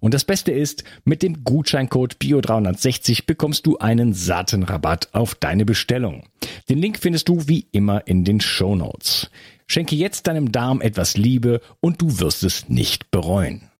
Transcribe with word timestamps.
Und 0.00 0.14
das 0.14 0.24
Beste 0.24 0.52
ist, 0.52 0.84
mit 1.04 1.22
dem 1.22 1.44
Gutscheincode 1.44 2.16
BIO360 2.20 3.26
bekommst 3.26 3.66
du 3.66 3.78
einen 3.78 4.12
satten 4.12 4.62
Rabatt 4.62 5.08
auf 5.12 5.34
deine 5.34 5.64
Bestellung. 5.64 6.24
Den 6.68 6.78
Link 6.78 6.98
findest 6.98 7.28
du 7.28 7.46
wie 7.46 7.66
immer 7.72 8.06
in 8.06 8.24
den 8.24 8.40
Show 8.40 8.74
Notes. 8.74 9.30
Schenke 9.66 9.96
jetzt 9.96 10.26
deinem 10.26 10.52
Darm 10.52 10.80
etwas 10.80 11.16
Liebe 11.16 11.60
und 11.80 12.00
du 12.00 12.20
wirst 12.20 12.44
es 12.44 12.68
nicht 12.68 13.10
bereuen. 13.10 13.70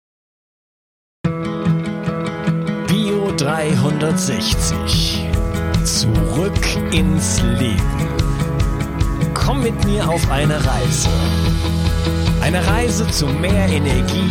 Bio 2.86 3.32
360. 3.36 5.24
Zurück 5.84 6.92
ins 6.92 7.40
Leben. 7.42 7.80
Komm 9.34 9.62
mit 9.62 9.84
mir 9.84 10.08
auf 10.08 10.28
eine 10.30 10.54
Reise. 10.54 11.08
Eine 12.40 12.66
Reise 12.66 13.06
zu 13.08 13.26
mehr 13.26 13.68
Energie 13.68 14.30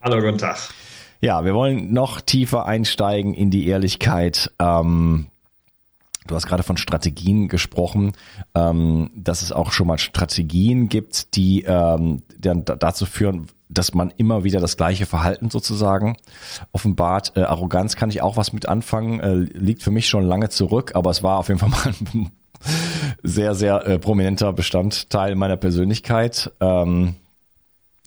Hallo, 0.00 0.20
guten 0.20 0.38
Tag. 0.38 0.58
Ja, 1.20 1.44
wir 1.44 1.54
wollen 1.54 1.92
noch 1.92 2.20
tiefer 2.20 2.66
einsteigen 2.66 3.34
in 3.34 3.50
die 3.50 3.66
Ehrlichkeit. 3.66 4.52
Ähm, 4.58 5.26
du 6.26 6.34
hast 6.34 6.46
gerade 6.46 6.62
von 6.62 6.76
Strategien 6.76 7.48
gesprochen, 7.48 8.12
ähm, 8.54 9.10
dass 9.14 9.42
es 9.42 9.52
auch 9.52 9.72
schon 9.72 9.86
mal 9.86 9.98
Strategien 9.98 10.88
gibt, 10.88 11.34
die 11.34 11.62
ähm, 11.62 12.22
dann 12.38 12.64
dazu 12.64 13.06
führen, 13.06 13.46
dass 13.68 13.94
man 13.94 14.12
immer 14.16 14.44
wieder 14.44 14.60
das 14.60 14.76
gleiche 14.76 15.06
Verhalten 15.06 15.50
sozusagen 15.50 16.16
offenbart. 16.72 17.32
Äh, 17.34 17.42
Arroganz 17.42 17.96
kann 17.96 18.10
ich 18.10 18.20
auch 18.20 18.36
was 18.36 18.52
mit 18.52 18.68
anfangen, 18.68 19.20
äh, 19.20 19.34
liegt 19.34 19.82
für 19.82 19.90
mich 19.90 20.08
schon 20.08 20.24
lange 20.24 20.50
zurück, 20.50 20.92
aber 20.94 21.10
es 21.10 21.22
war 21.22 21.38
auf 21.38 21.48
jeden 21.48 21.58
Fall 21.58 21.70
mal 21.70 21.94
ein 22.14 22.30
sehr, 23.22 23.54
sehr 23.54 23.86
äh, 23.86 23.98
prominenter 23.98 24.52
Bestandteil 24.52 25.34
meiner 25.34 25.56
Persönlichkeit. 25.56 26.52
Ähm, 26.60 27.16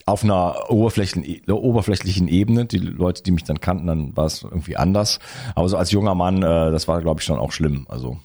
auf 0.09 0.24
einer 0.24 0.70
oberflächlichen, 0.70 1.50
oberflächlichen 1.50 2.28
Ebene. 2.28 2.66
Die 2.66 2.80
Leute, 2.80 3.24
die 3.24 3.31
mich 3.31 3.44
dann 3.44 3.62
kannten, 3.62 3.88
dann 3.88 4.18
war 4.18 4.25
es 4.25 4.44
irgendwie 4.44 4.75
anders. 4.75 5.20
Aber 5.56 5.70
so 5.70 5.78
als 5.78 5.92
junger 5.92 6.16
Mann, 6.16 6.38
äh, 6.38 6.72
das 6.72 6.88
war, 6.88 7.02
glaube 7.02 7.20
ich, 7.20 7.25
schon 7.25 7.40
auch 7.40 7.52
schlimm. 7.52 7.86
Also 7.90 8.19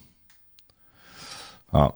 ja. 1.71 1.93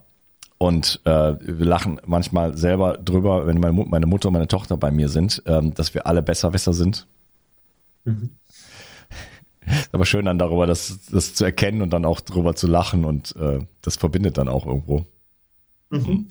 Und 0.58 1.00
äh, 1.06 1.36
wir 1.40 1.66
lachen 1.66 2.02
manchmal 2.06 2.58
selber 2.58 2.98
drüber, 2.98 3.48
wenn 3.48 3.62
meine, 3.62 3.86
meine 3.86 4.06
Mutter 4.06 4.28
und 4.28 4.34
meine 4.34 4.50
Tochter 4.50 4.76
bei 4.76 4.92
mir 4.92 5.08
sind, 5.08 5.42
ähm, 5.46 5.74
dass 5.74 5.94
wir 5.94 6.06
alle 6.06 6.22
Besserwisser 6.22 6.74
sind. 6.74 7.08
Mhm. 8.04 8.32
aber 9.94 10.06
schön 10.06 10.26
dann 10.26 10.38
darüber, 10.38 10.68
das, 10.68 11.00
das 11.10 11.34
zu 11.34 11.46
erkennen 11.46 11.82
und 11.82 11.92
dann 11.92 12.04
auch 12.04 12.20
drüber 12.20 12.56
zu 12.56 12.68
lachen 12.68 13.06
und 13.06 13.36
äh, 13.38 13.60
das 13.82 13.96
verbindet 13.96 14.38
dann 14.38 14.50
auch 14.50 14.66
irgendwo. 14.66 15.06
Mhm. 15.92 16.28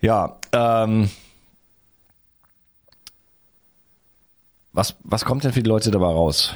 Ja, 0.00 0.38
ja 0.52 0.84
ähm, 0.84 1.10
Was, 4.76 4.94
was 5.04 5.24
kommt 5.24 5.42
denn 5.42 5.54
für 5.54 5.62
die 5.62 5.70
Leute 5.70 5.90
dabei 5.90 6.08
raus? 6.08 6.52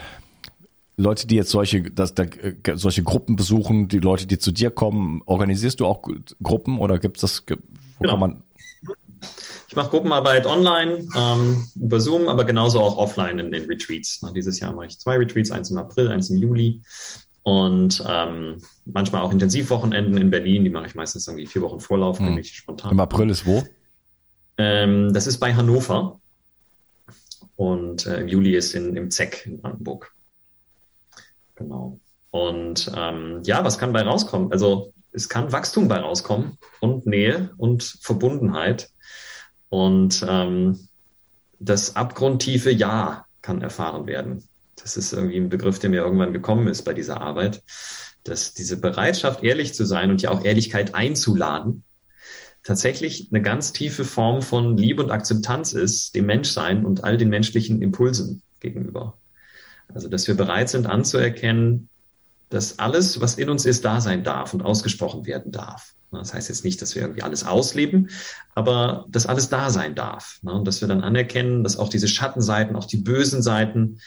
Leute, 0.99 1.27
die 1.27 1.37
jetzt 1.37 1.49
solche, 1.49 1.81
dass, 1.91 2.15
da, 2.15 2.25
äh, 2.25 2.55
solche 2.75 3.03
Gruppen 3.03 3.35
besuchen, 3.35 3.89
die 3.89 3.99
Leute, 3.99 4.27
die 4.27 4.39
zu 4.39 4.53
dir 4.53 4.71
kommen, 4.71 5.23
organisierst 5.25 5.81
du 5.81 5.87
auch 5.87 6.03
Gruppen 6.43 6.79
oder 6.79 6.99
gibt 6.99 7.17
es 7.17 7.23
das, 7.23 7.45
wo 7.49 7.57
genau. 8.01 8.11
kann 8.11 8.21
man? 8.21 8.43
Ich 9.69 9.75
mache 9.75 9.89
Gruppenarbeit 9.89 10.45
online, 10.45 11.09
ähm, 11.17 11.67
über 11.75 11.99
Zoom, 11.99 12.29
aber 12.29 12.45
genauso 12.45 12.81
auch 12.81 12.99
offline 12.99 13.39
in 13.39 13.53
den 13.53 13.65
Retreats. 13.65 14.21
Dieses 14.37 14.61
Jahr 14.61 14.75
mache 14.75 14.89
ich 14.89 14.99
zwei 14.99 15.17
Retreats, 15.17 15.51
eins 15.51 15.71
im 15.71 15.79
April, 15.79 16.09
eins 16.09 16.29
im 16.29 16.37
Juli. 16.37 16.83
Und 17.43 18.05
ähm, 18.07 18.59
manchmal 18.85 19.23
auch 19.23 19.33
Intensivwochenenden 19.33 20.19
in 20.19 20.29
Berlin, 20.29 20.65
die 20.65 20.71
mache 20.71 20.89
ich 20.89 20.95
meistens 20.95 21.27
irgendwie 21.27 21.47
vier 21.47 21.63
Wochen 21.63 21.81
Vorlauf, 21.81 22.19
hm. 22.19 22.45
spontan. 22.45 22.93
Im 22.93 23.01
April 23.01 23.31
ist 23.31 23.47
wo? 23.47 23.63
Ähm, 24.59 25.15
das 25.15 25.27
ist 25.27 25.39
bei 25.39 25.55
Hannover 25.55 26.20
und 27.61 28.07
äh, 28.07 28.23
im 28.23 28.29
Juli 28.29 28.57
ist 28.57 28.75
in, 28.75 28.97
im 28.97 29.11
ZEC 29.11 29.45
in 29.45 29.61
Brandenburg. 29.61 30.15
Genau. 31.57 32.01
Und 32.31 32.91
ähm, 32.97 33.43
ja, 33.45 33.63
was 33.63 33.77
kann 33.77 33.93
bei 33.93 34.01
rauskommen? 34.01 34.51
Also 34.51 34.95
es 35.13 35.29
kann 35.29 35.53
Wachstum 35.53 35.87
bei 35.87 35.99
rauskommen 35.99 36.57
und 36.81 37.05
Nähe 37.05 37.51
und 37.59 37.83
Verbundenheit. 37.83 38.89
Und 39.69 40.25
ähm, 40.27 40.89
das 41.59 41.97
abgrundtiefe 41.97 42.71
Ja 42.71 43.27
kann 43.43 43.61
erfahren 43.61 44.07
werden. 44.07 44.49
Das 44.77 44.97
ist 44.97 45.13
irgendwie 45.13 45.37
ein 45.37 45.51
Begriff, 45.51 45.79
der 45.79 45.91
mir 45.91 46.01
irgendwann 46.01 46.33
gekommen 46.33 46.67
ist 46.67 46.85
bei 46.85 46.95
dieser 46.95 47.21
Arbeit, 47.21 47.63
dass 48.25 48.55
diese 48.55 48.81
Bereitschaft, 48.81 49.45
ehrlich 49.45 49.75
zu 49.75 49.85
sein 49.85 50.11
und 50.11 50.23
ja 50.23 50.31
auch 50.31 50.47
Ehrlichkeit 50.47 50.95
einzuladen, 50.95 51.85
tatsächlich 52.63 53.29
eine 53.31 53.43
ganz 53.43 53.73
tiefe 53.73 54.05
Form 54.05 54.43
von 54.43 54.77
Liebe 54.77 55.03
und 55.03 55.11
Akzeptanz 55.11 55.73
ist, 55.73 56.15
dem 56.15 56.27
Menschsein 56.27 56.85
und 56.85 57.05
all 57.05 57.17
den 57.17 57.29
menschlichen 57.29 57.83
Impulsen 57.83 58.43
gegenüber. 58.61 59.19
Also, 59.89 60.09
dass 60.09 60.29
wir 60.29 60.37
bereit 60.37 60.69
sind 60.69 60.87
anzuerkennen, 60.87 61.89
dass 62.49 62.79
alles, 62.79 63.21
was 63.21 63.37
in 63.37 63.49
uns 63.49 63.65
ist, 63.65 63.85
da 63.85 64.01
sein 64.01 64.25
darf 64.25 64.55
und 64.55 64.63
ausgesprochen 64.63 65.27
werden 65.27 65.53
darf. 65.53 65.95
Das 66.11 66.35
heißt 66.35 66.49
jetzt 66.49 66.65
nicht, 66.65 66.83
dass 66.83 66.95
wir 66.95 67.03
irgendwie 67.03 67.23
alles 67.23 67.45
ausleben, 67.47 68.11
aber 68.55 69.07
dass 69.09 69.27
alles 69.27 69.49
da 69.49 69.71
sein 69.71 69.95
darf. 69.95 70.41
Und 70.43 70.67
dass 70.67 70.81
wir 70.81 70.89
dann 70.89 71.03
anerkennen, 71.03 71.63
dass 71.63 71.77
auch 71.77 71.89
diese 71.89 72.09
Schattenseiten, 72.09 72.77
auch 72.77 72.85
die 72.87 72.97
bösen 72.97 73.43
Seiten, 73.43 74.01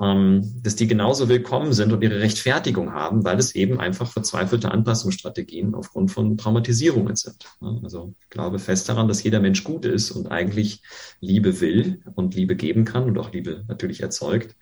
ähm, 0.00 0.62
dass 0.62 0.74
die 0.74 0.86
genauso 0.86 1.28
willkommen 1.28 1.72
sind 1.72 1.92
und 1.92 2.02
ihre 2.02 2.20
Rechtfertigung 2.20 2.92
haben, 2.92 3.24
weil 3.24 3.38
es 3.38 3.54
eben 3.54 3.78
einfach 3.78 4.10
verzweifelte 4.10 4.70
Anpassungsstrategien 4.70 5.74
aufgrund 5.74 6.10
von 6.10 6.38
Traumatisierungen 6.38 7.16
sind. 7.16 7.44
Also 7.82 8.14
ich 8.20 8.30
glaube 8.30 8.58
fest 8.58 8.88
daran, 8.88 9.08
dass 9.08 9.22
jeder 9.22 9.40
Mensch 9.40 9.64
gut 9.64 9.84
ist 9.84 10.10
und 10.10 10.28
eigentlich 10.28 10.82
Liebe 11.20 11.60
will 11.60 12.02
und 12.14 12.34
Liebe 12.34 12.56
geben 12.56 12.84
kann 12.86 13.04
und 13.04 13.18
auch 13.18 13.32
Liebe 13.32 13.64
natürlich 13.68 14.00
erzeugt. 14.00 14.56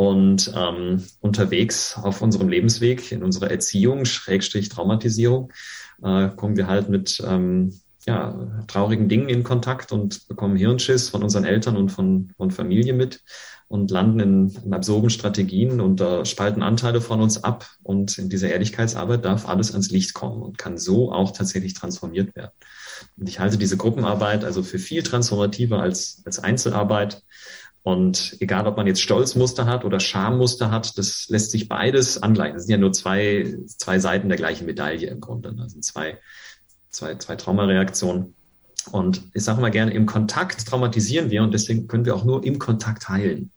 Und 0.00 0.52
ähm, 0.54 1.02
unterwegs 1.20 1.98
auf 2.00 2.22
unserem 2.22 2.48
Lebensweg, 2.48 3.10
in 3.10 3.24
unserer 3.24 3.50
Erziehung, 3.50 4.04
Schrägstrich 4.04 4.68
Traumatisierung, 4.68 5.52
äh, 6.04 6.28
kommen 6.28 6.56
wir 6.56 6.68
halt 6.68 6.88
mit 6.88 7.20
ähm, 7.26 7.80
ja, 8.06 8.64
traurigen 8.68 9.08
Dingen 9.08 9.28
in 9.28 9.42
Kontakt 9.42 9.90
und 9.90 10.28
bekommen 10.28 10.56
Hirnschiss 10.56 11.08
von 11.08 11.24
unseren 11.24 11.44
Eltern 11.44 11.76
und 11.76 11.90
von, 11.90 12.32
von 12.36 12.52
Familie 12.52 12.94
mit 12.94 13.24
und 13.66 13.90
landen 13.90 14.20
in, 14.20 14.56
in 14.64 14.72
absurden 14.72 15.10
Strategien 15.10 15.80
und 15.80 16.00
äh, 16.00 16.24
spalten 16.24 16.62
Anteile 16.62 17.00
von 17.00 17.20
uns 17.20 17.42
ab. 17.42 17.68
Und 17.82 18.18
in 18.18 18.28
dieser 18.28 18.50
Ehrlichkeitsarbeit 18.50 19.24
darf 19.24 19.48
alles 19.48 19.72
ans 19.72 19.90
Licht 19.90 20.14
kommen 20.14 20.42
und 20.42 20.58
kann 20.58 20.78
so 20.78 21.10
auch 21.10 21.32
tatsächlich 21.32 21.74
transformiert 21.74 22.36
werden. 22.36 22.52
Und 23.18 23.28
ich 23.28 23.40
halte 23.40 23.58
diese 23.58 23.76
Gruppenarbeit 23.76 24.44
also 24.44 24.62
für 24.62 24.78
viel 24.78 25.02
transformativer 25.02 25.80
als, 25.80 26.22
als 26.24 26.38
Einzelarbeit. 26.38 27.22
Und 27.88 28.36
egal, 28.40 28.66
ob 28.66 28.76
man 28.76 28.86
jetzt 28.86 29.00
Stolzmuster 29.00 29.64
hat 29.64 29.82
oder 29.86 29.98
Schammuster 29.98 30.70
hat, 30.70 30.98
das 30.98 31.26
lässt 31.30 31.52
sich 31.52 31.70
beides 31.70 32.22
angleichen. 32.22 32.56
Das 32.56 32.64
sind 32.66 32.72
ja 32.72 32.76
nur 32.76 32.92
zwei, 32.92 33.56
zwei 33.66 33.98
Seiten 33.98 34.28
der 34.28 34.36
gleichen 34.36 34.66
Medaille 34.66 35.08
im 35.08 35.22
Grunde. 35.22 35.54
Das 35.54 35.72
sind 35.72 35.82
zwei, 35.82 36.18
zwei, 36.90 37.14
zwei 37.14 37.36
Traumareaktionen. 37.36 38.34
Und 38.92 39.22
ich 39.32 39.42
sage 39.42 39.62
mal 39.62 39.70
gerne, 39.70 39.94
im 39.94 40.04
Kontakt 40.04 40.66
traumatisieren 40.66 41.30
wir 41.30 41.42
und 41.42 41.54
deswegen 41.54 41.88
können 41.88 42.04
wir 42.04 42.14
auch 42.14 42.26
nur 42.26 42.44
im 42.44 42.58
Kontakt 42.58 43.08
heilen. 43.08 43.52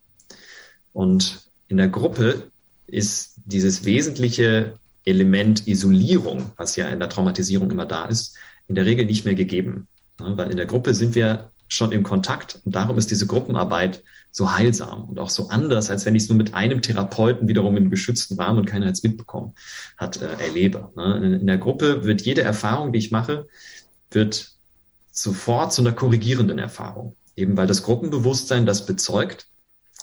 Und 0.94 1.50
in 1.68 1.76
der 1.76 1.88
Gruppe 1.88 2.50
ist 2.86 3.34
dieses 3.44 3.84
wesentliche 3.84 4.78
Element 5.04 5.68
Isolierung, 5.68 6.52
was 6.56 6.76
ja 6.76 6.88
in 6.88 7.00
der 7.00 7.10
Traumatisierung 7.10 7.70
immer 7.70 7.84
da 7.84 8.06
ist, 8.06 8.38
in 8.66 8.76
der 8.76 8.86
Regel 8.86 9.04
nicht 9.04 9.26
mehr 9.26 9.34
gegeben. 9.34 9.88
Weil 10.16 10.50
in 10.50 10.56
der 10.56 10.64
Gruppe 10.64 10.94
sind 10.94 11.14
wir 11.14 11.51
schon 11.72 11.92
im 11.92 12.02
Kontakt 12.02 12.60
und 12.64 12.74
darum 12.74 12.98
ist 12.98 13.10
diese 13.10 13.26
Gruppenarbeit 13.26 14.02
so 14.30 14.52
heilsam 14.52 15.04
und 15.04 15.18
auch 15.18 15.30
so 15.30 15.48
anders, 15.48 15.90
als 15.90 16.04
wenn 16.04 16.14
ich 16.14 16.24
es 16.24 16.28
nur 16.28 16.36
mit 16.36 16.54
einem 16.54 16.82
Therapeuten 16.82 17.48
wiederum 17.48 17.76
im 17.76 17.90
geschützten 17.90 18.38
Rahmen 18.38 18.58
und 18.58 18.66
keiner 18.66 18.86
hat 18.86 18.94
es 18.94 19.02
mitbekommen 19.02 19.54
hat, 19.96 20.20
äh, 20.20 20.26
erlebe. 20.38 20.90
Ne? 20.96 21.38
In 21.40 21.46
der 21.46 21.58
Gruppe 21.58 22.04
wird 22.04 22.22
jede 22.22 22.42
Erfahrung, 22.42 22.92
die 22.92 22.98
ich 22.98 23.10
mache, 23.10 23.46
wird 24.10 24.52
sofort 25.10 25.72
zu 25.72 25.82
einer 25.82 25.92
korrigierenden 25.92 26.58
Erfahrung. 26.58 27.16
Eben 27.36 27.56
weil 27.56 27.66
das 27.66 27.82
Gruppenbewusstsein 27.82 28.66
das 28.66 28.84
bezeugt. 28.84 29.46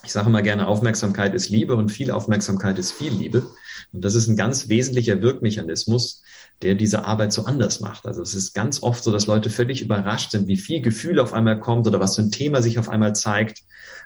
Ich 0.03 0.11
sage 0.11 0.29
mal 0.29 0.41
gerne, 0.41 0.67
Aufmerksamkeit 0.67 1.35
ist 1.35 1.49
Liebe 1.49 1.75
und 1.75 1.89
viel 1.89 2.09
Aufmerksamkeit 2.09 2.79
ist 2.79 2.91
viel 2.91 3.13
Liebe. 3.13 3.47
Und 3.91 4.03
das 4.03 4.15
ist 4.15 4.27
ein 4.27 4.37
ganz 4.37 4.69
wesentlicher 4.69 5.21
Wirkmechanismus, 5.21 6.23
der 6.61 6.75
diese 6.75 7.05
Arbeit 7.05 7.31
so 7.31 7.45
anders 7.45 7.79
macht. 7.79 8.05
Also 8.05 8.21
es 8.21 8.33
ist 8.33 8.53
ganz 8.53 8.83
oft 8.83 9.03
so, 9.03 9.11
dass 9.11 9.27
Leute 9.27 9.49
völlig 9.49 9.81
überrascht 9.81 10.31
sind, 10.31 10.47
wie 10.47 10.57
viel 10.57 10.81
Gefühl 10.81 11.19
auf 11.19 11.33
einmal 11.33 11.59
kommt 11.59 11.87
oder 11.87 11.99
was 11.99 12.15
für 12.15 12.21
ein 12.21 12.31
Thema 12.31 12.61
sich 12.61 12.79
auf 12.79 12.89
einmal 12.89 13.15
zeigt. 13.15 13.63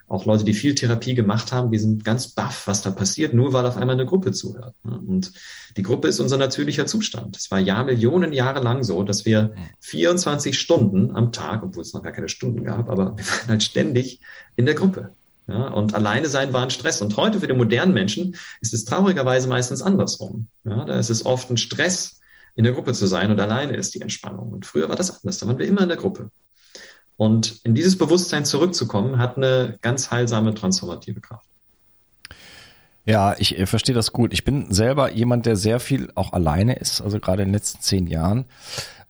Auch 0.08 0.25
Leute, 0.25 0.44
die 0.44 0.54
viel 0.54 0.75
Therapie 0.75 1.16
gemacht 1.16 1.52
haben, 1.52 1.72
die 1.72 1.80
sind 1.80 2.04
ganz 2.04 2.28
baff, 2.28 2.68
was 2.68 2.81
da 2.81 2.92
passiert, 2.92 3.34
nur 3.34 3.54
weil 3.54 3.66
auf 3.66 3.78
einmal 3.78 3.96
eine 3.96 4.06
Gruppe 4.06 4.31
zuhört. 4.34 4.75
Und 4.84 5.31
die 5.78 5.81
Gruppe 5.81 6.10
ist 6.10 6.20
unser 6.20 6.38
natürlicher 6.38 6.86
Zustand. 6.86 7.38
Es 7.38 7.50
war 7.50 7.60
ja 7.60 7.84
Millionen 7.84 8.34
Jahre 8.34 8.62
lang 8.62 8.84
so, 8.84 9.02
dass 9.04 9.25
wir 9.25 9.54
24 9.80 10.60
Stunden 10.60 11.16
am 11.16 11.31
Tag, 11.31 11.64
obwohl 11.64 11.81
es 11.81 11.94
noch 11.94 12.04
gar 12.04 12.12
keine 12.12 12.30
Stunden 12.30 12.64
gab, 12.64 12.90
aber 12.90 13.18
wir 13.18 13.25
waren 13.25 13.48
halt 13.48 13.64
ständig 13.64 14.20
in 14.56 14.66
der 14.66 14.75
Gruppe. 14.75 15.16
Ja, 15.48 15.68
und 15.68 15.94
alleine 15.94 16.28
sein 16.28 16.54
war 16.54 16.63
ein 16.63 16.69
Stress. 16.69 17.01
Und 17.01 17.18
heute 17.18 17.40
für 17.40 17.48
den 17.48 17.57
modernen 17.57 17.94
Menschen 17.94 18.36
ist 18.62 18.74
es 18.74 18.86
traurigerweise 18.86 19.48
meistens 19.48 19.81
andersrum. 19.81 20.48
Ja, 20.63 20.86
da 20.86 20.98
ist 20.98 21.10
es 21.10 21.25
oft 21.25 21.50
ein 21.50 21.57
Stress, 21.57 22.22
in 22.56 22.63
der 22.63 22.74
Gruppe 22.74 22.94
zu 22.94 23.07
sein 23.07 23.31
und 23.31 23.40
alleine 23.40 23.75
ist 23.75 23.95
die 23.95 24.01
Entspannung. 24.01 24.51
Und 24.51 24.66
früher 24.66 24.90
war 24.90 24.95
das 24.95 25.12
anders, 25.12 25.40
da 25.40 25.48
waren 25.48 25.57
wir 25.57 25.68
immer 25.68 25.81
in 25.81 25.90
der 25.90 25.98
Gruppe. 25.98 26.30
Und 27.16 27.60
in 27.63 27.75
dieses 27.75 27.98
Bewusstsein 27.98 28.45
zurückzukommen, 28.45 29.18
hat 29.18 29.38
eine 29.38 29.78
ganz 29.81 30.12
heilsame, 30.12 30.54
transformative 30.54 31.22
Kraft. 31.22 31.48
Ja, 33.06 33.36
ich 33.38 33.57
äh, 33.57 33.66
verstehe 33.66 33.96
das 33.96 34.13
gut. 34.13 34.34
Ich 34.34 34.46
bin 34.46 34.72
selber 34.72 35.12
jemand, 35.12 35.46
der 35.46 35.56
sehr 35.56 35.80
viel 35.80 36.12
auch 36.16 36.34
alleine 36.34 36.75
ist, 36.75 37.01
also 37.01 37.19
gerade 37.19 37.44
in 37.44 37.50
den 37.50 37.54
letzten 37.54 37.81
zehn 37.81 38.07
Jahren. 38.07 38.46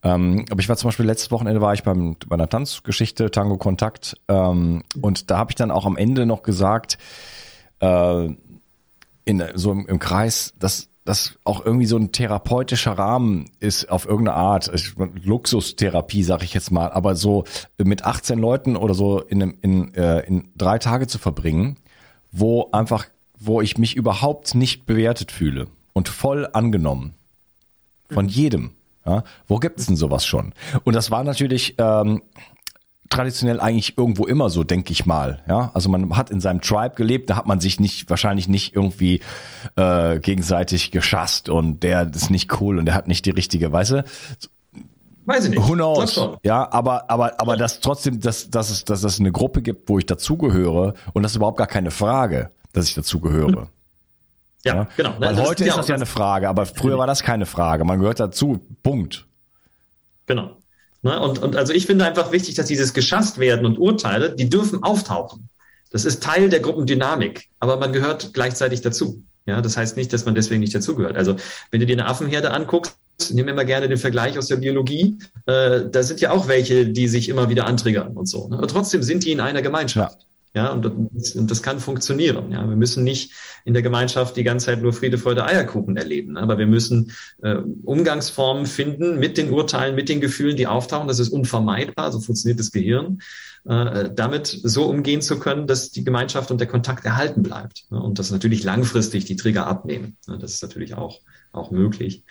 Ähm, 0.03 0.45
aber 0.51 0.59
ich 0.59 0.67
war 0.67 0.75
zum 0.75 0.89
Beispiel 0.89 1.05
letztes 1.05 1.31
Wochenende 1.31 1.61
war 1.61 1.73
ich 1.73 1.83
beim, 1.83 2.17
bei 2.27 2.35
einer 2.35 2.49
Tanzgeschichte, 2.49 3.31
Tango 3.31 3.57
Kontakt, 3.57 4.17
ähm, 4.27 4.83
und 5.01 5.31
da 5.31 5.37
habe 5.37 5.51
ich 5.51 5.55
dann 5.55 5.71
auch 5.71 5.85
am 5.85 5.95
Ende 5.95 6.25
noch 6.25 6.43
gesagt, 6.43 6.97
äh, 7.79 8.29
in, 9.25 9.43
so 9.55 9.71
im, 9.71 9.87
im 9.87 9.99
Kreis, 9.99 10.53
dass 10.59 10.89
das 11.05 11.37
auch 11.43 11.65
irgendwie 11.65 11.85
so 11.85 11.97
ein 11.97 12.11
therapeutischer 12.11 12.93
Rahmen 12.93 13.49
ist 13.59 13.89
auf 13.89 14.05
irgendeine 14.05 14.37
Art, 14.37 14.71
Luxustherapie, 15.23 16.23
sag 16.23 16.43
ich 16.43 16.53
jetzt 16.53 16.71
mal, 16.71 16.91
aber 16.91 17.15
so 17.15 17.43
mit 17.77 18.05
18 18.05 18.39
Leuten 18.39 18.77
oder 18.77 18.93
so 18.93 19.21
in, 19.21 19.41
in, 19.61 19.93
äh, 19.95 20.19
in 20.21 20.49
drei 20.55 20.79
Tage 20.79 21.07
zu 21.07 21.19
verbringen, 21.19 21.77
wo 22.31 22.69
einfach, 22.71 23.05
wo 23.37 23.61
ich 23.61 23.77
mich 23.77 23.95
überhaupt 23.95 24.55
nicht 24.55 24.85
bewertet 24.85 25.31
fühle 25.31 25.67
und 25.91 26.07
voll 26.07 26.47
angenommen. 26.51 27.13
Von 28.09 28.27
jedem. 28.27 28.71
Ja, 29.05 29.23
wo 29.47 29.57
gibt 29.59 29.79
es 29.79 29.87
denn 29.87 29.95
sowas 29.95 30.25
schon? 30.25 30.53
Und 30.83 30.95
das 30.95 31.11
war 31.11 31.23
natürlich 31.23 31.75
ähm, 31.77 32.21
traditionell 33.09 33.59
eigentlich 33.59 33.97
irgendwo 33.97 34.25
immer 34.25 34.49
so, 34.49 34.63
denke 34.63 34.91
ich 34.91 35.05
mal. 35.05 35.43
Ja, 35.47 35.71
also 35.73 35.89
man 35.89 36.15
hat 36.17 36.29
in 36.29 36.41
seinem 36.41 36.61
Tribe 36.61 36.95
gelebt, 36.95 37.29
da 37.29 37.35
hat 37.35 37.45
man 37.45 37.59
sich 37.59 37.79
nicht 37.79 38.09
wahrscheinlich 38.09 38.47
nicht 38.47 38.75
irgendwie 38.75 39.21
äh, 39.75 40.19
gegenseitig 40.19 40.91
geschasst 40.91 41.49
und 41.49 41.83
der 41.83 42.09
ist 42.13 42.29
nicht 42.29 42.59
cool 42.61 42.79
und 42.79 42.85
der 42.85 42.95
hat 42.95 43.07
nicht 43.07 43.25
die 43.25 43.31
richtige, 43.31 43.71
weißt 43.71 43.91
du? 43.91 44.03
Weiß 45.25 45.45
ich 45.45 45.51
nicht. 45.51 45.67
Who 45.67 45.73
knows? 45.73 46.19
Ja, 46.43 46.69
aber 46.71 47.09
aber 47.09 47.39
aber 47.39 47.55
dass 47.55 47.79
trotzdem, 47.79 48.19
dass 48.19 48.49
dass 48.49 48.69
es 48.69 48.83
dass 48.83 49.03
es 49.03 49.19
eine 49.19 49.31
Gruppe 49.31 49.61
gibt, 49.61 49.87
wo 49.89 49.97
ich 49.97 50.05
dazugehöre 50.05 50.95
und 51.13 51.23
das 51.23 51.33
ist 51.33 51.35
überhaupt 51.37 51.57
gar 51.57 51.67
keine 51.67 51.91
Frage, 51.91 52.51
dass 52.73 52.87
ich 52.87 52.95
dazugehöre. 52.95 53.69
Ja, 54.65 54.75
ja, 54.75 54.87
genau. 54.95 55.15
Weil 55.19 55.35
das 55.35 55.47
heute 55.47 55.63
ist, 55.63 55.69
ist 55.71 55.77
das 55.77 55.87
ja 55.87 55.95
eine 55.95 56.05
Frage, 56.05 56.47
aber 56.47 56.65
früher 56.65 56.97
war 56.97 57.07
das 57.07 57.21
keine 57.21 57.45
Frage. 57.45 57.83
Man 57.83 57.99
gehört 57.99 58.19
dazu. 58.19 58.59
Punkt. 58.81 59.25
Genau. 60.25 60.57
Ne? 61.01 61.19
Und, 61.19 61.39
und 61.39 61.55
also 61.55 61.73
ich 61.73 61.85
finde 61.85 62.05
einfach 62.05 62.31
wichtig, 62.31 62.55
dass 62.55 62.67
dieses 62.67 62.93
geschasst 62.93 63.37
werden 63.37 63.65
und 63.65 63.77
Urteile, 63.77 64.35
die 64.35 64.49
dürfen 64.49 64.83
auftauchen. 64.83 65.49
Das 65.91 66.05
ist 66.05 66.23
Teil 66.23 66.49
der 66.49 66.61
Gruppendynamik, 66.61 67.49
aber 67.59 67.77
man 67.77 67.93
gehört 67.93 68.33
gleichzeitig 68.33 68.81
dazu. 68.81 69.23
Ja, 69.45 69.61
das 69.61 69.75
heißt 69.75 69.97
nicht, 69.97 70.13
dass 70.13 70.25
man 70.25 70.33
deswegen 70.33 70.61
nicht 70.61 70.73
dazugehört. 70.73 71.17
Also 71.17 71.35
wenn 71.69 71.81
du 71.81 71.85
dir 71.85 71.93
eine 71.93 72.05
Affenherde 72.05 72.51
anguckst, 72.51 72.95
nehmen 73.31 73.47
wir 73.47 73.53
mal 73.53 73.65
gerne 73.65 73.89
den 73.89 73.97
Vergleich 73.97 74.37
aus 74.37 74.47
der 74.47 74.55
Biologie, 74.55 75.17
äh, 75.45 75.81
da 75.91 76.01
sind 76.01 76.21
ja 76.21 76.31
auch 76.31 76.47
welche, 76.47 76.87
die 76.87 77.07
sich 77.07 77.29
immer 77.29 77.49
wieder 77.49 77.67
antriggern 77.67 78.15
und 78.15 78.27
so. 78.27 78.47
Ne? 78.47 78.57
Aber 78.57 78.67
trotzdem 78.67 79.03
sind 79.03 79.25
die 79.25 79.33
in 79.33 79.41
einer 79.41 79.61
Gemeinschaft. 79.61 80.21
Ja. 80.21 80.27
Ja, 80.55 80.71
und, 80.71 80.85
und 80.85 81.49
das 81.49 81.63
kann 81.63 81.79
funktionieren. 81.79 82.51
Ja, 82.51 82.67
wir 82.67 82.75
müssen 82.75 83.03
nicht 83.03 83.33
in 83.65 83.73
der 83.73 83.81
Gemeinschaft 83.81 84.35
die 84.37 84.43
ganze 84.43 84.67
Zeit 84.67 84.83
nur 84.83 84.93
Friede, 84.93 85.17
Freude, 85.17 85.45
Eierkuchen 85.45 85.97
erleben. 85.97 86.37
Aber 86.37 86.59
wir 86.59 86.67
müssen 86.67 87.11
äh, 87.41 87.55
Umgangsformen 87.83 88.67
finden 88.67 89.17
mit 89.17 89.37
den 89.37 89.51
Urteilen, 89.51 89.95
mit 89.95 90.09
den 90.09 90.21
Gefühlen, 90.21 90.55
die 90.55 90.67
auftauchen. 90.67 91.07
Das 91.07 91.17
ist 91.17 91.29
unvermeidbar. 91.29 92.11
So 92.11 92.19
funktioniert 92.19 92.59
das 92.59 92.71
Gehirn. 92.71 93.19
Äh, 93.65 94.11
damit 94.13 94.47
so 94.47 94.85
umgehen 94.85 95.21
zu 95.21 95.39
können, 95.39 95.65
dass 95.67 95.89
die 95.89 96.03
Gemeinschaft 96.03 96.51
und 96.51 96.59
der 96.59 96.67
Kontakt 96.67 97.05
erhalten 97.05 97.41
bleibt. 97.41 97.85
Ja, 97.89 97.97
und 97.97 98.19
dass 98.19 98.29
natürlich 98.29 98.63
langfristig 98.63 99.25
die 99.25 99.37
Trigger 99.37 99.65
abnehmen. 99.65 100.17
Ja, 100.27 100.37
das 100.37 100.53
ist 100.55 100.61
natürlich 100.61 100.93
auch, 100.95 101.21
auch 101.51 101.71
möglich. 101.71 102.23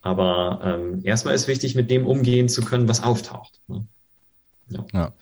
Aber 0.00 0.60
ähm, 0.64 1.00
erstmal 1.04 1.34
ist 1.34 1.46
wichtig, 1.46 1.74
mit 1.76 1.90
dem 1.90 2.06
umgehen 2.06 2.48
zu 2.48 2.62
können, 2.62 2.88
was 2.88 3.02
auftaucht. 3.02 3.60
Ja. 3.68 4.84
ja. 4.92 5.12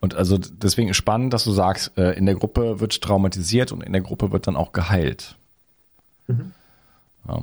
Und 0.00 0.14
also 0.14 0.38
deswegen 0.38 0.90
ist 0.90 0.96
spannend, 0.96 1.32
dass 1.32 1.44
du 1.44 1.52
sagst, 1.52 1.96
äh, 1.96 2.12
in 2.12 2.26
der 2.26 2.34
Gruppe 2.34 2.80
wird 2.80 3.00
traumatisiert 3.00 3.72
und 3.72 3.82
in 3.82 3.92
der 3.92 4.02
Gruppe 4.02 4.32
wird 4.32 4.46
dann 4.46 4.56
auch 4.56 4.72
geheilt. 4.72 5.36
Mhm. 6.26 6.52
Ja. 7.26 7.42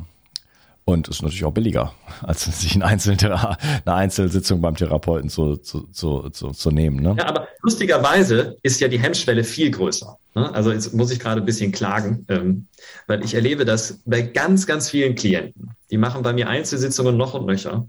Und 0.83 1.07
ist 1.07 1.21
natürlich 1.21 1.45
auch 1.45 1.53
billiger, 1.53 1.93
als 2.21 2.43
sich 2.43 2.75
ein 2.75 2.83
eine 2.83 3.47
Einzelsitzung 3.85 4.61
beim 4.61 4.75
Therapeuten 4.75 5.29
zu, 5.29 5.57
zu, 5.57 5.87
zu, 5.91 6.29
zu, 6.29 6.51
zu 6.51 6.71
nehmen. 6.71 7.01
Ne? 7.01 7.15
Ja, 7.17 7.27
aber 7.27 7.47
lustigerweise 7.61 8.57
ist 8.63 8.79
ja 8.79 8.87
die 8.87 8.99
Hemmschwelle 8.99 9.43
viel 9.43 9.71
größer. 9.71 10.17
Ne? 10.35 10.53
Also 10.53 10.71
jetzt 10.71 10.93
muss 10.93 11.11
ich 11.11 11.19
gerade 11.19 11.41
ein 11.41 11.45
bisschen 11.45 11.71
klagen, 11.71 12.25
ähm, 12.29 12.67
weil 13.07 13.23
ich 13.23 13.33
erlebe 13.33 13.65
das 13.65 14.01
bei 14.05 14.21
ganz, 14.21 14.65
ganz 14.65 14.89
vielen 14.89 15.15
Klienten. 15.15 15.71
Die 15.89 15.97
machen 15.97 16.23
bei 16.23 16.33
mir 16.33 16.49
Einzelsitzungen 16.49 17.15
noch 17.15 17.33
und 17.33 17.45
nöcher. 17.45 17.87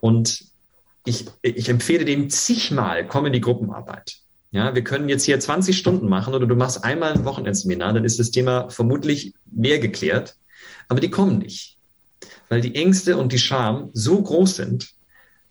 Und 0.00 0.49
ich, 1.04 1.26
ich 1.42 1.68
empfehle 1.68 2.04
denen 2.04 2.30
zigmal, 2.30 3.06
komm 3.06 3.26
in 3.26 3.32
die 3.32 3.40
Gruppenarbeit. 3.40 4.16
Ja, 4.52 4.74
wir 4.74 4.82
können 4.82 5.08
jetzt 5.08 5.24
hier 5.24 5.38
20 5.38 5.78
Stunden 5.78 6.08
machen 6.08 6.34
oder 6.34 6.46
du 6.46 6.56
machst 6.56 6.82
einmal 6.82 7.12
ein 7.12 7.24
Wochenendseminar, 7.24 7.92
dann 7.92 8.04
ist 8.04 8.18
das 8.18 8.32
Thema 8.32 8.68
vermutlich 8.68 9.34
mehr 9.50 9.78
geklärt. 9.78 10.36
Aber 10.88 11.00
die 11.00 11.10
kommen 11.10 11.38
nicht, 11.38 11.76
weil 12.48 12.60
die 12.60 12.74
Ängste 12.74 13.16
und 13.16 13.32
die 13.32 13.38
Scham 13.38 13.90
so 13.92 14.20
groß 14.20 14.56
sind, 14.56 14.90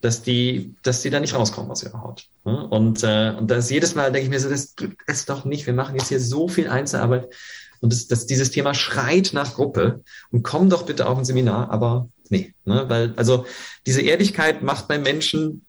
dass 0.02 0.22
die, 0.22 0.76
dass 0.84 1.02
die 1.02 1.10
da 1.10 1.20
nicht 1.20 1.34
rauskommen 1.34 1.72
aus 1.72 1.84
ihrer 1.84 2.02
Haut. 2.02 2.28
Und, 2.44 3.04
äh, 3.04 3.34
und 3.38 3.50
das 3.50 3.70
jedes 3.70 3.96
Mal 3.96 4.12
denke 4.12 4.26
ich 4.26 4.30
mir 4.30 4.40
so, 4.40 4.50
das 4.50 4.76
gibt 4.76 5.02
es 5.08 5.26
doch 5.26 5.46
nicht. 5.46 5.66
Wir 5.66 5.74
machen 5.74 5.96
jetzt 5.96 6.10
hier 6.10 6.20
so 6.20 6.48
viel 6.48 6.70
Einzelarbeit 6.70 7.34
und 7.82 7.94
das, 7.94 8.08
das, 8.08 8.26
dieses 8.26 8.52
Thema 8.52 8.74
schreit 8.74 9.32
nach 9.34 9.54
Gruppe 9.54 10.04
und 10.32 10.44
komm 10.44 10.70
doch 10.70 10.86
bitte 10.86 11.08
auf 11.08 11.18
ein 11.18 11.26
Seminar, 11.26 11.70
aber 11.72 12.10
nee, 12.30 12.54
ne? 12.66 12.86
weil 12.88 13.14
also 13.16 13.46
diese 13.86 14.02
Ehrlichkeit 14.02 14.62
macht 14.62 14.88
bei 14.88 14.98
Menschen 14.98 15.66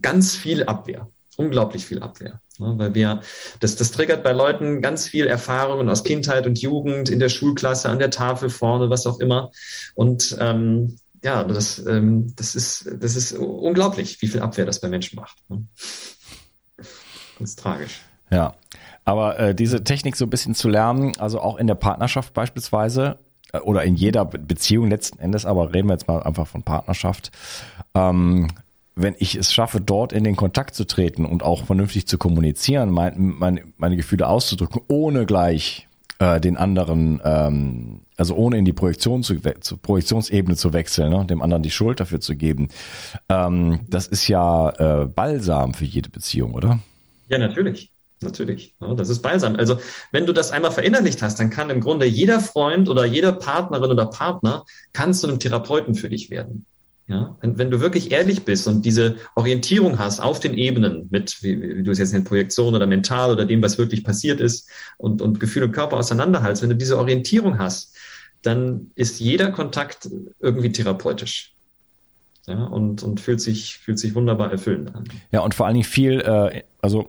ganz 0.00 0.34
viel 0.34 0.64
Abwehr, 0.64 1.08
unglaublich 1.36 1.86
viel 1.86 2.00
Abwehr, 2.00 2.40
ne? 2.58 2.74
weil 2.76 2.94
wir 2.94 3.20
das, 3.60 3.76
das 3.76 3.90
triggert 3.90 4.22
bei 4.22 4.32
Leuten 4.32 4.82
ganz 4.82 5.08
viel 5.08 5.26
Erfahrungen 5.26 5.88
aus 5.88 6.04
Kindheit 6.04 6.46
und 6.46 6.60
Jugend 6.60 7.10
in 7.10 7.18
der 7.18 7.28
Schulklasse, 7.28 7.88
an 7.88 7.98
der 7.98 8.10
Tafel 8.10 8.50
vorne, 8.50 8.90
was 8.90 9.06
auch 9.06 9.20
immer 9.20 9.50
und 9.94 10.36
ähm, 10.40 10.98
ja, 11.22 11.42
das, 11.42 11.84
ähm, 11.86 12.34
das 12.36 12.54
ist 12.54 12.86
das 13.00 13.16
ist 13.16 13.32
unglaublich, 13.32 14.20
wie 14.20 14.28
viel 14.28 14.40
Abwehr 14.40 14.66
das 14.66 14.80
bei 14.80 14.88
Menschen 14.88 15.16
macht. 15.16 15.38
Ne? 15.48 15.66
Ist 17.40 17.58
tragisch. 17.58 18.02
Ja. 18.30 18.54
Aber 19.04 19.38
äh, 19.38 19.54
diese 19.54 19.84
Technik 19.84 20.16
so 20.16 20.24
ein 20.24 20.30
bisschen 20.30 20.54
zu 20.54 20.68
lernen, 20.68 21.12
also 21.18 21.40
auch 21.40 21.56
in 21.56 21.66
der 21.66 21.74
Partnerschaft 21.74 22.32
beispielsweise, 22.32 23.18
oder 23.62 23.84
in 23.84 23.94
jeder 23.94 24.24
Beziehung 24.24 24.88
letzten 24.88 25.18
Endes, 25.18 25.46
aber 25.46 25.72
reden 25.74 25.88
wir 25.88 25.94
jetzt 25.94 26.08
mal 26.08 26.22
einfach 26.22 26.46
von 26.46 26.62
Partnerschaft, 26.62 27.30
ähm, 27.94 28.48
wenn 28.96 29.14
ich 29.18 29.34
es 29.34 29.52
schaffe, 29.52 29.80
dort 29.80 30.12
in 30.12 30.24
den 30.24 30.36
Kontakt 30.36 30.74
zu 30.74 30.86
treten 30.86 31.24
und 31.24 31.42
auch 31.42 31.64
vernünftig 31.64 32.06
zu 32.06 32.16
kommunizieren, 32.16 32.90
mein, 32.90 33.14
mein, 33.16 33.72
meine 33.76 33.96
Gefühle 33.96 34.28
auszudrücken, 34.28 34.82
ohne 34.88 35.26
gleich 35.26 35.88
äh, 36.20 36.40
den 36.40 36.56
anderen, 36.56 37.20
ähm, 37.24 38.00
also 38.16 38.36
ohne 38.36 38.58
in 38.58 38.64
die 38.64 38.72
Projektion 38.72 39.22
zu, 39.22 39.36
zu 39.60 39.76
Projektionsebene 39.76 40.56
zu 40.56 40.72
wechseln, 40.72 41.10
ne, 41.10 41.24
dem 41.26 41.42
anderen 41.42 41.62
die 41.62 41.70
Schuld 41.72 41.98
dafür 41.98 42.20
zu 42.20 42.36
geben, 42.36 42.68
ähm, 43.28 43.80
das 43.88 44.06
ist 44.06 44.28
ja 44.28 44.70
äh, 44.70 45.06
Balsam 45.06 45.74
für 45.74 45.84
jede 45.84 46.10
Beziehung, 46.10 46.54
oder? 46.54 46.78
Ja, 47.28 47.38
natürlich. 47.38 47.90
Natürlich. 48.24 48.74
Ja, 48.80 48.94
das 48.94 49.08
ist 49.08 49.22
balsam. 49.22 49.56
Also, 49.56 49.78
wenn 50.10 50.26
du 50.26 50.32
das 50.32 50.50
einmal 50.50 50.72
verinnerlicht 50.72 51.22
hast, 51.22 51.38
dann 51.38 51.50
kann 51.50 51.70
im 51.70 51.80
Grunde 51.80 52.06
jeder 52.06 52.40
Freund 52.40 52.88
oder 52.88 53.04
jede 53.04 53.32
Partnerin 53.32 53.90
oder 53.90 54.06
Partner 54.06 54.64
kann 54.92 55.14
zu 55.14 55.28
einem 55.28 55.38
Therapeuten 55.38 55.94
für 55.94 56.08
dich 56.08 56.30
werden. 56.30 56.66
Ja, 57.06 57.36
wenn, 57.42 57.58
wenn 57.58 57.70
du 57.70 57.80
wirklich 57.80 58.12
ehrlich 58.12 58.44
bist 58.44 58.66
und 58.66 58.86
diese 58.86 59.16
Orientierung 59.34 59.98
hast 59.98 60.20
auf 60.20 60.40
den 60.40 60.54
Ebenen 60.54 61.08
mit, 61.10 61.42
wie, 61.42 61.76
wie 61.76 61.82
du 61.82 61.90
es 61.90 61.98
jetzt 61.98 62.14
in 62.14 62.24
Projektion 62.24 62.74
oder 62.74 62.86
mental 62.86 63.30
oder 63.30 63.44
dem, 63.44 63.60
was 63.60 63.76
wirklich 63.76 64.04
passiert 64.04 64.40
ist 64.40 64.70
und, 64.96 65.20
und 65.20 65.38
Gefühl 65.38 65.64
und 65.64 65.72
Körper 65.72 65.98
auseinanderhaltst, 65.98 66.62
wenn 66.62 66.70
du 66.70 66.76
diese 66.76 66.98
Orientierung 66.98 67.58
hast, 67.58 67.94
dann 68.40 68.90
ist 68.94 69.20
jeder 69.20 69.50
Kontakt 69.50 70.08
irgendwie 70.40 70.72
therapeutisch. 70.72 71.54
Ja, 72.46 72.64
und, 72.64 73.02
und 73.02 73.20
fühlt 73.20 73.40
sich, 73.40 73.78
fühlt 73.78 73.98
sich 73.98 74.14
wunderbar 74.14 74.50
erfüllend 74.50 74.94
an. 74.94 75.04
Ja, 75.30 75.40
und 75.40 75.54
vor 75.54 75.66
allen 75.66 75.74
Dingen 75.74 75.84
viel, 75.84 76.20
äh, 76.20 76.62
also 76.80 77.08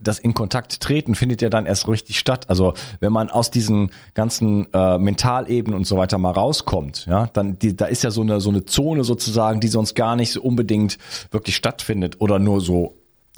das 0.00 0.18
in 0.18 0.34
Kontakt 0.34 0.80
treten 0.80 1.14
findet 1.14 1.40
ja 1.40 1.48
dann 1.48 1.66
erst 1.66 1.88
richtig 1.88 2.18
statt. 2.18 2.50
Also 2.50 2.74
wenn 3.00 3.12
man 3.12 3.30
aus 3.30 3.50
diesen 3.50 3.90
ganzen 4.14 4.72
äh, 4.72 4.98
Mentalebenen 4.98 5.76
und 5.76 5.86
so 5.86 5.96
weiter 5.96 6.18
mal 6.18 6.32
rauskommt, 6.32 7.06
ja, 7.06 7.26
dann 7.28 7.58
die, 7.58 7.74
da 7.74 7.86
ist 7.86 8.02
ja 8.02 8.10
so 8.10 8.20
eine 8.20 8.40
so 8.40 8.50
eine 8.50 8.64
Zone 8.66 9.04
sozusagen, 9.04 9.60
die 9.60 9.68
sonst 9.68 9.94
gar 9.94 10.16
nicht 10.16 10.32
so 10.32 10.42
unbedingt 10.42 10.98
wirklich 11.30 11.56
stattfindet 11.56 12.20
oder 12.20 12.38
nur 12.38 12.60
so 12.60 12.96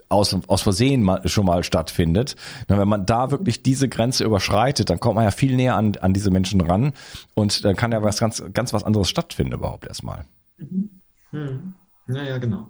aus, 0.09 0.37
aus 0.47 0.63
Versehen 0.63 1.03
mal, 1.03 1.27
schon 1.29 1.47
mal 1.47 1.65
stattfindet. 1.65 2.37
Na, 2.69 2.79
wenn 2.79 2.89
man 2.89 3.07
da 3.07 3.31
wirklich 3.31 3.63
diese 3.63 3.89
Grenze 3.89 4.25
überschreitet, 4.25 4.91
dann 4.91 5.01
kommt 5.01 5.15
man 5.15 5.25
ja 5.25 5.31
viel 5.31 5.57
näher 5.57 5.77
an, 5.77 5.97
an 6.01 6.13
diese 6.13 6.31
Menschen 6.31 6.61
ran 6.61 6.93
und 7.35 7.65
dann 7.65 7.77
kann 7.77 7.93
ja 7.93 8.03
was 8.03 8.19
ganz, 8.19 8.43
ganz 8.53 8.73
was 8.73 8.85
anderes 8.85 9.09
stattfinden 9.09 9.55
überhaupt 9.55 9.87
erstmal. 9.87 10.25
Mhm. 10.59 10.91
Hm. 11.31 11.75
Ja, 12.09 12.23
ja, 12.23 12.39
genau. 12.39 12.69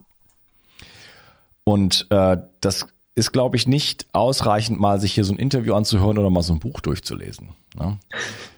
Und 1.65 2.07
äh, 2.11 2.39
das 2.61 2.87
ist, 3.15 3.33
glaube 3.33 3.57
ich, 3.57 3.67
nicht 3.69 4.07
ausreichend, 4.13 4.81
mal 4.81 4.99
sich 4.99 5.13
hier 5.13 5.25
so 5.25 5.35
ein 5.35 5.39
Interview 5.39 5.75
anzuhören 5.75 6.17
oder 6.17 6.31
mal 6.31 6.43
so 6.43 6.55
ein 6.55 6.61
Buch 6.61 6.81
durchzulesen. 6.81 7.51
Ne? 7.79 7.99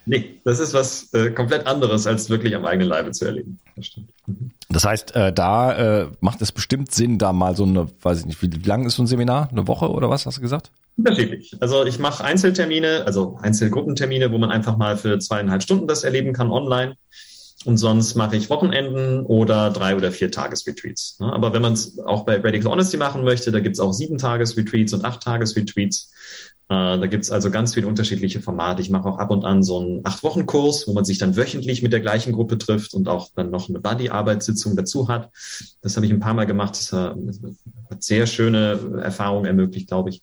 Nee, 0.07 0.41
das 0.45 0.61
ist 0.61 0.75
was 0.75 1.13
äh, 1.13 1.31
komplett 1.31 1.67
anderes, 1.67 2.07
als 2.07 2.31
wirklich 2.31 2.55
am 2.55 2.65
eigenen 2.65 2.89
Leibe 2.89 3.11
zu 3.11 3.25
erleben. 3.25 3.59
Das 3.75 3.87
stimmt. 3.87 4.11
Das 4.69 4.85
heißt, 4.85 5.17
äh, 5.17 5.33
da 5.33 6.03
äh, 6.03 6.09
macht 6.21 6.41
es 6.41 6.53
bestimmt 6.53 6.93
Sinn, 6.93 7.19
da 7.19 7.33
mal 7.33 7.57
so 7.57 7.65
eine, 7.65 7.89
weiß 8.03 8.21
ich 8.21 8.27
nicht, 8.27 8.43
wie, 8.43 8.53
wie 8.53 8.69
lang 8.69 8.87
ist 8.87 8.95
so 8.95 9.03
ein 9.03 9.07
Seminar? 9.07 9.49
Eine 9.51 9.67
Woche 9.67 9.91
oder 9.91 10.09
was, 10.09 10.27
hast 10.27 10.39
du 10.39 10.41
gesagt? 10.41 10.71
Unterschiedlich. 10.97 11.57
Also 11.61 11.85
ich 11.85 11.99
mache 11.99 12.23
Einzeltermine, 12.23 13.05
also 13.07 13.39
Einzelgruppentermine, 13.41 14.31
wo 14.31 14.39
man 14.39 14.51
einfach 14.51 14.77
mal 14.77 14.97
für 14.97 15.19
zweieinhalb 15.19 15.63
Stunden 15.63 15.89
das 15.89 16.05
erleben 16.05 16.33
kann 16.33 16.51
online. 16.51 16.97
Und 17.65 17.79
sonst 17.79 18.15
mache 18.15 18.37
ich 18.37 18.51
Wochenenden 18.51 19.25
oder 19.25 19.71
drei 19.71 19.97
oder 19.97 20.13
vier 20.13 20.31
Tagesretreats. 20.31 21.19
Ne? 21.21 21.33
Aber 21.33 21.53
wenn 21.53 21.63
man 21.63 21.73
es 21.73 21.99
auch 21.99 22.25
bei 22.25 22.37
Radical 22.37 22.73
Honesty 22.73 22.97
machen 22.97 23.25
möchte, 23.25 23.53
da 23.53 23.61
gibt 23.61 23.77
es 23.77 23.81
auch 23.81 23.93
sieben 23.93 24.19
Tagesretreats 24.19 24.93
und 24.93 25.05
acht 25.05 25.23
Tagesretreats. 25.23 26.13
Äh, 26.69 26.99
da 26.99 27.07
gibt 27.07 27.25
es 27.25 27.31
also 27.31 27.51
ganz 27.51 27.75
viele 27.75 27.87
unterschiedliche 27.87 28.41
Formate. 28.41 28.83
Ich 28.83 28.91
mache 28.91 29.09
auch 29.09 29.19
ab 29.19 29.31
und 29.31 29.45
an 29.45 29.63
so 29.63 29.81
einen 29.81 30.01
Acht-Wochen-Kurs, 30.05 30.87
wo 30.89 30.93
man 30.93 31.05
sich 31.05 31.19
dann 31.19 31.37
wöchentlich 31.37 31.83
mit 31.83 31.93
der 31.93 32.01
gleichen 32.01 32.33
Gruppe 32.33 32.59
trifft 32.59 32.95
und 32.95 33.09
auch 33.09 33.31
dann 33.35 33.51
noch 33.51 33.69
eine 33.69 33.81
Buddy-Arbeitssitzung 33.81 34.77
dazu 34.77 35.09
hat. 35.09 35.31
Das 35.83 35.97
habe 35.97 36.07
ich 36.07 36.13
ein 36.13 36.21
paar 36.21 36.35
Mal 36.35 36.47
gemacht. 36.47 36.73
Das 36.73 36.93
hat 36.93 38.03
sehr 38.03 38.27
schöne 38.27 39.01
Erfahrungen 39.03 39.47
ermöglicht, 39.47 39.89
glaube 39.89 40.11
ich. 40.11 40.23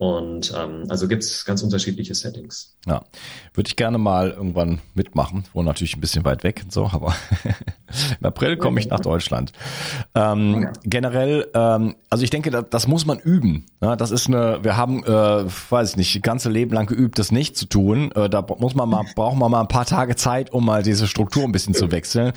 Und 0.00 0.54
ähm, 0.56 0.86
also 0.88 1.08
gibt's 1.08 1.44
ganz 1.44 1.62
unterschiedliche 1.62 2.14
Settings. 2.14 2.74
Ja, 2.86 3.04
würde 3.52 3.68
ich 3.68 3.76
gerne 3.76 3.98
mal 3.98 4.30
irgendwann 4.30 4.80
mitmachen. 4.94 5.44
Wohne 5.52 5.66
natürlich 5.66 5.94
ein 5.94 6.00
bisschen 6.00 6.24
weit 6.24 6.42
weg 6.42 6.62
und 6.64 6.72
so, 6.72 6.86
aber 6.86 7.14
im 8.18 8.26
April 8.26 8.56
komme 8.56 8.80
ich 8.80 8.88
nach 8.88 9.00
Deutschland. 9.00 9.52
Ähm, 10.14 10.62
ja. 10.62 10.72
Generell, 10.84 11.48
ähm, 11.52 11.96
also 12.08 12.24
ich 12.24 12.30
denke, 12.30 12.50
das, 12.50 12.64
das 12.70 12.88
muss 12.88 13.04
man 13.04 13.18
üben. 13.18 13.66
Ja, 13.82 13.94
das 13.94 14.10
ist 14.10 14.28
eine, 14.28 14.60
wir 14.62 14.78
haben, 14.78 15.04
äh, 15.04 15.10
weiß 15.10 15.90
ich 15.90 15.96
nicht, 15.98 16.22
ganze 16.22 16.48
Leben 16.48 16.72
lang 16.72 16.86
geübt, 16.86 17.18
das 17.18 17.30
nicht 17.30 17.58
zu 17.58 17.66
tun. 17.66 18.10
Äh, 18.12 18.30
da 18.30 18.40
muss 18.58 18.74
man 18.74 18.88
mal, 18.88 19.04
braucht 19.14 19.36
man 19.36 19.50
mal 19.50 19.60
ein 19.60 19.68
paar 19.68 19.84
Tage 19.84 20.16
Zeit, 20.16 20.50
um 20.50 20.64
mal 20.64 20.82
diese 20.82 21.08
Struktur 21.08 21.44
ein 21.44 21.52
bisschen 21.52 21.74
zu 21.74 21.92
wechseln 21.92 22.32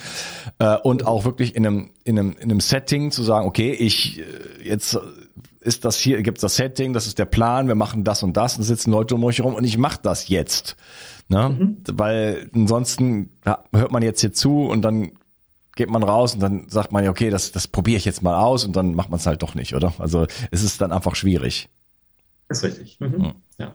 äh, 0.58 0.76
und 0.76 1.06
auch 1.06 1.24
wirklich 1.24 1.56
in 1.56 1.66
einem 1.66 1.90
in 2.04 2.18
einem 2.18 2.32
in 2.38 2.50
einem 2.50 2.60
Setting 2.60 3.10
zu 3.10 3.22
sagen, 3.22 3.46
okay, 3.46 3.72
ich 3.72 4.20
äh, 4.20 4.22
jetzt 4.68 4.98
ist 5.64 5.84
das 5.84 5.98
hier, 5.98 6.22
gibt 6.22 6.38
es 6.38 6.42
das 6.42 6.56
Setting, 6.56 6.92
das 6.92 7.06
ist 7.06 7.18
der 7.18 7.24
Plan, 7.24 7.68
wir 7.68 7.74
machen 7.74 8.04
das 8.04 8.22
und 8.22 8.36
das, 8.36 8.56
und 8.56 8.64
sitzen 8.64 8.90
Leute 8.90 9.14
um 9.14 9.24
euch 9.24 9.38
herum 9.38 9.54
und 9.54 9.64
ich 9.64 9.78
mache 9.78 9.98
das 10.02 10.28
jetzt. 10.28 10.76
Ne? 11.28 11.48
Mhm. 11.48 11.76
Weil 11.92 12.50
ansonsten 12.54 13.30
ja, 13.46 13.64
hört 13.72 13.90
man 13.90 14.02
jetzt 14.02 14.20
hier 14.20 14.32
zu 14.32 14.64
und 14.64 14.82
dann 14.82 15.12
geht 15.74 15.90
man 15.90 16.02
raus 16.02 16.34
und 16.34 16.40
dann 16.40 16.68
sagt 16.68 16.92
man 16.92 17.02
ja, 17.02 17.10
okay, 17.10 17.30
das, 17.30 17.50
das 17.50 17.66
probiere 17.66 17.96
ich 17.96 18.04
jetzt 18.04 18.22
mal 18.22 18.38
aus 18.38 18.64
und 18.64 18.76
dann 18.76 18.94
macht 18.94 19.10
man 19.10 19.18
es 19.18 19.26
halt 19.26 19.42
doch 19.42 19.54
nicht, 19.54 19.74
oder? 19.74 19.94
Also 19.98 20.26
es 20.50 20.62
ist 20.62 20.80
dann 20.80 20.92
einfach 20.92 21.16
schwierig. 21.16 21.68
Das 22.48 22.58
ist 22.58 22.64
richtig. 22.64 23.00
Mhm. 23.00 23.08
Mhm. 23.08 23.32
Ja. 23.58 23.74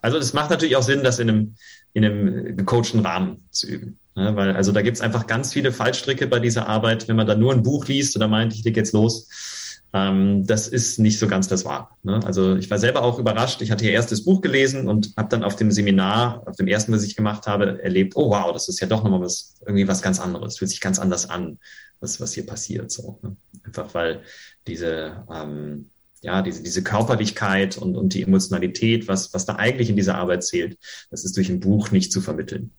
Also 0.00 0.18
es 0.18 0.32
macht 0.32 0.50
natürlich 0.50 0.76
auch 0.76 0.82
Sinn, 0.82 1.04
das 1.04 1.20
in 1.20 1.30
einem, 1.30 1.54
in 1.92 2.04
einem 2.04 2.56
gecoachten 2.56 3.00
Rahmen 3.00 3.46
zu 3.50 3.68
üben. 3.68 3.98
Ne? 4.16 4.34
Weil 4.34 4.56
also 4.56 4.72
da 4.72 4.82
gibt 4.82 4.96
es 4.96 5.00
einfach 5.00 5.28
ganz 5.28 5.52
viele 5.52 5.72
Fallstricke 5.72 6.26
bei 6.26 6.40
dieser 6.40 6.68
Arbeit, 6.68 7.06
wenn 7.06 7.16
man 7.16 7.28
da 7.28 7.36
nur 7.36 7.52
ein 7.52 7.62
Buch 7.62 7.86
liest 7.86 8.16
oder 8.16 8.26
meint, 8.26 8.52
ich 8.54 8.64
leg 8.64 8.76
jetzt 8.76 8.92
los 8.92 9.28
ähm, 9.92 10.46
das 10.46 10.68
ist 10.68 10.98
nicht 10.98 11.18
so 11.18 11.26
ganz 11.26 11.48
das 11.48 11.64
Wahr. 11.64 11.96
Ne? 12.02 12.20
Also 12.24 12.56
ich 12.56 12.70
war 12.70 12.78
selber 12.78 13.02
auch 13.02 13.18
überrascht. 13.18 13.60
Ich 13.60 13.70
hatte 13.70 13.84
ihr 13.84 13.92
erstes 13.92 14.24
Buch 14.24 14.40
gelesen 14.40 14.88
und 14.88 15.12
habe 15.16 15.28
dann 15.28 15.44
auf 15.44 15.56
dem 15.56 15.70
Seminar, 15.70 16.42
auf 16.46 16.56
dem 16.56 16.66
ersten, 16.66 16.92
was 16.92 17.02
ich 17.02 17.14
gemacht 17.14 17.46
habe, 17.46 17.82
erlebt, 17.82 18.16
oh 18.16 18.30
wow, 18.30 18.52
das 18.52 18.68
ist 18.68 18.80
ja 18.80 18.86
doch 18.86 19.04
nochmal 19.04 19.20
was, 19.20 19.54
irgendwie 19.60 19.86
was 19.86 20.00
ganz 20.00 20.18
anderes. 20.18 20.58
Fühlt 20.58 20.70
sich 20.70 20.80
ganz 20.80 20.98
anders 20.98 21.28
an, 21.28 21.58
was, 22.00 22.20
was 22.20 22.32
hier 22.32 22.46
passiert. 22.46 22.90
So, 22.90 23.18
ne? 23.22 23.36
Einfach 23.64 23.92
weil 23.94 24.22
diese, 24.66 25.24
ähm, 25.30 25.90
ja, 26.22 26.40
diese, 26.40 26.62
diese 26.62 26.82
Körperlichkeit 26.82 27.76
und, 27.76 27.94
und 27.96 28.14
die 28.14 28.22
Emotionalität, 28.22 29.08
was, 29.08 29.34
was 29.34 29.44
da 29.44 29.56
eigentlich 29.56 29.90
in 29.90 29.96
dieser 29.96 30.14
Arbeit 30.14 30.44
zählt, 30.44 30.78
das 31.10 31.24
ist 31.24 31.36
durch 31.36 31.50
ein 31.50 31.60
Buch 31.60 31.90
nicht 31.90 32.12
zu 32.12 32.22
vermitteln. 32.22 32.70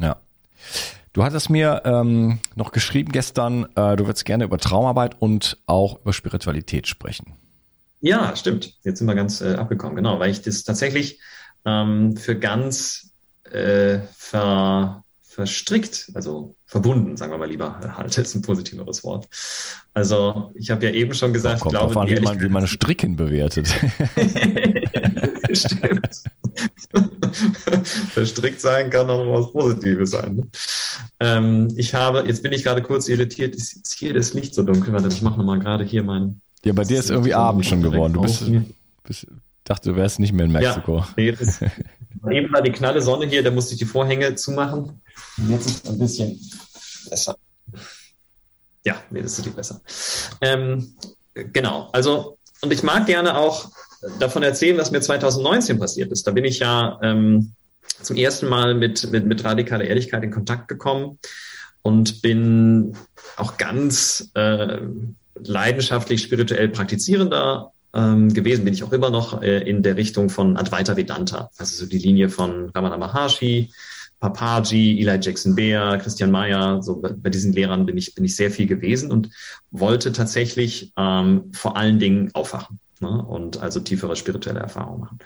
Ja. 0.00 0.16
Du 1.12 1.22
hattest 1.22 1.50
mir 1.50 1.82
ähm, 1.84 2.38
noch 2.54 2.72
geschrieben 2.72 3.12
gestern, 3.12 3.64
äh, 3.76 3.96
du 3.96 4.06
würdest 4.06 4.24
gerne 4.24 4.44
über 4.44 4.56
Traumarbeit 4.56 5.20
und 5.20 5.58
auch 5.66 6.00
über 6.00 6.14
Spiritualität 6.14 6.86
sprechen. 6.86 7.34
Ja, 8.00 8.34
stimmt. 8.34 8.78
Jetzt 8.82 8.98
sind 8.98 9.06
wir 9.06 9.14
ganz 9.14 9.42
äh, 9.42 9.54
abgekommen, 9.54 9.96
genau, 9.96 10.18
weil 10.18 10.30
ich 10.30 10.40
das 10.40 10.64
tatsächlich 10.64 11.20
ähm, 11.66 12.16
für 12.16 12.38
ganz 12.38 13.12
äh, 13.44 14.00
ver, 14.16 15.04
verstrickt, 15.20 16.10
also 16.14 16.56
verbunden, 16.72 17.18
sagen 17.18 17.32
wir 17.32 17.38
mal 17.38 17.48
lieber, 17.48 17.78
halte 17.96 18.22
ist 18.22 18.34
ein 18.34 18.40
positiveres 18.40 19.04
Wort. 19.04 19.28
Also 19.92 20.52
ich 20.54 20.70
habe 20.70 20.86
ja 20.86 20.92
eben 20.92 21.12
schon 21.12 21.34
gesagt, 21.34 21.62
ich 21.62 21.70
glaube, 21.70 22.00
an, 22.00 22.08
wie 22.08 22.18
man, 22.18 22.40
wie 22.40 22.48
man 22.48 22.66
Stricken 22.66 23.14
bewertet. 23.14 23.68
Stimmt. 25.52 26.22
Verstrickt 28.12 28.60
sein 28.60 28.88
kann 28.88 29.10
auch 29.10 29.26
was 29.26 29.52
Positives 29.52 30.12
sein. 30.12 30.36
Ne? 30.36 30.46
Ähm, 31.20 31.68
ich 31.76 31.94
habe, 31.94 32.24
jetzt 32.26 32.42
bin 32.42 32.52
ich 32.52 32.64
gerade 32.64 32.80
kurz 32.80 33.06
irritiert, 33.08 33.54
ist 33.54 33.76
jetzt 33.76 33.92
hier 33.92 34.14
das 34.14 34.32
Licht 34.32 34.54
so 34.54 34.62
dunkel. 34.62 34.94
Warte, 34.94 35.08
ich 35.08 35.20
mache 35.20 35.38
nochmal 35.38 35.58
gerade 35.58 35.84
hier 35.84 36.02
mein. 36.02 36.40
Ja, 36.64 36.72
bei 36.72 36.84
dir 36.84 36.98
ist 36.98 37.10
irgendwie 37.10 37.34
Abend 37.34 37.66
schon 37.66 37.82
geworden. 37.82 38.14
Du 38.14 38.22
bist, 38.22 38.44
bist, 39.04 39.26
dachte, 39.64 39.90
du 39.90 39.96
wärst 39.96 40.20
nicht 40.20 40.32
mehr 40.32 40.46
in 40.46 40.52
Mexiko. 40.52 40.98
Ja, 40.98 41.08
nee, 41.16 41.32
das, 41.32 41.60
eben 42.30 42.52
war 42.52 42.62
die 42.62 42.72
knalle 42.72 43.02
Sonne 43.02 43.26
hier, 43.26 43.42
da 43.42 43.50
musste 43.50 43.74
ich 43.74 43.78
die 43.78 43.84
Vorhänge 43.84 44.34
zumachen. 44.36 45.02
Und 45.38 45.50
jetzt 45.50 45.66
ist 45.66 45.84
es 45.84 45.90
ein 45.90 45.98
bisschen 45.98 46.38
besser. 47.08 47.36
Ja, 48.84 49.00
ist 49.12 49.38
natürlich 49.38 49.56
besser. 49.56 49.80
Ähm, 50.40 50.96
genau, 51.34 51.88
also, 51.92 52.38
und 52.60 52.72
ich 52.72 52.82
mag 52.82 53.06
gerne 53.06 53.36
auch 53.36 53.70
davon 54.18 54.42
erzählen, 54.42 54.78
was 54.78 54.90
mir 54.90 55.00
2019 55.00 55.78
passiert 55.78 56.10
ist. 56.10 56.26
Da 56.26 56.32
bin 56.32 56.44
ich 56.44 56.58
ja 56.58 56.98
ähm, 57.02 57.52
zum 58.00 58.16
ersten 58.16 58.48
Mal 58.48 58.74
mit, 58.74 59.10
mit, 59.10 59.26
mit 59.26 59.44
radikaler 59.44 59.84
Ehrlichkeit 59.84 60.24
in 60.24 60.30
Kontakt 60.30 60.68
gekommen 60.68 61.18
und 61.82 62.22
bin 62.22 62.96
auch 63.36 63.56
ganz 63.56 64.30
äh, 64.34 64.78
leidenschaftlich 65.34 66.22
spirituell 66.22 66.68
praktizierender 66.68 67.72
ähm, 67.94 68.32
gewesen, 68.32 68.64
bin 68.64 68.74
ich 68.74 68.84
auch 68.84 68.92
immer 68.92 69.10
noch 69.10 69.42
äh, 69.42 69.58
in 69.68 69.82
der 69.82 69.96
Richtung 69.96 70.30
von 70.30 70.56
Advaita 70.56 70.96
Vedanta, 70.96 71.50
also 71.58 71.84
so 71.84 71.86
die 71.86 71.98
Linie 71.98 72.30
von 72.30 72.70
Ramana 72.70 72.96
Maharshi, 72.96 73.70
Papaji, 74.22 75.00
Eli 75.00 75.18
Jackson 75.20 75.56
Beer, 75.56 75.98
Christian 75.98 76.30
Meyer, 76.30 76.80
so 76.80 77.00
bei, 77.00 77.12
bei, 77.12 77.28
diesen 77.28 77.52
Lehrern 77.52 77.84
bin 77.84 77.98
ich, 77.98 78.14
bin 78.14 78.24
ich 78.24 78.36
sehr 78.36 78.52
viel 78.52 78.68
gewesen 78.68 79.10
und 79.10 79.30
wollte 79.72 80.12
tatsächlich 80.12 80.92
ähm, 80.96 81.50
vor 81.52 81.76
allen 81.76 81.98
Dingen 81.98 82.30
aufwachen 82.32 82.78
ne? 83.00 83.10
und 83.10 83.60
also 83.60 83.80
tiefere 83.80 84.14
spirituelle 84.14 84.60
Erfahrungen 84.60 85.00
machen. 85.00 85.18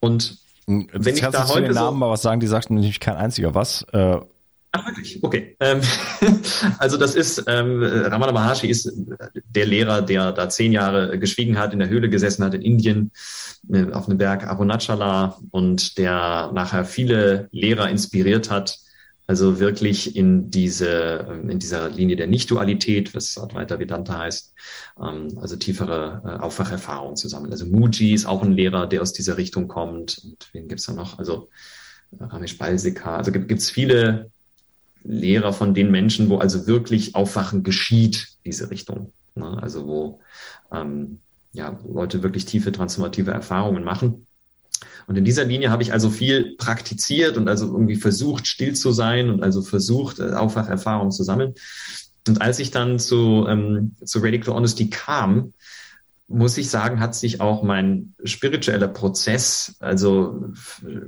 Und 0.00 0.38
wenn 0.66 1.14
ich 1.14 1.20
da 1.20 1.46
heute 1.48 1.68
den 1.68 1.74
Namen 1.74 1.94
so, 1.94 1.98
mal 2.00 2.10
was 2.10 2.22
sagen, 2.22 2.40
die 2.40 2.48
sagten 2.48 2.74
nämlich 2.74 2.98
kein 2.98 3.14
einziger 3.14 3.54
was. 3.54 3.82
Äh, 3.92 4.18
Ach, 4.74 4.86
wirklich? 4.86 5.22
Okay. 5.22 5.54
Ähm, 5.60 5.82
also 6.78 6.96
das 6.96 7.14
ist, 7.14 7.44
ähm, 7.46 7.82
Ramana 7.82 8.32
Maharshi 8.32 8.68
ist 8.68 8.90
der 9.34 9.66
Lehrer, 9.66 10.00
der 10.00 10.32
da 10.32 10.48
zehn 10.48 10.72
Jahre 10.72 11.18
geschwiegen 11.18 11.58
hat, 11.58 11.74
in 11.74 11.78
der 11.78 11.90
Höhle 11.90 12.08
gesessen 12.08 12.42
hat 12.42 12.54
in 12.54 12.62
Indien, 12.62 13.12
äh, 13.70 13.92
auf 13.92 14.08
einem 14.08 14.16
Berg 14.16 14.46
Arunachala 14.46 15.38
und 15.50 15.98
der 15.98 16.50
nachher 16.54 16.86
viele 16.86 17.48
Lehrer 17.52 17.90
inspiriert 17.90 18.50
hat, 18.50 18.78
also 19.26 19.60
wirklich 19.60 20.16
in 20.16 20.50
diese, 20.50 21.40
in 21.48 21.58
dieser 21.58 21.90
Linie 21.90 22.16
der 22.16 22.26
Nicht-Dualität, 22.26 23.14
was 23.14 23.38
Advaita 23.38 23.78
Vedanta 23.78 24.18
heißt, 24.18 24.54
ähm, 25.00 25.38
also 25.40 25.56
tiefere 25.56 26.22
äh, 26.24 26.42
Aufwacherfahrungen 26.42 27.16
zusammen. 27.16 27.50
Also 27.52 27.66
Muji 27.66 28.14
ist 28.14 28.24
auch 28.24 28.42
ein 28.42 28.52
Lehrer, 28.52 28.86
der 28.86 29.02
aus 29.02 29.12
dieser 29.12 29.36
Richtung 29.36 29.68
kommt. 29.68 30.18
Und 30.24 30.48
wen 30.52 30.66
gibt's 30.66 30.86
da 30.86 30.94
noch? 30.94 31.18
Also 31.18 31.50
Ramesh 32.18 32.58
Balsika. 32.58 33.16
Also 33.16 33.32
gibt 33.32 33.52
es 33.52 33.70
viele 33.70 34.30
Lehrer 35.04 35.52
von 35.52 35.74
den 35.74 35.90
Menschen, 35.90 36.28
wo 36.28 36.38
also 36.38 36.66
wirklich 36.66 37.14
Aufwachen 37.14 37.62
geschieht, 37.62 38.28
diese 38.44 38.70
Richtung. 38.70 39.12
Ne? 39.34 39.58
Also 39.62 39.86
wo 39.86 40.20
ähm, 40.72 41.20
ja, 41.52 41.78
Leute 41.86 42.22
wirklich 42.22 42.44
tiefe 42.44 42.72
transformative 42.72 43.30
Erfahrungen 43.30 43.84
machen. 43.84 44.26
Und 45.06 45.16
in 45.16 45.24
dieser 45.24 45.44
Linie 45.44 45.70
habe 45.70 45.82
ich 45.82 45.92
also 45.92 46.10
viel 46.10 46.56
praktiziert 46.56 47.36
und 47.36 47.48
also 47.48 47.66
irgendwie 47.66 47.96
versucht, 47.96 48.46
still 48.46 48.74
zu 48.74 48.92
sein 48.92 49.30
und 49.30 49.42
also 49.42 49.62
versucht, 49.62 50.18
äh, 50.18 50.32
Aufwacherfahrungen 50.32 51.12
zu 51.12 51.24
sammeln. 51.24 51.54
Und 52.28 52.40
als 52.40 52.58
ich 52.60 52.70
dann 52.70 52.98
zu, 52.98 53.46
ähm, 53.48 53.96
zu 54.04 54.20
Radical 54.20 54.54
Honesty 54.54 54.88
kam, 54.90 55.54
muss 56.28 56.56
ich 56.56 56.70
sagen, 56.70 57.00
hat 57.00 57.14
sich 57.14 57.40
auch 57.40 57.62
mein 57.62 58.14
spiritueller 58.24 58.88
Prozess, 58.88 59.76
also 59.80 60.52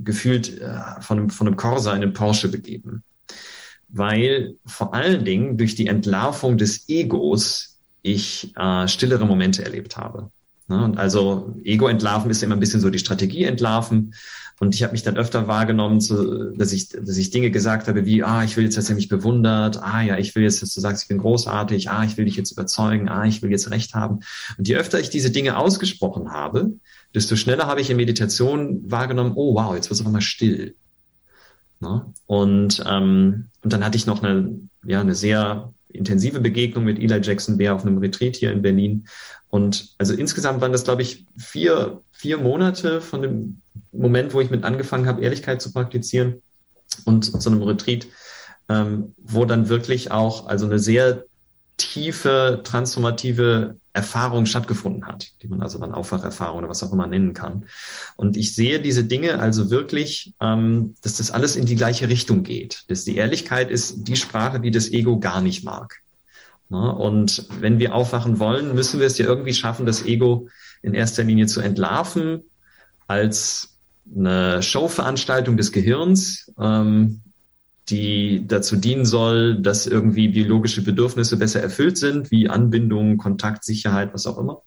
gefühlt 0.00 0.60
äh, 0.60 0.80
von, 1.00 1.18
einem, 1.18 1.30
von 1.30 1.46
einem 1.46 1.56
Corsa 1.56 1.94
in 1.94 2.02
einen 2.02 2.12
Porsche 2.12 2.48
begeben 2.48 3.04
weil 3.94 4.56
vor 4.66 4.92
allen 4.92 5.24
Dingen 5.24 5.56
durch 5.56 5.76
die 5.76 5.86
Entlarvung 5.86 6.58
des 6.58 6.88
Egos 6.88 7.78
ich 8.02 8.52
äh, 8.56 8.88
stillere 8.88 9.24
Momente 9.24 9.64
erlebt 9.64 9.96
habe. 9.96 10.30
Ne? 10.66 10.84
Und 10.84 10.98
also 10.98 11.54
Ego 11.62 11.86
entlarven 11.86 12.30
ist 12.30 12.42
immer 12.42 12.56
ein 12.56 12.60
bisschen 12.60 12.80
so 12.80 12.90
die 12.90 12.98
Strategie 12.98 13.44
entlarven. 13.44 14.14
Und 14.60 14.74
ich 14.74 14.82
habe 14.82 14.92
mich 14.92 15.02
dann 15.02 15.16
öfter 15.16 15.46
wahrgenommen, 15.46 16.00
so, 16.00 16.50
dass, 16.52 16.72
ich, 16.72 16.88
dass 16.88 17.16
ich 17.16 17.30
Dinge 17.30 17.50
gesagt 17.50 17.86
habe 17.86 18.04
wie, 18.04 18.22
ah, 18.22 18.44
ich 18.44 18.56
will 18.56 18.64
jetzt, 18.64 18.76
dass 18.76 18.88
er 18.88 18.96
mich 18.96 19.08
bewundert, 19.08 19.82
ah 19.82 20.02
ja, 20.02 20.18
ich 20.18 20.34
will 20.34 20.42
jetzt, 20.42 20.62
dass 20.62 20.74
du 20.74 20.80
sagst, 20.80 21.04
ich 21.04 21.08
bin 21.08 21.18
großartig, 21.18 21.90
ah, 21.90 22.04
ich 22.04 22.16
will 22.16 22.24
dich 22.24 22.36
jetzt 22.36 22.52
überzeugen, 22.52 23.08
ah, 23.08 23.24
ich 23.24 23.42
will 23.42 23.50
jetzt 23.50 23.70
Recht 23.70 23.94
haben. 23.94 24.20
Und 24.58 24.68
je 24.68 24.76
öfter 24.76 24.98
ich 24.98 25.10
diese 25.10 25.30
Dinge 25.30 25.56
ausgesprochen 25.56 26.30
habe, 26.32 26.72
desto 27.14 27.36
schneller 27.36 27.66
habe 27.66 27.80
ich 27.80 27.90
in 27.90 27.96
Meditation 27.96 28.90
wahrgenommen, 28.90 29.32
oh 29.34 29.54
wow, 29.54 29.74
jetzt 29.74 29.86
wird 29.86 29.94
es 29.94 30.00
auf 30.00 30.06
einmal 30.06 30.20
still. 30.20 30.74
Ne? 31.80 32.12
Und, 32.26 32.82
ähm, 32.86 33.48
und 33.64 33.73
dann 33.73 33.85
hatte 33.85 33.97
ich 33.97 34.06
noch 34.06 34.23
eine, 34.23 34.61
ja, 34.85 35.00
eine 35.00 35.14
sehr 35.14 35.73
intensive 35.88 36.40
Begegnung 36.40 36.85
mit 36.85 36.99
Eli 36.99 37.21
Jackson 37.23 37.56
Bär 37.56 37.75
auf 37.75 37.85
einem 37.85 37.99
Retreat 37.99 38.37
hier 38.37 38.52
in 38.52 38.62
Berlin. 38.62 39.06
Und 39.49 39.94
also 39.99 40.12
insgesamt 40.12 40.61
waren 40.61 40.73
das, 40.73 40.85
glaube 40.85 41.02
ich, 41.02 41.25
vier, 41.38 42.02
vier 42.12 42.38
Monate 42.38 43.00
von 43.00 43.23
dem 43.23 43.62
Moment, 43.92 44.35
wo 44.35 44.40
ich 44.40 44.50
mit 44.50 44.64
angefangen 44.64 45.06
habe, 45.06 45.23
Ehrlichkeit 45.23 45.62
zu 45.62 45.73
praktizieren 45.73 46.42
und 47.04 47.40
zu 47.40 47.50
einem 47.50 47.62
Retreat, 47.62 48.06
ähm, 48.68 49.14
wo 49.18 49.44
dann 49.44 49.68
wirklich 49.68 50.11
auch 50.11 50.47
also 50.47 50.66
eine 50.66 50.78
sehr 50.78 51.25
tiefe 51.76 52.61
transformative 52.64 53.76
Erfahrung 53.93 54.47
stattgefunden 54.47 55.07
hat, 55.07 55.31
die 55.43 55.49
man 55.49 55.62
also 55.62 55.78
dann 55.78 55.93
Aufwacherfahrung 55.93 56.59
oder 56.59 56.69
was 56.69 56.83
auch 56.83 56.93
immer 56.93 57.07
nennen 57.07 57.33
kann. 57.33 57.66
Und 58.16 58.37
ich 58.37 58.54
sehe 58.54 58.81
diese 58.81 59.04
Dinge 59.04 59.38
also 59.38 59.71
wirklich, 59.71 60.35
ähm, 60.40 60.95
dass 61.02 61.16
das 61.19 61.31
alles 61.31 61.57
in 61.57 61.66
die 61.66 61.76
gleiche 61.76 62.09
Richtung 62.09 62.43
geht. 62.43 62.85
Dass 62.88 63.04
die 63.04 63.16
Ehrlichkeit 63.16 63.71
ist 63.71 64.09
die 64.09 64.16
Sprache, 64.16 64.61
die 64.61 64.71
das 64.71 64.90
Ego 64.90 65.19
gar 65.19 65.40
nicht 65.40 65.64
mag. 65.64 66.00
Ja, 66.71 66.78
und 66.78 67.47
wenn 67.61 67.78
wir 67.78 67.95
aufwachen 67.95 68.38
wollen, 68.38 68.75
müssen 68.75 68.99
wir 68.99 69.07
es 69.07 69.19
ja 69.19 69.26
irgendwie 69.26 69.54
schaffen, 69.54 69.87
das 69.87 70.04
Ego 70.04 70.49
in 70.83 70.95
erster 70.95 71.23
Linie 71.23 71.47
zu 71.47 71.61
entlarven 71.61 72.43
als 73.07 73.76
eine 74.14 74.62
Showveranstaltung 74.62 75.57
des 75.57 75.73
Gehirns, 75.73 76.52
ähm, 76.59 77.21
die 77.90 78.44
dazu 78.46 78.76
dienen 78.76 79.04
soll, 79.04 79.60
dass 79.60 79.86
irgendwie 79.86 80.28
biologische 80.28 80.82
Bedürfnisse 80.82 81.36
besser 81.36 81.60
erfüllt 81.60 81.98
sind, 81.98 82.30
wie 82.30 82.48
Anbindung, 82.48 83.18
Kontakt, 83.18 83.64
Sicherheit, 83.64 84.14
was 84.14 84.26
auch 84.26 84.38
immer. 84.38 84.62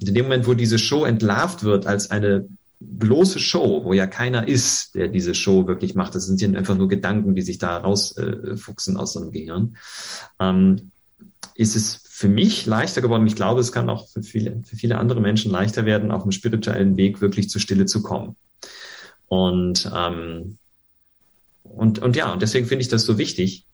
Und 0.00 0.08
in 0.08 0.14
dem 0.14 0.24
Moment, 0.24 0.46
wo 0.46 0.54
diese 0.54 0.78
Show 0.78 1.04
entlarvt 1.04 1.62
wird 1.62 1.86
als 1.86 2.10
eine 2.10 2.48
bloße 2.80 3.38
Show, 3.38 3.84
wo 3.84 3.92
ja 3.92 4.06
keiner 4.06 4.48
ist, 4.48 4.94
der 4.94 5.08
diese 5.08 5.34
Show 5.34 5.66
wirklich 5.66 5.94
macht, 5.94 6.14
das 6.14 6.26
sind 6.26 6.40
ja 6.40 6.48
einfach 6.48 6.76
nur 6.76 6.88
Gedanken, 6.88 7.34
die 7.34 7.42
sich 7.42 7.58
da 7.58 7.78
rausfuchsen 7.78 8.96
äh, 8.96 8.98
aus 8.98 9.12
so 9.12 9.20
einem 9.20 9.30
Gehirn, 9.30 9.76
ähm, 10.40 10.90
ist 11.54 11.76
es 11.76 12.02
für 12.04 12.28
mich 12.28 12.66
leichter 12.66 13.00
geworden. 13.00 13.26
Ich 13.26 13.36
glaube, 13.36 13.60
es 13.60 13.72
kann 13.72 13.88
auch 13.88 14.08
für 14.08 14.22
viele, 14.22 14.62
für 14.64 14.76
viele 14.76 14.98
andere 14.98 15.20
Menschen 15.20 15.50
leichter 15.50 15.86
werden, 15.86 16.10
auf 16.10 16.22
dem 16.22 16.32
spirituellen 16.32 16.96
Weg 16.96 17.20
wirklich 17.20 17.48
zur 17.48 17.60
Stille 17.60 17.86
zu 17.86 18.02
kommen. 18.02 18.36
Und 19.28 19.90
ähm, 19.94 20.58
und, 21.68 21.98
und 21.98 22.16
ja, 22.16 22.32
und 22.32 22.42
deswegen 22.42 22.66
finde 22.66 22.82
ich 22.82 22.88
das 22.88 23.04
so 23.04 23.18
wichtig, 23.18 23.66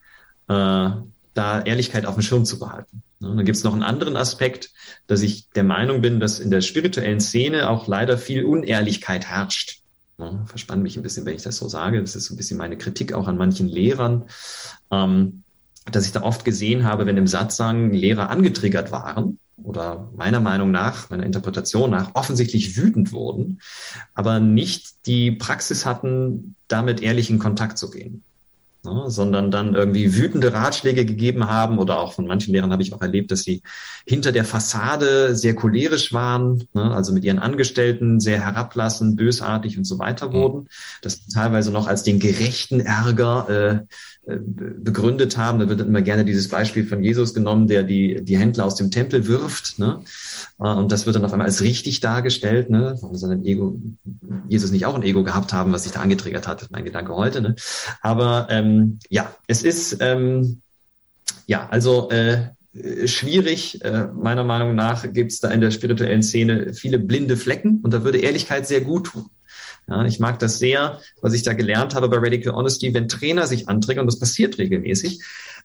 äh, 0.48 0.90
da 1.34 1.62
Ehrlichkeit 1.62 2.06
auf 2.06 2.14
dem 2.14 2.22
Schirm 2.22 2.44
zu 2.44 2.58
behalten. 2.58 3.02
Und 3.20 3.36
dann 3.36 3.44
gibt 3.44 3.56
es 3.56 3.64
noch 3.64 3.72
einen 3.72 3.82
anderen 3.82 4.16
Aspekt, 4.16 4.70
dass 5.06 5.22
ich 5.22 5.48
der 5.50 5.64
Meinung 5.64 6.02
bin, 6.02 6.20
dass 6.20 6.40
in 6.40 6.50
der 6.50 6.60
spirituellen 6.60 7.20
Szene 7.20 7.70
auch 7.70 7.86
leider 7.86 8.18
viel 8.18 8.44
Unehrlichkeit 8.44 9.26
herrscht. 9.26 9.80
Ja, 10.18 10.44
verspann 10.46 10.82
mich 10.82 10.96
ein 10.96 11.02
bisschen, 11.02 11.24
wenn 11.24 11.36
ich 11.36 11.42
das 11.42 11.56
so 11.56 11.68
sage. 11.68 12.00
Das 12.00 12.16
ist 12.16 12.26
so 12.26 12.34
ein 12.34 12.36
bisschen 12.36 12.58
meine 12.58 12.76
Kritik 12.76 13.12
auch 13.12 13.28
an 13.28 13.38
manchen 13.38 13.68
Lehrern, 13.68 14.26
ähm, 14.90 15.42
dass 15.90 16.06
ich 16.06 16.12
da 16.12 16.22
oft 16.22 16.44
gesehen 16.44 16.84
habe, 16.84 17.06
wenn 17.06 17.16
im 17.16 17.26
Satzang 17.26 17.92
Lehrer 17.92 18.30
angetriggert 18.30 18.92
waren, 18.92 19.38
oder 19.56 20.10
meiner 20.16 20.40
Meinung 20.40 20.70
nach, 20.70 21.10
meiner 21.10 21.26
Interpretation 21.26 21.90
nach, 21.90 22.14
offensichtlich 22.14 22.76
wütend 22.76 23.12
wurden, 23.12 23.60
aber 24.14 24.40
nicht 24.40 25.06
die 25.06 25.32
Praxis 25.32 25.86
hatten, 25.86 26.56
damit 26.68 27.02
ehrlich 27.02 27.30
in 27.30 27.38
Kontakt 27.38 27.78
zu 27.78 27.90
gehen. 27.90 28.24
Ne, 28.84 29.04
sondern 29.06 29.52
dann 29.52 29.76
irgendwie 29.76 30.16
wütende 30.16 30.52
Ratschläge 30.52 31.04
gegeben 31.06 31.46
haben 31.48 31.78
oder 31.78 32.00
auch 32.00 32.14
von 32.14 32.26
manchen 32.26 32.52
Lehrern 32.52 32.72
habe 32.72 32.82
ich 32.82 32.92
auch 32.92 33.00
erlebt, 33.00 33.30
dass 33.30 33.44
sie 33.44 33.62
hinter 34.08 34.32
der 34.32 34.44
Fassade 34.44 35.36
sehr 35.36 35.54
cholerisch 35.54 36.12
waren, 36.12 36.64
ne, 36.74 36.92
also 36.92 37.12
mit 37.12 37.22
ihren 37.22 37.38
Angestellten 37.38 38.18
sehr 38.18 38.40
herablassend, 38.40 39.16
bösartig 39.16 39.78
und 39.78 39.84
so 39.84 40.00
weiter 40.00 40.30
mhm. 40.30 40.32
wurden, 40.32 40.68
das 41.00 41.24
teilweise 41.28 41.70
noch 41.70 41.86
als 41.86 42.02
den 42.02 42.18
gerechten 42.18 42.80
Ärger 42.80 43.48
äh, 43.48 43.94
begründet 44.24 45.36
haben. 45.36 45.58
Da 45.58 45.68
wird 45.68 45.80
immer 45.80 46.00
gerne 46.00 46.24
dieses 46.24 46.48
Beispiel 46.48 46.86
von 46.86 47.02
Jesus 47.02 47.34
genommen, 47.34 47.66
der 47.66 47.82
die, 47.82 48.22
die 48.22 48.38
Händler 48.38 48.64
aus 48.64 48.76
dem 48.76 48.90
Tempel 48.90 49.26
wirft. 49.26 49.78
Ne? 49.80 50.00
Äh, 50.60 50.68
und 50.68 50.92
das 50.92 51.06
wird 51.06 51.16
dann 51.16 51.24
auf 51.24 51.32
einmal 51.32 51.48
als 51.48 51.60
richtig 51.60 52.00
dargestellt. 52.00 52.70
Ne? 52.70 52.96
Warum 53.00 53.16
soll 53.16 53.32
ein 53.32 53.44
Ego, 53.44 53.80
Jesus 54.48 54.70
nicht 54.70 54.86
auch 54.86 54.94
ein 54.94 55.02
Ego 55.02 55.24
gehabt 55.24 55.52
haben, 55.52 55.72
was 55.72 55.84
sich 55.84 55.92
da 55.92 56.00
angetriggert 56.00 56.46
hat, 56.46 56.62
ist 56.62 56.70
mein 56.70 56.84
Gedanke 56.84 57.14
heute. 57.14 57.40
Ne? 57.40 57.56
Aber 58.00 58.46
ähm, 58.50 59.00
ja, 59.08 59.34
es 59.48 59.64
ist, 59.64 59.96
ähm, 60.00 60.62
ja, 61.46 61.68
also 61.68 62.08
äh, 62.10 62.50
schwierig. 63.06 63.84
Äh, 63.84 64.06
meiner 64.14 64.44
Meinung 64.44 64.76
nach 64.76 65.02
gibt 65.12 65.32
es 65.32 65.40
da 65.40 65.50
in 65.50 65.60
der 65.60 65.72
spirituellen 65.72 66.22
Szene 66.22 66.74
viele 66.74 67.00
blinde 67.00 67.36
Flecken 67.36 67.80
und 67.82 67.92
da 67.92 68.04
würde 68.04 68.18
Ehrlichkeit 68.18 68.68
sehr 68.68 68.82
gut 68.82 69.06
tun. 69.08 69.26
Ja, 69.88 70.04
ich 70.04 70.20
mag 70.20 70.38
das 70.38 70.58
sehr, 70.58 71.00
was 71.20 71.34
ich 71.34 71.42
da 71.42 71.52
gelernt 71.52 71.94
habe 71.94 72.08
bei 72.08 72.18
Radical 72.18 72.54
Honesty. 72.54 72.94
Wenn 72.94 73.08
Trainer 73.08 73.46
sich 73.46 73.68
antriggern, 73.68 74.02
und 74.02 74.12
das 74.12 74.18
passiert 74.18 74.58
regelmäßig, 74.58 75.20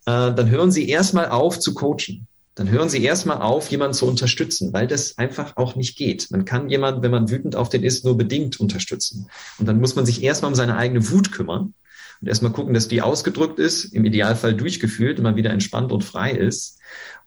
äh, 0.06 0.34
dann 0.34 0.50
hören 0.50 0.72
sie 0.72 0.90
erstmal 0.90 1.30
auf 1.30 1.60
zu 1.60 1.74
coachen. 1.74 2.28
Dann 2.56 2.72
hören 2.72 2.90
sie 2.90 3.04
erstmal 3.04 3.38
auf, 3.38 3.70
jemanden 3.70 3.94
zu 3.94 4.08
unterstützen, 4.08 4.74
weil 4.74 4.88
das 4.88 5.20
einfach 5.20 5.58
auch 5.58 5.76
nicht 5.76 5.96
geht. 5.96 6.32
Man 6.32 6.44
kann 6.44 6.70
jemanden, 6.70 7.04
wenn 7.04 7.12
man 7.12 7.30
wütend 7.30 7.56
auf 7.56 7.70
den 7.70 7.84
ist, 7.84 8.04
nur 8.04 8.18
bedingt 8.18 8.60
unterstützen. 8.60 9.30
Und 9.60 9.68
dann 9.68 9.80
muss 9.80 9.96
man 9.96 10.08
sich 10.08 10.24
erstmal 10.24 10.50
um 10.50 10.56
seine 10.56 10.76
eigene 10.76 11.12
Wut 11.12 11.32
kümmern 11.32 11.76
und 12.20 12.28
erstmal 12.28 12.52
gucken, 12.52 12.74
dass 12.74 12.88
die 12.88 13.04
ausgedrückt 13.04 13.60
ist, 13.60 13.86
im 13.86 14.06
Idealfall 14.06 14.56
durchgefühlt 14.56 15.20
und 15.20 15.24
man 15.24 15.36
wieder 15.36 15.52
entspannt 15.52 15.92
und 15.92 16.04
frei 16.04 16.32
ist, 16.32 16.80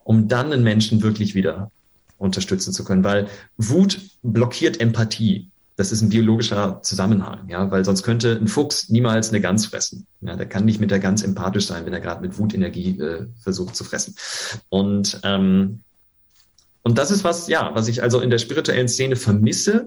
um 0.03 0.27
dann 0.27 0.51
einen 0.51 0.63
Menschen 0.63 1.01
wirklich 1.01 1.33
wieder 1.33 1.71
unterstützen 2.17 2.73
zu 2.73 2.83
können, 2.83 3.03
weil 3.03 3.27
Wut 3.57 4.01
blockiert 4.21 4.81
Empathie 4.81 5.50
das 5.75 5.91
ist 5.91 6.01
ein 6.01 6.09
biologischer 6.09 6.81
Zusammenhang, 6.83 7.49
ja, 7.49 7.71
weil 7.71 7.85
sonst 7.85 8.03
könnte 8.03 8.37
ein 8.39 8.47
Fuchs 8.47 8.89
niemals 8.89 9.29
eine 9.29 9.41
Gans 9.41 9.65
fressen. 9.65 10.05
Ja, 10.21 10.35
der 10.35 10.45
kann 10.45 10.65
nicht 10.65 10.79
mit 10.79 10.91
der 10.91 10.99
Gans 10.99 11.23
empathisch 11.23 11.65
sein, 11.65 11.85
wenn 11.85 11.93
er 11.93 12.01
gerade 12.01 12.21
mit 12.21 12.37
Wutenergie 12.37 12.99
äh, 12.99 13.27
versucht 13.41 13.75
zu 13.75 13.83
fressen. 13.83 14.15
Und 14.69 15.19
ähm, 15.23 15.81
und 16.83 16.97
das 16.97 17.11
ist 17.11 17.23
was, 17.23 17.47
ja, 17.47 17.71
was 17.75 17.87
ich 17.87 18.01
also 18.01 18.19
in 18.21 18.29
der 18.29 18.39
spirituellen 18.39 18.87
Szene 18.87 19.15
vermisse, 19.15 19.85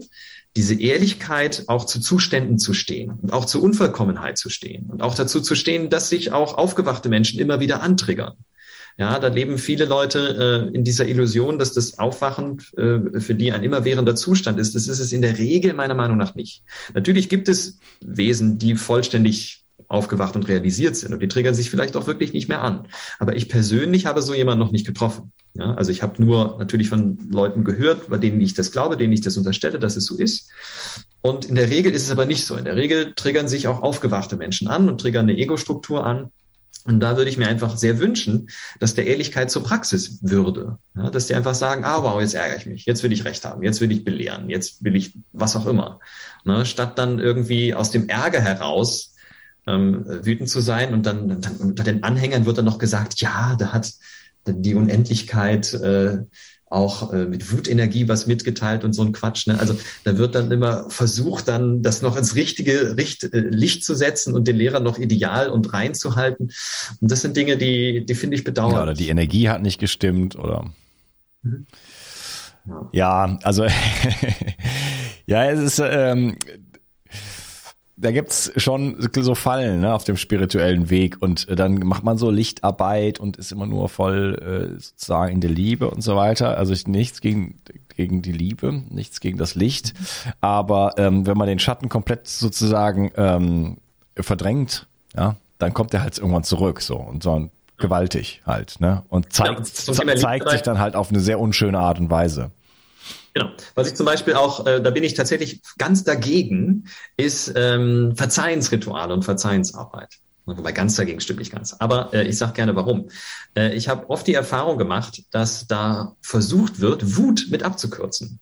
diese 0.57 0.75
Ehrlichkeit, 0.75 1.64
auch 1.66 1.85
zu 1.85 2.01
Zuständen 2.01 2.59
zu 2.59 2.75
stehen 2.75 3.11
und 3.20 3.33
auch 3.33 3.44
zur 3.44 3.62
Unvollkommenheit 3.62 4.38
zu 4.38 4.49
stehen 4.49 4.87
und 4.90 5.03
auch 5.03 5.16
dazu 5.16 5.40
zu 5.40 5.57
stehen, 5.57 5.90
dass 5.90 6.09
sich 6.09 6.31
auch 6.31 6.57
aufgewachte 6.57 7.09
Menschen 7.09 7.40
immer 7.40 7.59
wieder 7.59 7.83
antriggern. 7.83 8.35
Ja, 8.96 9.18
da 9.18 9.28
leben 9.28 9.59
viele 9.59 9.87
Leute 9.87 10.70
äh, 10.70 10.76
in 10.76 10.85
dieser 10.85 11.09
Illusion, 11.09 11.59
dass 11.59 11.72
das 11.72 11.98
Aufwachen 11.98 12.62
äh, 12.76 13.20
für 13.20 13.35
die 13.35 13.50
ein 13.52 13.64
immerwährender 13.64 14.14
Zustand 14.14 14.59
ist. 14.61 14.74
Das 14.74 14.87
ist 14.87 15.00
es 15.00 15.12
in 15.12 15.22
der 15.22 15.37
Regel 15.38 15.74
meiner 15.74 15.94
Meinung 15.94 16.16
nach 16.16 16.35
nicht. 16.37 16.62
Natürlich 16.94 17.28
gibt 17.28 17.48
es 17.48 17.78
Wesen, 18.00 18.59
die 18.59 18.76
vollständig 18.76 19.64
aufgewacht 19.88 20.37
und 20.37 20.48
realisiert 20.48 20.96
sind. 20.96 21.12
Und 21.12 21.20
die 21.20 21.28
triggern 21.28 21.54
sich 21.54 21.70
vielleicht 21.70 21.96
auch 21.96 22.07
wirklich 22.07 22.33
nicht 22.33 22.48
mehr 22.48 22.62
an. 22.62 22.87
Aber 23.18 23.37
ich 23.37 23.48
persönlich 23.48 24.07
habe 24.07 24.22
so 24.22 24.35
jemanden 24.35 24.64
noch 24.64 24.72
nicht 24.72 24.87
getroffen. 24.87 25.33
Ja, 25.54 25.74
also 25.74 25.90
ich 25.92 26.02
habe 26.02 26.22
nur 26.22 26.57
natürlich 26.59 26.88
von 26.88 27.18
Leuten 27.30 27.64
gehört, 27.64 28.09
bei 28.09 28.18
denen 28.18 28.40
ich 28.40 28.54
das 28.54 28.72
glaube, 28.72 28.96
denen 28.96 29.12
ich 29.12 29.20
das 29.20 29.37
unterstelle, 29.37 29.78
dass 29.78 29.96
es 29.96 30.07
so 30.07 30.16
ist. 30.16 30.50
Und 31.20 31.44
in 31.44 31.54
der 31.54 31.70
Regel 31.70 31.92
ist 31.92 32.02
es 32.02 32.11
aber 32.11 32.26
nicht 32.26 32.44
so. 32.44 32.57
In 32.57 32.64
der 32.64 32.76
Regel 32.76 33.12
triggern 33.14 33.48
sich 33.48 33.68
auch 33.68 33.83
aufgewachte 33.83 34.37
Menschen 34.37 34.68
an 34.68 34.88
und 34.88 35.00
triggern 35.00 35.28
eine 35.28 35.38
Ego-Struktur 35.38 36.04
an. 36.04 36.30
Und 36.85 37.01
da 37.01 37.16
würde 37.16 37.31
ich 37.31 37.38
mir 37.38 37.49
einfach 37.49 37.77
sehr 37.79 37.99
wünschen, 37.99 38.51
dass 38.79 38.94
der 38.94 39.07
Ehrlichkeit 39.07 39.51
zur 39.51 39.62
Praxis 39.62 40.18
würde. 40.23 40.79
Ja, 40.94 41.11
dass 41.11 41.27
die 41.27 41.35
einfach 41.35 41.55
sagen, 41.55 41.85
ah, 41.85 42.03
wow, 42.03 42.20
jetzt 42.20 42.35
ärgere 42.35 42.59
ich 42.59 42.66
mich, 42.66 42.85
jetzt 42.85 43.03
will 43.03 43.12
ich 43.12 43.25
Recht 43.25 43.44
haben, 43.44 43.62
jetzt 43.62 43.81
will 43.81 43.90
ich 43.90 44.05
belehren, 44.05 44.51
jetzt 44.51 44.85
will 44.85 44.94
ich 44.94 45.16
was 45.33 45.57
auch 45.57 45.66
immer. 45.66 46.01
Ne, 46.44 46.66
statt 46.66 46.99
dann 46.99 47.18
irgendwie 47.18 47.75
aus 47.75 47.90
dem 47.90 48.09
Ärger 48.09 48.40
heraus 48.40 49.14
ähm, 49.66 50.05
wütend 50.07 50.51
zu 50.51 50.61
sein 50.61 50.92
und 50.92 51.07
dann, 51.07 51.40
dann 51.40 51.57
unter 51.57 51.85
den 51.85 52.03
Anhängern 52.03 52.44
wird 52.44 52.59
dann 52.59 52.66
noch 52.66 52.79
gesagt, 52.79 53.20
ja, 53.20 53.57
da 53.59 53.73
hat 53.73 53.90
die 54.47 54.75
Unendlichkeit 54.75 55.73
äh, 55.73 56.18
auch 56.75 57.13
äh, 57.13 57.27
mit 57.27 57.53
Wutenergie 57.53 58.09
was 58.09 58.27
mitgeteilt 58.27 58.85
und 58.85 58.93
so 58.93 59.03
ein 59.03 59.13
Quatsch. 59.13 59.47
Ne? 59.47 59.59
Also 59.59 59.77
da 60.03 60.19
wird 60.19 60.35
dann 60.35 60.51
immer 60.51 60.91
versucht, 60.91 61.49
dann 61.49 61.83
das 61.83 62.03
noch 62.03 62.17
ins 62.17 62.35
richtige 62.35 62.97
Richt, 62.97 63.25
äh, 63.25 63.41
Licht 63.41 63.85
zu 63.85 63.95
setzen 63.95 64.35
und 64.35 64.49
den 64.49 64.57
Lehrer 64.57 64.81
noch 64.81 64.99
ideal 64.99 65.49
und 65.49 65.73
rein 65.73 65.95
zu 65.95 66.17
halten. 66.17 66.51
Und 67.01 67.11
das 67.11 67.23
sind 67.23 67.37
Dinge, 67.37 67.57
die, 67.57 68.05
die 68.05 68.15
finde 68.15 68.37
ich 68.37 68.45
bedauerlich. 68.45 68.77
Ja, 68.77 68.83
oder 68.83 68.95
die 68.95 69.09
Energie 69.09 69.49
hat 69.49 69.63
nicht 69.63 69.79
gestimmt 69.79 70.37
oder. 70.37 70.71
Mhm. 71.43 71.67
Ja. 72.67 72.89
ja, 72.93 73.39
also 73.43 73.67
ja, 75.27 75.51
es 75.51 75.61
ist 75.61 75.83
ähm, 75.85 76.37
da 77.96 78.11
gibt's 78.11 78.50
schon 78.57 78.96
so 79.14 79.35
Fallen 79.35 79.80
ne, 79.80 79.94
auf 79.94 80.04
dem 80.04 80.16
spirituellen 80.16 80.90
Weg 80.90 81.22
und 81.22 81.48
äh, 81.48 81.54
dann 81.54 81.78
macht 81.80 82.02
man 82.02 82.18
so 82.18 82.30
Lichtarbeit 82.30 83.20
und 83.20 83.37
ist 83.37 83.52
immer 83.52 83.66
nur 83.66 83.88
voll 83.88 84.74
äh, 84.76 84.80
sozusagen 84.80 85.33
in 85.33 85.40
der 85.40 85.50
Liebe 85.50 85.88
und 85.90 86.02
so 86.02 86.16
weiter. 86.16 86.59
Also 86.59 86.72
ich, 86.72 86.87
nichts 86.88 87.20
gegen 87.20 87.61
gegen 87.96 88.22
die 88.22 88.33
Liebe, 88.33 88.83
nichts 88.90 89.20
gegen 89.20 89.38
das 89.38 89.54
Licht, 89.54 89.94
aber 90.40 90.94
ähm, 90.96 91.26
wenn 91.26 91.37
man 91.37 91.46
den 91.46 91.61
Schatten 91.61 91.88
komplett 91.88 92.26
sozusagen 92.26 93.12
ähm, 93.16 93.76
verdrängt, 94.16 94.88
ja, 95.16 95.37
dann 95.59 95.72
kommt 95.74 95.94
er 95.94 96.02
halt 96.02 96.18
irgendwann 96.18 96.42
zurück 96.42 96.80
so 96.80 96.96
und 96.96 97.22
so 97.22 97.50
gewaltig 97.76 98.42
halt, 98.46 98.80
ne? 98.80 99.02
Und 99.09 99.33
zeigt, 99.33 99.87
ja, 99.87 100.16
zeigt 100.16 100.50
sich 100.50 100.62
dann 100.62 100.78
halt 100.78 100.96
auf 100.96 101.11
eine 101.11 101.20
sehr 101.20 101.38
unschöne 101.38 101.78
Art 101.78 101.98
und 101.98 102.11
Weise. 102.11 102.50
Genau. 103.35 103.51
Was 103.75 103.88
ich 103.88 103.94
zum 103.94 104.07
Beispiel 104.07 104.35
auch, 104.35 104.64
äh, 104.64 104.81
da 104.81 104.90
bin 104.90 105.03
ich 105.03 105.14
tatsächlich 105.14 105.61
ganz 105.77 106.05
dagegen, 106.05 106.85
ist 107.16 107.53
ähm, 107.57 108.14
Verzeihensrituale 108.16 109.12
und 109.12 109.25
Verzeihensarbeit. 109.25 110.20
Wobei 110.47 110.73
ganz 110.73 110.94
dagegen 110.94 111.20
stimmt 111.20 111.40
nicht 111.40 111.53
ganz. 111.53 111.75
Aber 111.79 112.12
äh, 112.14 112.29
ich 112.29 112.38
sage 112.38 112.53
gerne 112.53 112.77
warum. 112.77 113.09
Äh, 113.57 113.75
ich 113.75 113.88
habe 113.88 114.09
oft 114.09 114.27
die 114.27 114.35
Erfahrung 114.35 114.79
gemacht, 114.79 115.23
dass 115.33 115.66
da 115.66 116.14
versucht 116.20 116.81
wird, 116.81 117.16
Wut 117.16 117.47
mit 117.51 117.62
abzukürzen. 117.62 118.38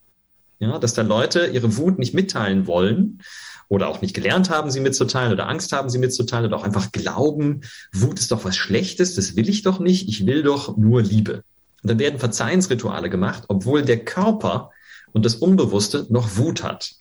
Ja, 0.59 0.78
dass 0.78 0.94
da 0.94 1.02
Leute 1.02 1.46
ihre 1.46 1.76
Wut 1.76 1.98
nicht 1.98 2.12
mitteilen 2.12 2.66
wollen 2.66 3.22
oder 3.68 3.88
auch 3.88 4.02
nicht 4.02 4.14
gelernt 4.14 4.50
haben, 4.50 4.70
sie 4.70 4.81
mitzuteilen 4.81 5.33
oder 5.33 5.48
Angst 5.48 5.72
haben, 5.72 5.88
sie 5.88 5.98
mitzuteilen 5.98 6.46
oder 6.46 6.57
auch 6.57 6.64
einfach 6.64 6.92
glauben, 6.92 7.62
Wut 7.92 8.18
ist 8.18 8.31
doch 8.31 8.44
was 8.44 8.57
Schlechtes, 8.57 9.14
das 9.14 9.35
will 9.35 9.48
ich 9.48 9.62
doch 9.62 9.81
nicht, 9.81 10.09
ich 10.09 10.26
will 10.26 10.42
doch 10.42 10.76
nur 10.76 11.02
Liebe. 11.02 11.42
Und 11.83 11.90
dann 11.90 11.98
werden 11.98 12.20
Verzeihensrituale 12.20 13.11
gemacht, 13.11 13.44
obwohl 13.48 13.83
der 13.83 14.05
Körper 14.05 14.70
und 15.12 15.25
das 15.25 15.37
Unbewusste 15.37 16.07
noch 16.11 16.37
Wut 16.37 16.62
hat. 16.62 16.92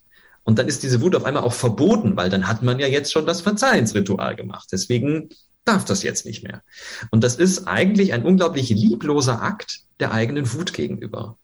Und 0.43 0.57
dann 0.59 0.67
ist 0.67 0.83
diese 0.83 1.01
Wut 1.01 1.15
auf 1.15 1.25
einmal 1.25 1.43
auch 1.43 1.53
verboten, 1.53 2.17
weil 2.17 2.29
dann 2.29 2.47
hat 2.47 2.63
man 2.63 2.79
ja 2.79 2.87
jetzt 2.87 3.11
schon 3.11 3.25
das 3.25 3.41
Verzeihensritual 3.41 4.35
gemacht. 4.35 4.69
Deswegen 4.71 5.29
darf 5.65 5.85
das 5.85 6.03
jetzt 6.03 6.25
nicht 6.25 6.43
mehr. 6.43 6.63
Und 7.11 7.23
das 7.23 7.35
ist 7.35 7.67
eigentlich 7.67 8.13
ein 8.13 8.25
unglaublich 8.25 8.69
liebloser 8.69 9.41
Akt 9.41 9.81
der 9.99 10.11
eigenen 10.11 10.51
Wut 10.53 10.73
gegenüber. 10.73 11.37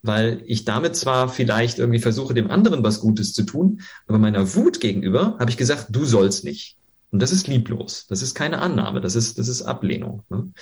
Weil 0.00 0.42
ich 0.46 0.64
damit 0.64 0.96
zwar 0.96 1.28
vielleicht 1.28 1.78
irgendwie 1.78 1.98
versuche, 1.98 2.32
dem 2.32 2.50
anderen 2.50 2.84
was 2.84 3.00
Gutes 3.00 3.32
zu 3.34 3.42
tun, 3.42 3.82
aber 4.06 4.18
meiner 4.18 4.54
Wut 4.54 4.80
gegenüber 4.80 5.36
habe 5.38 5.50
ich 5.50 5.56
gesagt, 5.56 5.88
du 5.90 6.04
sollst 6.04 6.44
nicht. 6.44 6.76
Und 7.10 7.20
das 7.20 7.32
ist 7.32 7.48
lieblos. 7.48 8.06
Das 8.08 8.22
ist 8.22 8.34
keine 8.34 8.58
Annahme. 8.58 9.00
Das 9.00 9.16
ist, 9.16 9.38
das 9.38 9.48
ist 9.48 9.62
Ablehnung. 9.62 10.22
Ne? 10.28 10.52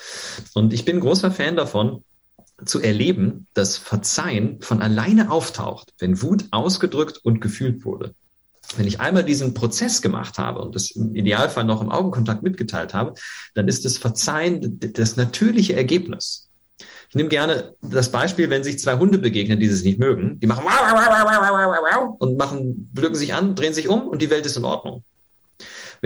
Und 0.54 0.72
ich 0.72 0.84
bin 0.84 1.00
großer 1.00 1.30
Fan 1.30 1.56
davon, 1.56 2.04
zu 2.64 2.80
erleben, 2.80 3.46
dass 3.54 3.76
Verzeihen 3.76 4.60
von 4.62 4.80
alleine 4.80 5.30
auftaucht, 5.30 5.92
wenn 5.98 6.22
Wut 6.22 6.46
ausgedrückt 6.50 7.20
und 7.22 7.40
gefühlt 7.40 7.84
wurde. 7.84 8.14
Wenn 8.76 8.86
ich 8.86 9.00
einmal 9.00 9.24
diesen 9.24 9.54
Prozess 9.54 10.02
gemacht 10.02 10.38
habe 10.38 10.60
und 10.60 10.74
das 10.74 10.90
im 10.90 11.14
Idealfall 11.14 11.64
noch 11.64 11.82
im 11.82 11.90
Augenkontakt 11.90 12.42
mitgeteilt 12.42 12.94
habe, 12.94 13.14
dann 13.54 13.68
ist 13.68 13.84
das 13.84 13.98
Verzeihen 13.98 14.80
das 14.80 15.16
natürliche 15.16 15.76
Ergebnis. 15.76 16.48
Ich 17.08 17.14
nehme 17.14 17.28
gerne 17.28 17.74
das 17.82 18.10
Beispiel, 18.10 18.50
wenn 18.50 18.64
sich 18.64 18.80
zwei 18.80 18.98
Hunde 18.98 19.18
begegnen, 19.18 19.60
die 19.60 19.68
sich 19.68 19.84
nicht 19.84 20.00
mögen, 20.00 20.40
die 20.40 20.46
machen 20.46 20.64
und 22.18 22.36
machen, 22.36 22.90
blöken 22.92 23.14
sich 23.14 23.34
an, 23.34 23.54
drehen 23.54 23.74
sich 23.74 23.88
um 23.88 24.08
und 24.08 24.20
die 24.20 24.30
Welt 24.30 24.44
ist 24.46 24.56
in 24.56 24.64
Ordnung. 24.64 25.04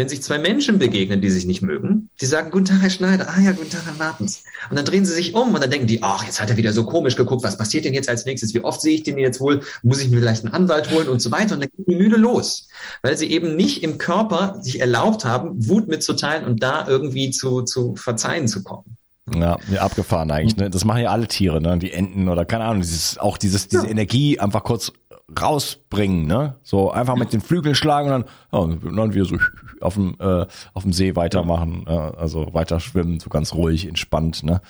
Wenn 0.00 0.08
sich 0.08 0.22
zwei 0.22 0.38
Menschen 0.38 0.78
begegnen, 0.78 1.20
die 1.20 1.28
sich 1.28 1.44
nicht 1.44 1.60
mögen, 1.60 2.08
die 2.22 2.24
sagen, 2.24 2.50
guten 2.50 2.64
Tag, 2.64 2.80
Herr 2.80 2.88
Schneider, 2.88 3.28
ah 3.28 3.38
ja, 3.38 3.52
guten 3.52 3.68
Tag, 3.68 3.84
Herr 3.84 3.92
Martens. 3.98 4.44
Und 4.70 4.76
dann 4.78 4.86
drehen 4.86 5.04
sie 5.04 5.12
sich 5.12 5.34
um 5.34 5.52
und 5.52 5.62
dann 5.62 5.70
denken 5.70 5.86
die, 5.88 6.02
ach, 6.02 6.24
jetzt 6.24 6.40
hat 6.40 6.48
er 6.48 6.56
wieder 6.56 6.72
so 6.72 6.86
komisch 6.86 7.16
geguckt, 7.16 7.44
was 7.44 7.58
passiert 7.58 7.84
denn 7.84 7.92
jetzt 7.92 8.08
als 8.08 8.24
nächstes? 8.24 8.54
Wie 8.54 8.64
oft 8.64 8.80
sehe 8.80 8.94
ich 8.94 9.02
den 9.02 9.18
jetzt 9.18 9.40
wohl? 9.40 9.60
Muss 9.82 10.00
ich 10.00 10.08
mir 10.08 10.16
vielleicht 10.16 10.42
einen 10.46 10.54
Anwalt 10.54 10.90
holen 10.90 11.06
und 11.10 11.20
so 11.20 11.30
weiter? 11.30 11.52
Und 11.52 11.60
dann 11.60 11.68
geht 11.76 11.86
die 11.86 11.96
Mühle 11.96 12.16
los, 12.16 12.68
weil 13.02 13.18
sie 13.18 13.30
eben 13.30 13.56
nicht 13.56 13.82
im 13.82 13.98
Körper 13.98 14.56
sich 14.62 14.80
erlaubt 14.80 15.26
haben, 15.26 15.68
Wut 15.68 15.86
mitzuteilen 15.86 16.46
und 16.46 16.62
da 16.62 16.88
irgendwie 16.88 17.30
zu, 17.30 17.60
zu 17.60 17.94
verzeihen 17.94 18.48
zu 18.48 18.62
kommen. 18.62 18.96
Ja, 19.34 19.58
ja, 19.70 19.82
abgefahren 19.82 20.30
eigentlich. 20.30 20.56
Ne? 20.56 20.70
Das 20.70 20.86
machen 20.86 21.02
ja 21.02 21.10
alle 21.10 21.28
Tiere, 21.28 21.60
ne? 21.60 21.76
Die 21.76 21.92
Enten 21.92 22.30
oder 22.30 22.46
keine 22.46 22.64
Ahnung, 22.64 22.80
dieses, 22.80 23.18
auch 23.18 23.36
dieses, 23.36 23.68
diese 23.68 23.84
ja. 23.84 23.90
Energie 23.90 24.40
einfach 24.40 24.64
kurz 24.64 24.92
rausbringen, 25.38 26.26
ne? 26.26 26.56
So 26.62 26.90
einfach 26.90 27.16
mit 27.16 27.32
den 27.32 27.40
Flügeln 27.40 27.74
schlagen 27.74 28.12
und 28.12 28.26
dann, 28.50 28.70
ja, 28.82 28.90
dann 28.96 29.14
wieder 29.14 29.24
so 29.24 29.36
auf 29.80 29.94
dem, 29.94 30.16
äh, 30.18 30.46
auf 30.74 30.82
dem 30.82 30.92
See 30.92 31.16
weitermachen, 31.16 31.84
äh, 31.86 31.90
also 31.90 32.52
weiter 32.52 32.80
schwimmen, 32.80 33.20
so 33.20 33.30
ganz 33.30 33.54
ruhig, 33.54 33.86
entspannt, 33.86 34.42
ne? 34.42 34.60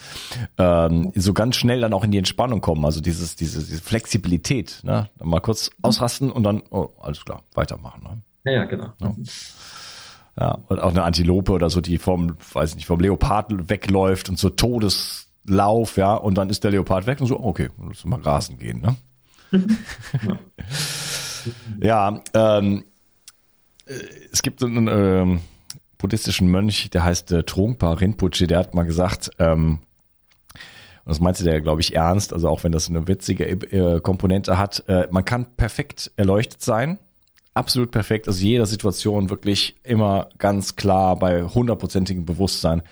Ähm, 0.59 1.13
so 1.15 1.33
ganz 1.33 1.57
schnell 1.57 1.81
dann 1.81 1.93
auch 1.93 2.05
in 2.05 2.11
die 2.11 2.19
Entspannung 2.19 2.61
kommen, 2.61 2.85
also 2.85 3.01
dieses, 3.01 3.37
diese, 3.37 3.61
diese 3.61 3.83
Flexibilität, 3.83 4.81
ne? 4.83 5.09
Dann 5.19 5.29
mal 5.29 5.41
kurz 5.41 5.71
ausrasten 5.83 6.31
und 6.31 6.43
dann, 6.43 6.63
oh, 6.71 6.89
alles 7.01 7.25
klar, 7.25 7.43
weitermachen, 7.55 8.03
ne? 8.03 8.23
Ja, 8.45 8.53
ja, 8.53 8.65
genau. 8.65 8.93
Ja. 9.01 9.15
ja, 10.39 10.59
und 10.69 10.81
auch 10.81 10.91
eine 10.91 11.03
Antilope 11.03 11.53
oder 11.53 11.71
so, 11.71 11.81
die 11.81 11.99
vom, 11.99 12.37
weiß 12.53 12.75
nicht, 12.75 12.87
vom 12.87 13.01
Leopard 13.01 13.69
wegläuft 13.69 14.29
und 14.29 14.39
so 14.39 14.51
Todeslauf, 14.51 15.97
ja, 15.97 16.15
und 16.15 16.37
dann 16.37 16.51
ist 16.51 16.65
der 16.65 16.71
Leopard 16.71 17.07
weg 17.07 17.21
und 17.21 17.27
so, 17.27 17.41
okay, 17.41 17.69
lass 17.87 18.05
mal 18.05 18.21
grasen 18.21 18.59
gehen, 18.59 18.81
ne? 18.81 18.97
ja, 21.83 22.23
ähm, 22.35 22.85
äh, 23.87 23.95
es 24.33 24.43
gibt 24.43 24.63
einen 24.63 24.89
ähm, 24.89 25.41
buddhistischen 25.99 26.51
Mönch, 26.51 26.91
der 26.91 27.05
heißt 27.05 27.33
äh, 27.33 27.43
Trungpa 27.43 27.93
Rinpoche, 27.93 28.47
der 28.47 28.59
hat 28.59 28.75
mal 28.75 28.85
gesagt, 28.85 29.31
ähm, 29.39 29.81
und 31.05 31.09
das 31.11 31.21
meinte 31.21 31.45
der, 31.45 31.61
glaube 31.61 31.81
ich, 31.81 31.95
ernst, 31.95 32.33
also 32.33 32.49
auch 32.49 32.63
wenn 32.63 32.73
das 32.73 32.89
eine 32.89 33.09
witzige 33.09 33.47
äh, 33.47 34.01
Komponente 34.01 34.59
hat, 34.59 34.85
äh, 34.87 35.09
man 35.11 35.25
kann 35.25 35.57
perfekt 35.57 36.11
erleuchtet 36.17 36.63
sein, 36.63 36.99
absolut 37.55 37.91
perfekt, 37.91 38.29
also 38.29 38.45
jeder 38.45 38.67
Situation 38.67 39.31
wirklich 39.31 39.77
immer 39.83 40.29
ganz 40.39 40.77
klar 40.77 41.19
bei 41.19 41.43
hundertprozentigem 41.43 42.25
Bewusstsein, 42.25 42.83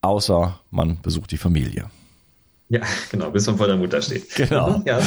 außer 0.00 0.60
man 0.70 1.00
besucht 1.02 1.30
die 1.30 1.36
Familie. 1.36 1.90
Ja, 2.68 2.80
genau, 3.10 3.30
bis 3.30 3.46
man 3.46 3.56
vor 3.56 3.66
der 3.66 3.76
Mutter 3.76 4.02
steht. 4.02 4.34
Genau. 4.34 4.82
Ja, 4.86 5.00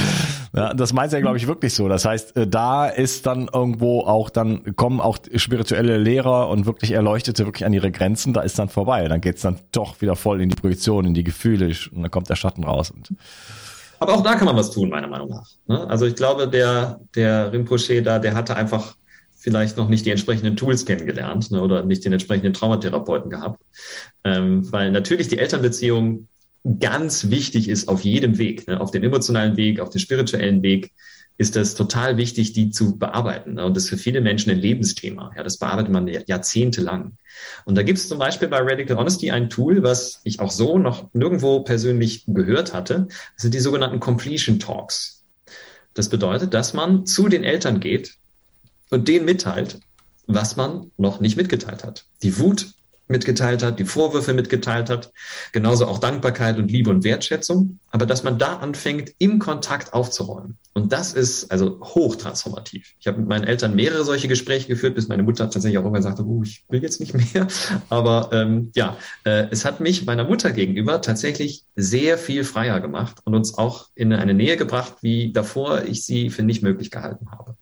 ja 0.55 0.73
das 0.73 0.93
meint 0.93 1.13
er, 1.13 1.21
glaube 1.21 1.37
ich, 1.37 1.47
wirklich 1.47 1.73
so. 1.73 1.87
Das 1.89 2.05
heißt, 2.05 2.35
äh, 2.37 2.47
da 2.47 2.87
ist 2.87 3.25
dann 3.25 3.49
irgendwo 3.53 4.01
auch, 4.01 4.29
dann 4.29 4.75
kommen 4.75 4.99
auch 4.99 5.17
spirituelle 5.35 5.97
Lehrer 5.97 6.49
und 6.49 6.65
wirklich 6.65 6.91
Erleuchtete 6.91 7.45
wirklich 7.45 7.65
an 7.65 7.73
ihre 7.73 7.91
Grenzen, 7.91 8.33
da 8.33 8.41
ist 8.41 8.57
dann 8.59 8.69
vorbei. 8.69 9.07
Dann 9.07 9.21
geht's 9.21 9.41
dann 9.41 9.59
doch 9.71 10.01
wieder 10.01 10.15
voll 10.15 10.41
in 10.41 10.49
die 10.49 10.55
Projektion, 10.55 11.05
in 11.05 11.13
die 11.13 11.23
Gefühle 11.23 11.67
und 11.93 12.01
dann 12.01 12.11
kommt 12.11 12.29
der 12.29 12.35
Schatten 12.35 12.63
raus. 12.63 12.91
Und 12.91 13.13
Aber 13.99 14.13
auch 14.13 14.23
da 14.23 14.35
kann 14.35 14.45
man 14.45 14.55
was 14.55 14.71
tun, 14.71 14.89
meiner 14.89 15.07
Meinung 15.07 15.29
nach. 15.29 15.49
Ne? 15.67 15.87
Also 15.87 16.05
ich 16.05 16.15
glaube, 16.15 16.47
der, 16.47 16.99
der 17.15 17.51
Rinpoche 17.51 18.01
da, 18.01 18.19
der 18.19 18.35
hatte 18.35 18.55
einfach 18.55 18.95
vielleicht 19.39 19.77
noch 19.77 19.87
nicht 19.87 20.05
die 20.05 20.11
entsprechenden 20.11 20.57
Tools 20.57 20.85
kennengelernt 20.85 21.51
ne, 21.51 21.61
oder 21.61 21.83
nicht 21.83 22.03
den 22.03 22.11
entsprechenden 22.11 22.53
Traumatherapeuten 22.53 23.29
gehabt. 23.29 23.61
Ähm, 24.25 24.69
weil 24.71 24.91
natürlich 24.91 25.29
die 25.29 25.37
Elternbeziehung 25.37 26.27
ganz 26.79 27.29
wichtig 27.29 27.69
ist 27.69 27.87
auf 27.87 28.01
jedem 28.01 28.37
Weg, 28.37 28.67
ne, 28.67 28.79
auf 28.79 28.91
den 28.91 29.03
emotionalen 29.03 29.57
Weg, 29.57 29.79
auf 29.79 29.89
den 29.89 29.99
spirituellen 29.99 30.61
Weg, 30.61 30.91
ist 31.39 31.55
das 31.55 31.73
total 31.73 32.17
wichtig, 32.17 32.51
die 32.51 32.69
zu 32.69 32.97
bearbeiten. 32.97 33.53
Ne? 33.53 33.65
Und 33.65 33.75
das 33.77 33.85
ist 33.85 33.89
für 33.89 33.97
viele 33.97 34.19
Menschen 34.19 34.51
ein 34.51 34.59
Lebensthema. 34.59 35.31
Ja, 35.37 35.43
das 35.43 35.57
bearbeitet 35.57 35.89
man 35.89 36.05
jahrzehntelang. 36.05 37.17
Und 37.63 37.75
da 37.75 37.83
gibt 37.83 37.97
es 37.97 38.09
zum 38.09 38.19
Beispiel 38.19 38.49
bei 38.49 38.59
Radical 38.59 38.97
Honesty 38.97 39.31
ein 39.31 39.49
Tool, 39.49 39.81
was 39.81 40.19
ich 40.25 40.41
auch 40.41 40.51
so 40.51 40.77
noch 40.77 41.13
nirgendwo 41.13 41.61
persönlich 41.61 42.25
gehört 42.27 42.73
hatte. 42.73 43.07
Das 43.07 43.43
sind 43.43 43.53
die 43.53 43.59
sogenannten 43.59 44.01
Completion 44.01 44.59
Talks. 44.59 45.23
Das 45.93 46.09
bedeutet, 46.09 46.53
dass 46.53 46.73
man 46.73 47.05
zu 47.05 47.29
den 47.29 47.45
Eltern 47.45 47.79
geht 47.79 48.15
und 48.89 49.07
denen 49.07 49.23
mitteilt, 49.23 49.79
was 50.27 50.57
man 50.57 50.91
noch 50.97 51.21
nicht 51.21 51.37
mitgeteilt 51.37 51.85
hat. 51.85 52.05
Die 52.21 52.37
Wut 52.37 52.73
mitgeteilt 53.09 53.63
hat, 53.63 53.79
die 53.79 53.85
Vorwürfe 53.85 54.33
mitgeteilt 54.33 54.89
hat, 54.89 55.11
genauso 55.51 55.87
auch 55.87 55.97
Dankbarkeit 55.97 56.57
und 56.57 56.71
Liebe 56.71 56.91
und 56.91 57.03
Wertschätzung, 57.03 57.79
aber 57.91 58.05
dass 58.05 58.23
man 58.23 58.37
da 58.37 58.57
anfängt, 58.57 59.13
im 59.17 59.39
Kontakt 59.39 59.93
aufzuräumen. 59.93 60.57
Und 60.73 60.93
das 60.93 61.13
ist 61.13 61.51
also 61.51 61.79
hochtransformativ. 61.81 62.93
Ich 62.99 63.07
habe 63.07 63.19
mit 63.19 63.27
meinen 63.27 63.43
Eltern 63.43 63.75
mehrere 63.75 64.05
solche 64.05 64.27
Gespräche 64.27 64.67
geführt, 64.67 64.95
bis 64.95 65.07
meine 65.07 65.23
Mutter 65.23 65.49
tatsächlich 65.49 65.77
auch 65.79 65.83
irgendwann 65.83 66.03
sagte, 66.03 66.23
oh, 66.23 66.43
ich 66.43 66.63
will 66.69 66.81
jetzt 66.81 66.99
nicht 66.99 67.13
mehr. 67.13 67.47
Aber 67.89 68.29
ähm, 68.31 68.71
ja, 68.75 68.95
äh, 69.23 69.47
es 69.49 69.65
hat 69.65 69.79
mich 69.79 70.05
meiner 70.05 70.23
Mutter 70.23 70.51
gegenüber 70.51 71.01
tatsächlich 71.01 71.63
sehr 71.75 72.17
viel 72.17 72.43
freier 72.43 72.79
gemacht 72.79 73.17
und 73.25 73.33
uns 73.33 73.57
auch 73.57 73.87
in 73.95 74.13
eine 74.13 74.35
Nähe 74.35 74.55
gebracht, 74.55 74.97
wie 75.01 75.33
davor 75.33 75.83
ich 75.83 76.05
sie 76.05 76.29
für 76.29 76.43
nicht 76.43 76.61
möglich 76.61 76.91
gehalten 76.91 77.31
habe. 77.31 77.55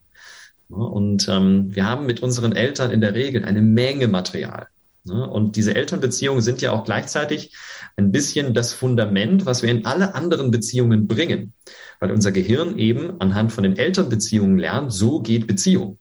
Und 0.69 1.29
ähm, 1.29 1.73
wir 1.73 1.85
haben 1.85 2.05
mit 2.05 2.21
unseren 2.21 2.51
Eltern 2.51 2.91
in 2.91 2.99
der 2.99 3.15
Regel 3.15 3.45
eine 3.45 3.61
Menge 3.61 4.09
Material. 4.09 4.67
Ne? 5.07 5.29
Und 5.29 5.55
diese 5.55 5.75
Elternbeziehungen 5.75 6.41
sind 6.41 6.61
ja 6.61 6.71
auch 6.71 6.83
gleichzeitig 6.83 7.55
ein 7.95 8.11
bisschen 8.11 8.53
das 8.53 8.73
Fundament, 8.73 9.45
was 9.45 9.63
wir 9.63 9.69
in 9.69 9.85
alle 9.85 10.15
anderen 10.15 10.51
Beziehungen 10.51 11.07
bringen. 11.07 11.53
Weil 11.99 12.11
unser 12.11 12.31
Gehirn 12.31 12.77
eben 12.77 13.19
anhand 13.19 13.51
von 13.51 13.63
den 13.63 13.77
Elternbeziehungen 13.77 14.59
lernt, 14.59 14.93
so 14.93 15.19
geht 15.19 15.47
Beziehung. 15.47 15.97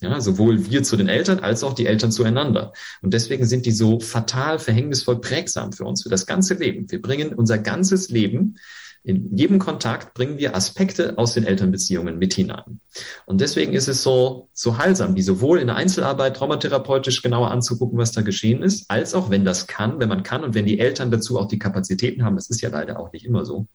Ja, 0.00 0.18
sowohl 0.20 0.70
wir 0.70 0.82
zu 0.82 0.96
den 0.96 1.08
Eltern 1.08 1.40
als 1.40 1.62
auch 1.62 1.74
die 1.74 1.86
Eltern 1.86 2.10
zueinander. 2.10 2.72
Und 3.02 3.12
deswegen 3.12 3.44
sind 3.44 3.66
die 3.66 3.72
so 3.72 4.00
fatal, 4.00 4.58
verhängnisvoll 4.58 5.20
prägsam 5.20 5.72
für 5.72 5.84
uns, 5.84 6.04
für 6.04 6.08
das 6.08 6.24
ganze 6.24 6.54
Leben. 6.54 6.90
Wir 6.90 7.02
bringen 7.02 7.34
unser 7.34 7.58
ganzes 7.58 8.08
Leben 8.08 8.56
in 9.02 9.36
jedem 9.36 9.58
Kontakt 9.58 10.14
bringen 10.14 10.38
wir 10.38 10.54
Aspekte 10.54 11.16
aus 11.16 11.32
den 11.32 11.44
Elternbeziehungen 11.44 12.18
mit 12.18 12.34
hinein. 12.34 12.80
Und 13.24 13.40
deswegen 13.40 13.72
ist 13.72 13.88
es 13.88 14.02
so, 14.02 14.48
so 14.52 14.76
heilsam, 14.76 15.14
die 15.14 15.22
sowohl 15.22 15.58
in 15.58 15.68
der 15.68 15.76
Einzelarbeit 15.76 16.36
traumatherapeutisch 16.36 17.22
genauer 17.22 17.50
anzugucken, 17.50 17.98
was 17.98 18.12
da 18.12 18.20
geschehen 18.20 18.62
ist, 18.62 18.90
als 18.90 19.14
auch, 19.14 19.30
wenn 19.30 19.44
das 19.44 19.66
kann, 19.66 20.00
wenn 20.00 20.08
man 20.08 20.22
kann 20.22 20.44
und 20.44 20.54
wenn 20.54 20.66
die 20.66 20.78
Eltern 20.78 21.10
dazu 21.10 21.38
auch 21.38 21.48
die 21.48 21.58
Kapazitäten 21.58 22.24
haben, 22.24 22.36
das 22.36 22.50
ist 22.50 22.60
ja 22.60 22.68
leider 22.68 23.00
auch 23.00 23.12
nicht 23.12 23.24
immer 23.24 23.46
so, 23.46 23.66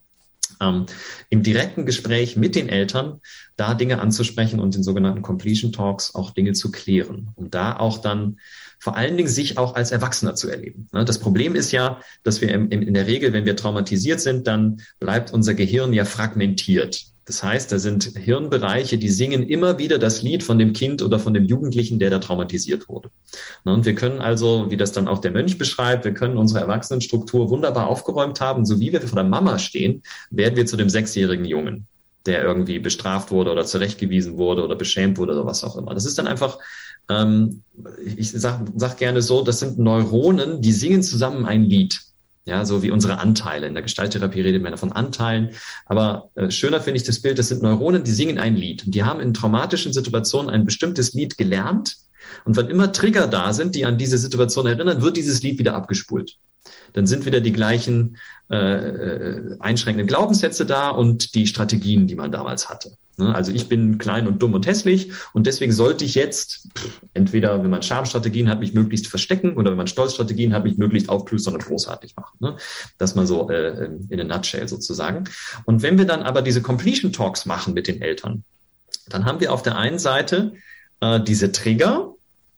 ähm, 0.62 0.86
im 1.30 1.44
direkten 1.44 1.86
Gespräch 1.86 2.38
mit 2.38 2.56
den 2.56 2.70
Eltern 2.70 3.20
da 3.56 3.74
Dinge 3.74 4.00
anzusprechen 4.00 4.60
und 4.60 4.76
in 4.76 4.84
sogenannten 4.84 5.22
Completion 5.22 5.72
Talks 5.72 6.14
auch 6.14 6.32
Dinge 6.32 6.54
zu 6.54 6.72
klären 6.72 7.32
und 7.36 7.56
da 7.56 7.78
auch 7.78 7.98
dann 7.98 8.38
vor 8.80 8.96
allen 8.96 9.18
Dingen 9.18 9.30
sich 9.30 9.58
auch 9.58 9.76
als 9.76 9.92
Erwachsener 9.92 10.36
zu 10.36 10.50
erleben. 10.50 10.88
Ne, 10.94 11.06
das 11.06 11.20
Problem 11.20 11.56
ist 11.56 11.72
ja, 11.72 12.00
dass 12.24 12.42
wir 12.42 12.50
in 12.50 12.94
der 12.94 13.08
Regel, 13.08 13.34
wenn 13.34 13.46
wir 13.46 13.56
traumatisiert 13.56 14.22
sind, 14.22 14.48
dann 14.48 14.82
bleibt 15.00 15.34
unser 15.34 15.54
Gehirn 15.54 15.94
ja 15.94 16.06
fragmentiert. 16.06 17.06
Das 17.26 17.42
heißt, 17.42 17.72
da 17.72 17.80
sind 17.80 18.04
Hirnbereiche, 18.16 19.00
die 19.00 19.10
singen 19.10 19.48
immer 19.50 19.80
wieder 19.80 19.98
das 19.98 20.22
Lied 20.22 20.44
von 20.44 20.60
dem 20.60 20.74
Kind 20.74 21.02
oder 21.02 21.18
von 21.18 21.34
dem 21.34 21.46
Jugendlichen, 21.46 21.98
der 21.98 22.12
da 22.12 22.20
traumatisiert 22.20 22.88
wurde. 22.88 23.10
Ne, 23.64 23.74
und 23.74 23.86
wir 23.86 23.96
können 23.96 24.20
also, 24.20 24.70
wie 24.70 24.78
das 24.78 24.92
dann 24.92 25.08
auch 25.08 25.20
der 25.20 25.32
Mönch 25.32 25.58
beschreibt, 25.58 26.06
wir 26.06 26.14
können 26.14 26.38
unsere 26.38 26.60
Erwachsenenstruktur 26.60 27.50
wunderbar 27.50 27.88
aufgeräumt 27.88 28.42
haben. 28.42 28.66
So 28.66 28.80
wie 28.80 28.94
wir 28.94 29.02
vor 29.02 29.16
der 29.16 29.24
Mama 29.24 29.58
stehen, 29.58 30.04
werden 30.30 30.56
wir 30.56 30.68
zu 30.68 30.78
dem 30.78 30.90
sechsjährigen 30.90 31.46
Jungen, 31.46 31.88
der 32.26 32.44
irgendwie 32.44 32.80
bestraft 32.80 33.32
wurde 33.32 33.52
oder 33.52 33.66
zurechtgewiesen 33.66 34.38
wurde 34.38 34.64
oder 34.64 34.76
beschämt 34.76 35.18
wurde 35.18 35.34
oder 35.34 35.46
was 35.46 35.64
auch 35.64 35.78
immer. 35.78 35.94
Das 35.94 36.06
ist 36.06 36.18
dann 36.18 36.28
einfach 36.28 36.58
ähm, 37.10 37.64
ich 38.16 38.32
sag, 38.32 38.66
sag 38.76 38.98
gerne 38.98 39.22
so, 39.22 39.44
das 39.44 39.60
sind 39.60 39.78
Neuronen, 39.78 40.62
die 40.62 40.72
singen 40.72 41.04
zusammen 41.04 41.46
ein 41.46 41.64
Lied. 41.64 42.02
Ja, 42.48 42.64
so 42.64 42.84
wie 42.84 42.92
unsere 42.92 43.18
Anteile. 43.18 43.66
In 43.66 43.74
der 43.74 43.82
Gestalttherapie 43.82 44.42
redet 44.42 44.62
man 44.62 44.78
von 44.78 44.92
Anteilen. 44.92 45.50
Aber 45.88 46.30
äh, 46.36 46.52
schöner 46.52 46.80
finde 46.80 46.98
ich 46.98 47.04
das 47.04 47.20
Bild, 47.20 47.40
das 47.40 47.48
sind 47.48 47.64
Neuronen, 47.64 48.04
die 48.04 48.12
singen 48.12 48.38
ein 48.38 48.56
Lied. 48.56 48.86
Und 48.86 48.94
die 48.94 49.04
haben 49.04 49.20
in 49.20 49.34
traumatischen 49.34 49.94
Situationen 49.94 50.52
ein 50.52 50.64
bestimmtes 50.64 51.14
Lied 51.14 51.40
gelernt. 51.40 51.98
Und 52.46 52.56
wenn 52.56 52.68
immer 52.68 52.92
Trigger 52.92 53.26
da 53.26 53.52
sind, 53.52 53.74
die 53.74 53.86
an 53.86 53.98
diese 53.98 54.20
Situation 54.20 54.68
erinnern, 54.68 55.02
wird 55.02 55.18
dieses 55.18 55.42
Lied 55.42 55.58
wieder 55.58 55.74
abgespult. 55.74 56.38
Dann 56.93 57.08
sind 57.08 57.25
wieder 57.25 57.41
die 57.41 57.54
gleichen 57.54 58.17
äh, 58.49 58.56
äh 58.56 59.58
einschränkenden 59.60 60.08
Glaubenssätze 60.08 60.65
da 60.65 60.89
und 60.89 61.36
die 61.36 61.47
Strategien, 61.47 62.08
die 62.08 62.15
man 62.15 62.32
damals 62.32 62.69
hatte. 62.69 62.97
Ne? 63.17 63.34
Also 63.34 63.51
ich 63.51 63.69
bin 63.69 63.97
klein 63.97 64.28
und 64.28 64.41
dumm 64.41 64.54
und 64.54 64.67
hässlich 64.67 65.12
und 65.34 65.47
deswegen 65.47 65.71
sollte 65.71 66.04
ich 66.06 66.15
jetzt 66.15 66.67
entweder, 67.13 67.63
wenn 67.63 67.69
man 67.69 67.82
Schamstrategien 67.82 68.49
hat, 68.49 68.60
mich 68.60 68.73
möglichst 68.73 69.08
verstecken 69.08 69.56
oder 69.56 69.71
wenn 69.71 69.78
man 69.78 69.88
Stolzstrategien 69.88 70.54
hat, 70.54 70.63
mich 70.63 70.78
möglichst 70.78 71.10
aufplüstern 71.10 71.54
und 71.54 71.65
großartig 71.65 72.15
machen. 72.15 72.38
Ne? 72.39 72.58
Das 72.97 73.15
mal 73.15 73.25
so 73.25 73.49
äh, 73.49 73.89
in 74.10 74.19
a 74.19 74.23
nutshell 74.23 74.67
sozusagen. 74.67 75.25
Und 75.65 75.82
wenn 75.82 75.97
wir 75.97 76.06
dann 76.06 76.23
aber 76.23 76.41
diese 76.41 76.62
Completion 76.62 77.13
Talks 77.13 77.45
machen 77.45 77.73
mit 77.73 77.88
den 77.88 78.01
Eltern, 78.01 78.43
dann 79.08 79.25
haben 79.25 79.39
wir 79.39 79.54
auf 79.54 79.63
der 79.63 79.78
einen 79.78 79.99
Seite 79.99 80.54
äh, 80.99 81.21
diese 81.21 81.51
Trigger, 81.51 82.14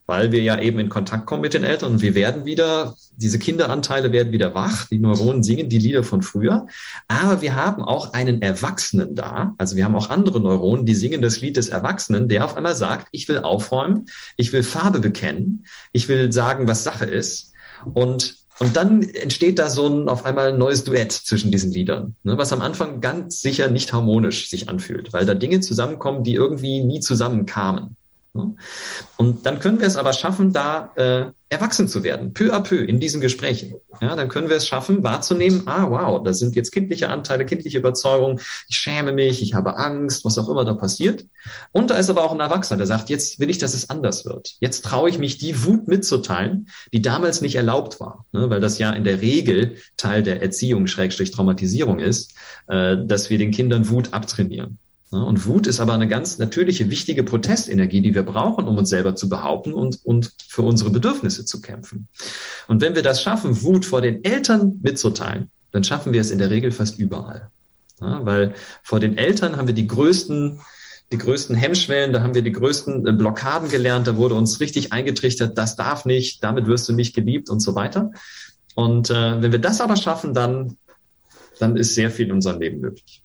weil 0.07 0.31
wir 0.31 0.41
ja 0.41 0.59
eben 0.59 0.79
in 0.79 0.89
Kontakt 0.89 1.25
kommen 1.25 1.41
mit 1.41 1.53
den 1.53 1.63
Eltern 1.63 1.91
und 1.91 2.01
wir 2.01 2.15
werden 2.15 2.45
wieder, 2.45 2.95
diese 3.15 3.37
Kinderanteile 3.37 4.11
werden 4.11 4.31
wieder 4.31 4.55
wach, 4.55 4.87
die 4.87 4.99
Neuronen 4.99 5.43
singen 5.43 5.69
die 5.69 5.77
Lieder 5.77 6.03
von 6.03 6.21
früher, 6.21 6.65
aber 7.07 7.41
wir 7.41 7.55
haben 7.55 7.83
auch 7.83 8.13
einen 8.13 8.41
Erwachsenen 8.41 9.13
da, 9.15 9.53
also 9.57 9.75
wir 9.75 9.85
haben 9.85 9.95
auch 9.95 10.09
andere 10.09 10.39
Neuronen, 10.39 10.85
die 10.85 10.95
singen 10.95 11.21
das 11.21 11.41
Lied 11.41 11.57
des 11.57 11.69
Erwachsenen, 11.69 12.29
der 12.29 12.45
auf 12.45 12.55
einmal 12.57 12.75
sagt, 12.75 13.07
ich 13.11 13.27
will 13.27 13.39
aufräumen, 13.39 14.05
ich 14.37 14.53
will 14.53 14.63
Farbe 14.63 14.99
bekennen, 14.99 15.65
ich 15.91 16.07
will 16.07 16.31
sagen, 16.31 16.67
was 16.67 16.83
Sache 16.83 17.05
ist 17.05 17.53
und 17.93 18.35
und 18.59 18.75
dann 18.75 19.03
entsteht 19.03 19.59
da 19.59 19.69
so 19.69 19.87
ein 19.87 20.09
auf 20.09 20.25
einmal 20.25 20.51
ein 20.53 20.57
neues 20.57 20.83
Duett 20.83 21.11
zwischen 21.11 21.51
diesen 21.51 21.71
Liedern, 21.71 22.15
ne, 22.23 22.39
was 22.39 22.51
am 22.51 22.61
Anfang 22.61 23.01
ganz 23.01 23.41
sicher 23.41 23.69
nicht 23.69 23.93
harmonisch 23.93 24.49
sich 24.49 24.67
anfühlt, 24.67 25.13
weil 25.13 25.27
da 25.27 25.35
Dinge 25.35 25.59
zusammenkommen, 25.59 26.23
die 26.23 26.33
irgendwie 26.33 26.83
nie 26.83 26.99
zusammenkamen. 26.99 27.95
Und 28.33 29.45
dann 29.45 29.59
können 29.59 29.79
wir 29.79 29.87
es 29.87 29.97
aber 29.97 30.13
schaffen, 30.13 30.53
da 30.53 30.91
äh, 30.95 31.31
erwachsen 31.49 31.87
zu 31.87 32.03
werden, 32.03 32.33
peu 32.33 32.53
à 32.53 32.59
peu 32.59 32.75
in 32.75 32.99
diesen 32.99 33.21
Gesprächen. 33.21 33.75
Ja, 34.01 34.15
dann 34.15 34.27
können 34.27 34.49
wir 34.49 34.57
es 34.57 34.67
schaffen, 34.67 35.03
wahrzunehmen, 35.03 35.63
ah, 35.65 35.89
wow, 35.89 36.23
da 36.23 36.33
sind 36.33 36.55
jetzt 36.55 36.71
kindliche 36.71 37.09
Anteile, 37.09 37.45
kindliche 37.45 37.77
Überzeugungen, 37.77 38.39
ich 38.67 38.77
schäme 38.77 39.13
mich, 39.13 39.41
ich 39.41 39.53
habe 39.53 39.77
Angst, 39.77 40.25
was 40.25 40.37
auch 40.37 40.49
immer 40.49 40.65
da 40.65 40.73
passiert. 40.73 41.25
Und 41.71 41.89
da 41.89 41.95
ist 41.95 42.09
aber 42.09 42.23
auch 42.23 42.33
ein 42.33 42.39
Erwachsener, 42.39 42.77
der 42.77 42.87
sagt, 42.87 43.09
jetzt 43.09 43.39
will 43.39 43.49
ich, 43.49 43.57
dass 43.57 43.73
es 43.73 43.89
anders 43.89 44.25
wird. 44.25 44.57
Jetzt 44.59 44.83
traue 44.83 45.09
ich 45.09 45.19
mich, 45.19 45.37
die 45.37 45.63
Wut 45.63 45.87
mitzuteilen, 45.87 46.67
die 46.93 47.01
damals 47.01 47.41
nicht 47.41 47.55
erlaubt 47.55 47.99
war, 47.99 48.25
ne, 48.33 48.49
weil 48.49 48.59
das 48.59 48.77
ja 48.77 48.91
in 48.91 49.05
der 49.05 49.21
Regel 49.21 49.77
Teil 49.95 50.23
der 50.23 50.41
Erziehung, 50.41 50.87
Schrägstrich 50.87 51.31
Traumatisierung 51.31 51.99
ist, 51.99 52.35
äh, 52.67 52.97
dass 53.05 53.29
wir 53.29 53.37
den 53.37 53.51
Kindern 53.51 53.89
Wut 53.89 54.13
abtrainieren. 54.13 54.79
Und 55.09 55.45
Wut 55.45 55.67
ist 55.67 55.79
aber 55.79 55.93
eine 55.93 56.07
ganz 56.07 56.37
natürliche, 56.37 56.89
wichtige 56.89 57.23
Protestenergie, 57.23 58.01
die 58.01 58.13
wir 58.13 58.23
brauchen, 58.23 58.67
um 58.67 58.77
uns 58.77 58.89
selber 58.89 59.15
zu 59.15 59.29
behaupten 59.29 59.73
und, 59.73 60.03
und 60.03 60.33
für 60.49 60.63
unsere 60.63 60.89
Bedürfnisse 60.89 61.45
zu 61.45 61.61
kämpfen. 61.61 62.09
Und 62.67 62.81
wenn 62.81 62.93
wir 62.93 63.03
das 63.03 63.21
schaffen, 63.21 63.61
Wut 63.63 63.85
vor 63.85 64.01
den 64.01 64.25
Eltern 64.25 64.79
mitzuteilen, 64.83 65.49
dann 65.71 65.85
schaffen 65.85 66.11
wir 66.11 66.19
es 66.19 66.31
in 66.31 66.39
der 66.39 66.49
Regel 66.49 66.71
fast 66.71 66.99
überall. 66.99 67.49
Ja, 68.01 68.25
weil 68.25 68.53
vor 68.83 68.99
den 68.99 69.17
Eltern 69.17 69.55
haben 69.55 69.67
wir 69.67 69.73
die 69.73 69.87
größten, 69.87 70.59
die 71.11 71.17
größten 71.17 71.55
Hemmschwellen, 71.55 72.11
da 72.11 72.21
haben 72.21 72.35
wir 72.35 72.41
die 72.41 72.51
größten 72.51 73.07
äh, 73.07 73.13
Blockaden 73.13 73.69
gelernt, 73.69 74.07
da 74.07 74.17
wurde 74.17 74.35
uns 74.35 74.59
richtig 74.59 74.91
eingetrichtert, 74.91 75.57
das 75.57 75.77
darf 75.77 76.05
nicht, 76.05 76.43
damit 76.43 76.67
wirst 76.67 76.87
du 76.89 76.93
nicht 76.93 77.15
geliebt 77.15 77.49
und 77.49 77.61
so 77.61 77.75
weiter. 77.75 78.11
Und 78.75 79.09
äh, 79.09 79.41
wenn 79.41 79.51
wir 79.51 79.59
das 79.59 79.81
aber 79.81 79.95
schaffen, 79.95 80.33
dann, 80.33 80.77
dann 81.59 81.77
ist 81.77 81.95
sehr 81.95 82.11
viel 82.11 82.27
in 82.27 82.33
unserem 82.33 82.59
Leben 82.59 82.81
möglich. 82.81 83.23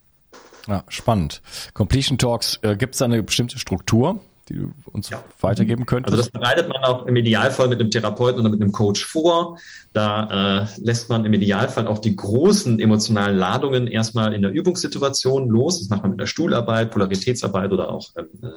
Ja, 0.67 0.83
spannend. 0.87 1.41
Completion 1.73 2.17
Talks, 2.17 2.59
äh, 2.61 2.75
gibt 2.75 2.95
es 2.95 2.99
da 2.99 3.05
eine 3.05 3.21
bestimmte 3.21 3.59
Struktur, 3.59 4.19
die 4.49 4.55
du 4.55 4.73
uns 4.91 5.09
ja. 5.09 5.23
weitergeben 5.41 5.85
könntest? 5.85 6.13
Also 6.13 6.23
das 6.23 6.31
bereitet 6.31 6.69
man 6.69 6.83
auch 6.83 7.05
im 7.05 7.15
Idealfall 7.15 7.67
mit 7.67 7.79
einem 7.79 7.91
Therapeuten 7.91 8.41
oder 8.41 8.49
mit 8.49 8.61
einem 8.61 8.71
Coach 8.71 9.05
vor. 9.05 9.57
Da 9.93 10.63
äh, 10.63 10.67
lässt 10.81 11.09
man 11.09 11.25
im 11.25 11.33
Idealfall 11.33 11.87
auch 11.87 11.99
die 11.99 12.15
großen 12.15 12.79
emotionalen 12.79 13.37
Ladungen 13.37 13.87
erstmal 13.87 14.33
in 14.33 14.41
der 14.41 14.51
Übungssituation 14.51 15.49
los. 15.49 15.79
Das 15.79 15.89
macht 15.89 16.03
man 16.03 16.11
mit 16.11 16.19
der 16.19 16.27
Stuhlarbeit, 16.27 16.91
Polaritätsarbeit 16.91 17.71
oder 17.71 17.89
auch 17.89 18.09
ähm, 18.17 18.27
äh, 18.41 18.47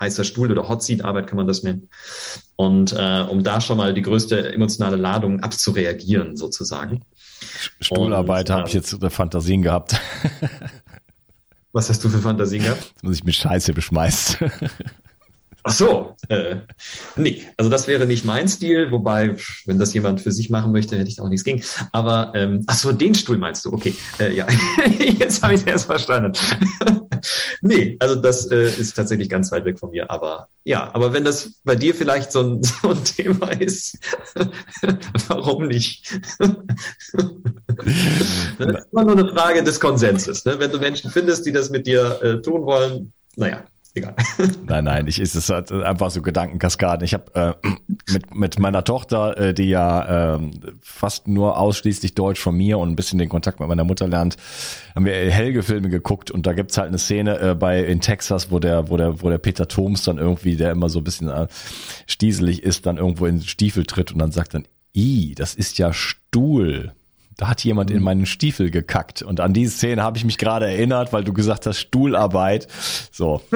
heißer 0.00 0.24
Stuhl 0.24 0.50
oder 0.50 0.68
Hot 0.68 0.82
Seat 0.82 1.04
Arbeit 1.04 1.28
kann 1.28 1.36
man 1.36 1.46
das 1.46 1.62
nennen. 1.62 1.88
Und 2.56 2.92
äh, 2.92 3.24
um 3.28 3.44
da 3.44 3.60
schon 3.60 3.76
mal 3.76 3.94
die 3.94 4.02
größte 4.02 4.52
emotionale 4.52 4.96
Ladung 4.96 5.40
abzureagieren 5.40 6.36
sozusagen. 6.36 7.04
Stuhlarbeit 7.80 8.50
habe 8.50 8.68
ich 8.68 8.74
jetzt 8.74 8.96
Fantasien 9.10 9.62
gehabt. 9.62 10.00
Was 11.72 11.88
hast 11.88 12.04
du 12.04 12.08
für 12.08 12.18
Fantasien 12.18 12.62
gehabt? 12.62 12.92
Dass 12.94 13.02
man 13.02 13.12
sich 13.14 13.24
mit 13.24 13.34
Scheiße 13.34 13.72
beschmeißt. 13.72 14.38
Ach 15.64 15.72
so, 15.72 16.16
äh, 16.28 16.56
nee, 17.14 17.42
also 17.56 17.70
das 17.70 17.86
wäre 17.86 18.04
nicht 18.04 18.24
mein 18.24 18.48
Stil, 18.48 18.90
wobei, 18.90 19.36
wenn 19.64 19.78
das 19.78 19.94
jemand 19.94 20.20
für 20.20 20.32
sich 20.32 20.50
machen 20.50 20.72
möchte, 20.72 20.98
hätte 20.98 21.08
ich 21.08 21.16
da 21.16 21.22
auch 21.22 21.28
nichts 21.28 21.44
gegen. 21.44 21.62
Aber, 21.92 22.32
ähm, 22.34 22.64
ach 22.66 22.74
so, 22.74 22.90
den 22.90 23.14
Stuhl 23.14 23.38
meinst 23.38 23.64
du, 23.64 23.72
okay, 23.72 23.94
äh, 24.18 24.34
ja, 24.34 24.46
jetzt 24.98 25.40
habe 25.42 25.54
ich 25.54 25.60
es 25.60 25.66
erst 25.66 25.86
verstanden. 25.86 26.32
Nee, 27.60 27.96
also 28.00 28.16
das 28.16 28.50
äh, 28.50 28.68
ist 28.68 28.94
tatsächlich 28.94 29.28
ganz 29.28 29.50
weit 29.52 29.64
weg 29.64 29.78
von 29.78 29.90
mir, 29.90 30.10
aber 30.10 30.48
ja, 30.64 30.90
aber 30.94 31.12
wenn 31.12 31.24
das 31.24 31.60
bei 31.64 31.74
dir 31.74 31.94
vielleicht 31.94 32.32
so 32.32 32.40
ein, 32.40 32.62
so 32.82 32.90
ein 32.90 33.04
Thema 33.04 33.48
ist, 33.52 33.98
warum 35.28 35.66
nicht? 35.66 36.20
das 36.38 36.56
ist 38.58 38.86
immer 38.92 39.04
nur 39.04 39.18
eine 39.18 39.28
Frage 39.28 39.62
des 39.62 39.80
Konsenses. 39.80 40.44
Ne? 40.44 40.58
Wenn 40.58 40.70
du 40.70 40.78
Menschen 40.78 41.10
findest, 41.10 41.46
die 41.46 41.52
das 41.52 41.70
mit 41.70 41.86
dir 41.86 42.22
äh, 42.22 42.42
tun 42.42 42.64
wollen, 42.64 43.12
naja, 43.36 43.64
egal. 43.94 44.14
Nein, 44.66 44.84
nein, 44.84 45.06
ich 45.06 45.20
ist 45.20 45.34
es 45.34 45.50
halt 45.50 45.70
einfach 45.70 46.10
so 46.10 46.22
Gedankenkaskaden. 46.22 47.04
Ich 47.04 47.14
habe 47.14 47.34
äh, 47.34 47.68
mit 48.12 48.34
mit 48.34 48.58
meiner 48.58 48.84
Tochter, 48.84 49.36
äh, 49.38 49.54
die 49.54 49.68
ja 49.68 50.36
äh, 50.36 50.50
fast 50.80 51.28
nur 51.28 51.58
ausschließlich 51.58 52.14
Deutsch 52.14 52.40
von 52.40 52.56
mir 52.56 52.78
und 52.78 52.90
ein 52.90 52.96
bisschen 52.96 53.18
den 53.18 53.28
Kontakt 53.28 53.60
mit 53.60 53.68
meiner 53.68 53.84
Mutter 53.84 54.08
lernt, 54.08 54.36
haben 54.94 55.04
wir 55.04 55.12
Helge-Filme 55.12 55.88
geguckt 55.88 56.30
und 56.30 56.46
da 56.46 56.52
gibt's 56.52 56.78
halt 56.78 56.88
eine 56.88 56.98
Szene 56.98 57.38
äh, 57.38 57.54
bei 57.54 57.82
in 57.84 58.00
Texas, 58.00 58.50
wo 58.50 58.58
der 58.58 58.88
wo 58.88 58.96
der 58.96 59.22
wo 59.22 59.28
der 59.28 59.38
Peter 59.38 59.68
Thoms 59.68 60.04
dann 60.04 60.18
irgendwie, 60.18 60.56
der 60.56 60.72
immer 60.72 60.88
so 60.88 61.00
ein 61.00 61.04
bisschen 61.04 61.28
äh, 61.28 61.46
stieselig 62.06 62.62
ist, 62.62 62.86
dann 62.86 62.96
irgendwo 62.96 63.26
in 63.26 63.38
den 63.38 63.46
Stiefel 63.46 63.84
tritt 63.84 64.12
und 64.12 64.18
dann 64.18 64.32
sagt 64.32 64.54
dann, 64.54 64.66
i, 64.94 65.34
das 65.34 65.54
ist 65.54 65.78
ja 65.78 65.92
Stuhl 65.92 66.92
da 67.36 67.48
hat 67.48 67.64
jemand 67.64 67.90
in 67.90 67.98
mhm. 67.98 68.04
meinen 68.04 68.26
Stiefel 68.26 68.70
gekackt. 68.70 69.22
Und 69.22 69.40
an 69.40 69.52
diese 69.52 69.76
Szene 69.76 70.02
habe 70.02 70.18
ich 70.18 70.24
mich 70.24 70.38
gerade 70.38 70.66
erinnert, 70.66 71.12
weil 71.12 71.24
du 71.24 71.32
gesagt 71.32 71.66
hast, 71.66 71.78
Stuhlarbeit. 71.78 72.68
So. 73.10 73.42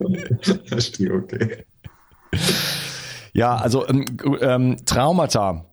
okay. 0.00 1.64
Ja, 3.32 3.56
also 3.56 3.86
ähm, 3.88 4.04
ähm, 4.40 4.76
Traumata. 4.84 5.64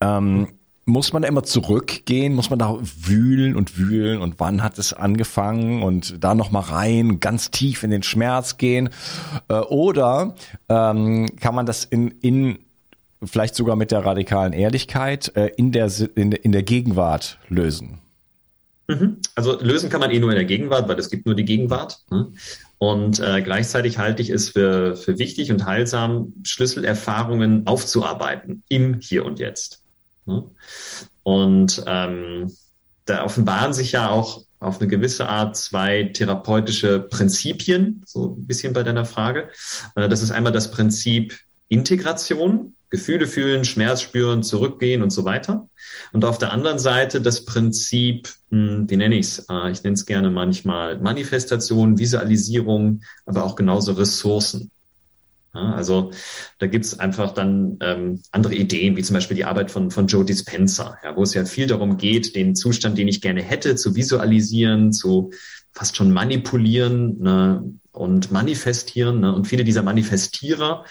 Ähm, 0.00 0.48
muss 0.86 1.14
man 1.14 1.22
immer 1.22 1.42
zurückgehen? 1.42 2.34
Muss 2.34 2.50
man 2.50 2.58
da 2.58 2.76
wühlen 2.80 3.56
und 3.56 3.78
wühlen? 3.78 4.20
Und 4.20 4.38
wann 4.38 4.62
hat 4.62 4.78
es 4.78 4.92
angefangen? 4.92 5.82
Und 5.82 6.22
da 6.22 6.34
noch 6.34 6.50
mal 6.50 6.60
rein, 6.60 7.20
ganz 7.20 7.50
tief 7.50 7.82
in 7.82 7.90
den 7.90 8.02
Schmerz 8.02 8.58
gehen? 8.58 8.90
Äh, 9.48 9.54
oder 9.54 10.34
ähm, 10.68 11.26
kann 11.40 11.54
man 11.54 11.64
das 11.64 11.84
in, 11.84 12.08
in 12.20 12.58
vielleicht 13.26 13.54
sogar 13.54 13.76
mit 13.76 13.90
der 13.90 14.04
radikalen 14.04 14.52
Ehrlichkeit 14.52 15.34
äh, 15.36 15.50
in, 15.56 15.72
der, 15.72 15.90
in, 16.14 16.32
in 16.32 16.52
der 16.52 16.62
Gegenwart 16.62 17.38
lösen? 17.48 18.00
Mhm. 18.88 19.18
Also 19.34 19.58
lösen 19.60 19.88
kann 19.88 20.00
man 20.00 20.10
eh 20.10 20.18
nur 20.18 20.30
in 20.30 20.36
der 20.36 20.44
Gegenwart, 20.44 20.88
weil 20.88 20.98
es 20.98 21.10
gibt 21.10 21.26
nur 21.26 21.34
die 21.34 21.44
Gegenwart. 21.44 22.00
Ne? 22.10 22.32
Und 22.78 23.18
äh, 23.20 23.40
gleichzeitig 23.42 23.98
halte 23.98 24.20
ich 24.20 24.30
es 24.30 24.50
für, 24.50 24.96
für 24.96 25.18
wichtig 25.18 25.50
und 25.50 25.64
heilsam, 25.64 26.34
Schlüsselerfahrungen 26.42 27.66
aufzuarbeiten 27.66 28.62
im 28.68 29.00
Hier 29.00 29.24
und 29.24 29.38
Jetzt. 29.38 29.82
Ne? 30.26 30.44
Und 31.22 31.82
ähm, 31.86 32.52
da 33.06 33.24
offenbaren 33.24 33.72
sich 33.72 33.92
ja 33.92 34.10
auch 34.10 34.44
auf 34.60 34.80
eine 34.80 34.88
gewisse 34.88 35.28
Art 35.28 35.56
zwei 35.56 36.04
therapeutische 36.04 37.00
Prinzipien, 37.00 38.02
so 38.06 38.34
ein 38.34 38.46
bisschen 38.46 38.72
bei 38.72 38.82
deiner 38.82 39.04
Frage. 39.04 39.48
Äh, 39.94 40.08
das 40.08 40.22
ist 40.22 40.30
einmal 40.30 40.52
das 40.52 40.70
Prinzip 40.70 41.38
Integration, 41.74 42.74
Gefühle 42.88 43.26
fühlen, 43.26 43.64
Schmerz 43.64 44.02
spüren, 44.02 44.44
zurückgehen 44.44 45.02
und 45.02 45.10
so 45.10 45.24
weiter. 45.24 45.68
Und 46.12 46.24
auf 46.24 46.38
der 46.38 46.52
anderen 46.52 46.78
Seite 46.78 47.20
das 47.20 47.44
Prinzip, 47.44 48.28
hm, 48.50 48.88
wie 48.88 48.96
nenne 48.96 49.16
ich 49.16 49.26
es? 49.26 49.46
Äh, 49.50 49.72
ich 49.72 49.82
nenne 49.82 49.94
es 49.94 50.06
gerne 50.06 50.30
manchmal 50.30 51.00
Manifestation, 51.00 51.98
Visualisierung, 51.98 53.02
aber 53.26 53.44
auch 53.44 53.56
genauso 53.56 53.92
Ressourcen. 53.92 54.70
also 55.52 56.10
da 56.58 56.66
gibt 56.66 56.84
es 56.84 56.98
einfach 56.98 57.32
dann 57.32 57.78
ähm, 57.80 58.22
andere 58.32 58.54
Ideen, 58.54 58.96
wie 58.96 59.02
zum 59.02 59.14
Beispiel 59.14 59.36
die 59.36 59.44
Arbeit 59.44 59.70
von, 59.70 59.90
von 59.90 60.06
Joe 60.06 60.24
Dispenza, 60.24 60.96
ja, 61.04 61.16
wo 61.16 61.22
es 61.22 61.34
ja 61.34 61.44
viel 61.44 61.66
darum 61.66 61.96
geht, 61.96 62.34
den 62.34 62.56
Zustand, 62.56 62.98
den 62.98 63.08
ich 63.08 63.20
gerne 63.20 63.42
hätte, 63.42 63.76
zu 63.76 63.94
visualisieren, 63.94 64.92
zu 64.92 65.30
fast 65.72 65.96
schon 65.96 66.12
manipulieren 66.12 67.18
ne, 67.20 67.74
und 67.90 68.30
manifestieren. 68.30 69.20
Ne? 69.20 69.34
Und 69.34 69.46
viele 69.46 69.64
dieser 69.64 69.82
Manifestierer 69.82 70.84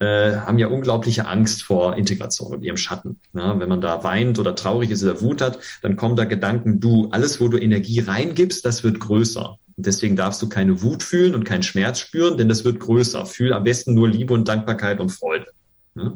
äh, 0.00 0.36
haben 0.36 0.58
ja 0.58 0.66
unglaubliche 0.68 1.26
Angst 1.26 1.62
vor 1.62 1.96
Integration 1.96 2.54
und 2.54 2.62
ihrem 2.62 2.76
Schatten. 2.76 3.20
Ja, 3.32 3.58
wenn 3.58 3.68
man 3.68 3.80
da 3.80 4.02
weint 4.04 4.38
oder 4.38 4.54
traurig 4.54 4.90
ist 4.90 5.02
oder 5.02 5.20
Wut 5.20 5.40
hat, 5.40 5.58
dann 5.82 5.96
kommen 5.96 6.16
da 6.16 6.24
Gedanken, 6.24 6.80
du, 6.80 7.08
alles, 7.10 7.40
wo 7.40 7.48
du 7.48 7.58
Energie 7.58 8.00
reingibst, 8.00 8.64
das 8.64 8.84
wird 8.84 9.00
größer. 9.00 9.58
Und 9.76 9.86
deswegen 9.86 10.16
darfst 10.16 10.40
du 10.40 10.48
keine 10.48 10.82
Wut 10.82 11.02
fühlen 11.02 11.34
und 11.34 11.44
keinen 11.44 11.62
Schmerz 11.62 11.98
spüren, 11.98 12.38
denn 12.38 12.48
das 12.48 12.64
wird 12.64 12.80
größer. 12.80 13.26
Fühl 13.26 13.52
am 13.52 13.64
besten 13.64 13.94
nur 13.94 14.08
Liebe 14.08 14.32
und 14.34 14.46
Dankbarkeit 14.46 15.00
und 15.00 15.10
Freude. 15.10 15.46
Ja? 15.96 16.12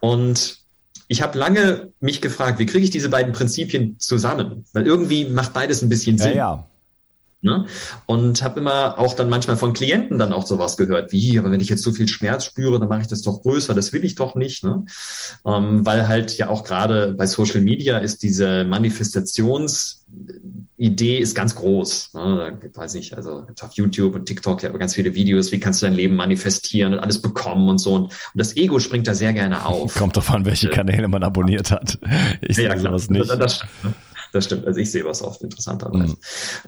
Und 0.00 0.58
ich 1.06 1.22
habe 1.22 1.38
lange 1.38 1.92
mich 2.00 2.20
gefragt, 2.20 2.58
wie 2.58 2.66
kriege 2.66 2.84
ich 2.84 2.90
diese 2.90 3.10
beiden 3.10 3.32
Prinzipien 3.32 3.98
zusammen? 3.98 4.64
Weil 4.72 4.86
irgendwie 4.86 5.26
macht 5.26 5.52
beides 5.52 5.82
ein 5.82 5.88
bisschen 5.88 6.18
Sinn. 6.18 6.32
Ja, 6.32 6.36
ja. 6.36 6.66
Ne? 7.44 7.66
Und 8.06 8.42
habe 8.42 8.58
immer 8.58 8.98
auch 8.98 9.12
dann 9.12 9.28
manchmal 9.28 9.58
von 9.58 9.74
Klienten 9.74 10.18
dann 10.18 10.32
auch 10.32 10.46
sowas 10.46 10.78
gehört, 10.78 11.12
wie, 11.12 11.38
aber 11.38 11.50
wenn 11.50 11.60
ich 11.60 11.68
jetzt 11.68 11.82
so 11.82 11.92
viel 11.92 12.08
Schmerz 12.08 12.46
spüre, 12.46 12.80
dann 12.80 12.88
mache 12.88 13.02
ich 13.02 13.06
das 13.06 13.20
doch 13.20 13.42
größer, 13.42 13.74
das 13.74 13.92
will 13.92 14.02
ich 14.02 14.14
doch 14.14 14.34
nicht. 14.34 14.64
Ne? 14.64 14.86
Ähm, 15.44 15.84
weil 15.84 16.08
halt 16.08 16.38
ja 16.38 16.48
auch 16.48 16.64
gerade 16.64 17.12
bei 17.12 17.26
Social 17.26 17.60
Media 17.60 17.98
ist 17.98 18.22
diese 18.22 18.64
Manifestationsidee 18.64 21.18
ist 21.18 21.34
ganz 21.34 21.54
groß. 21.54 22.14
Ne? 22.14 22.58
Da 22.62 22.80
weiß 22.80 22.94
ich, 22.94 23.14
also 23.14 23.46
auf 23.60 23.72
YouTube 23.74 24.14
und 24.14 24.24
TikTok 24.24 24.62
ja 24.62 24.70
ganz 24.70 24.94
viele 24.94 25.14
Videos, 25.14 25.52
wie 25.52 25.60
kannst 25.60 25.82
du 25.82 25.86
dein 25.86 25.94
Leben 25.94 26.16
manifestieren 26.16 26.94
und 26.94 27.00
alles 27.00 27.20
bekommen 27.20 27.68
und 27.68 27.76
so. 27.76 27.94
Und, 27.94 28.14
das 28.34 28.56
Ego 28.56 28.78
springt 28.78 29.06
da 29.06 29.14
sehr 29.14 29.34
gerne 29.34 29.66
auf. 29.66 29.94
Kommt 29.96 30.16
drauf 30.16 30.30
an, 30.30 30.46
welche 30.46 30.70
Kanäle 30.70 31.08
man 31.08 31.22
abonniert 31.22 31.70
hat. 31.70 31.98
Ich 32.40 32.56
ja, 32.56 32.70
sage 32.70 32.80
sowas 32.80 33.10
nicht. 33.10 33.28
Das, 33.28 33.38
das, 33.38 33.60
das 34.34 34.46
stimmt. 34.46 34.66
Also 34.66 34.80
ich 34.80 34.90
sehe 34.90 35.04
was 35.04 35.22
oft 35.22 35.42
interessanterweise. 35.42 36.14
Mhm. 36.14 36.16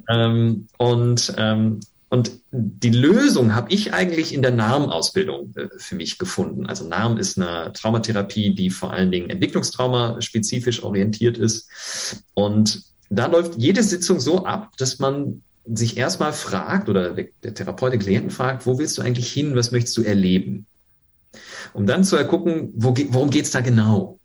Ähm, 0.09 0.69
und 0.79 1.35
ähm, 1.37 1.81
und 2.09 2.31
die 2.53 2.91
Lösung 2.91 3.55
habe 3.55 3.73
ich 3.73 3.93
eigentlich 3.93 4.33
in 4.33 4.41
der 4.41 4.53
NARM-Ausbildung 4.53 5.53
äh, 5.57 5.69
für 5.77 5.97
mich 5.97 6.19
gefunden. 6.19 6.67
Also 6.67 6.87
NARM 6.87 7.19
ist 7.19 7.37
eine 7.37 7.73
Traumatherapie, 7.73 8.55
die 8.55 8.71
vor 8.71 8.93
allen 8.93 9.11
Dingen 9.11 9.29
Entwicklungstrauma 9.29 10.21
spezifisch 10.21 10.85
orientiert 10.85 11.37
ist. 11.37 11.69
Und 12.35 12.85
da 13.11 13.27
läuft 13.27 13.57
jede 13.57 13.83
Sitzung 13.83 14.21
so 14.21 14.45
ab, 14.45 14.77
dass 14.79 15.01
man 15.01 15.43
sich 15.65 15.97
erstmal 15.97 16.33
fragt 16.33 16.89
oder 16.89 17.11
der 17.13 17.55
Therapeut 17.55 17.93
den 17.93 18.01
Klienten 18.01 18.31
fragt, 18.31 18.67
wo 18.67 18.79
willst 18.79 18.97
du 18.99 19.03
eigentlich 19.03 19.33
hin, 19.33 19.57
was 19.57 19.73
möchtest 19.73 19.97
du 19.97 20.03
erleben? 20.03 20.67
Um 21.73 21.87
dann 21.87 22.05
zu 22.05 22.17
ergucken, 22.17 22.73
wo, 22.77 22.95
worum 23.11 23.31
geht's 23.31 23.51
da 23.51 23.61
genau? 23.61 24.16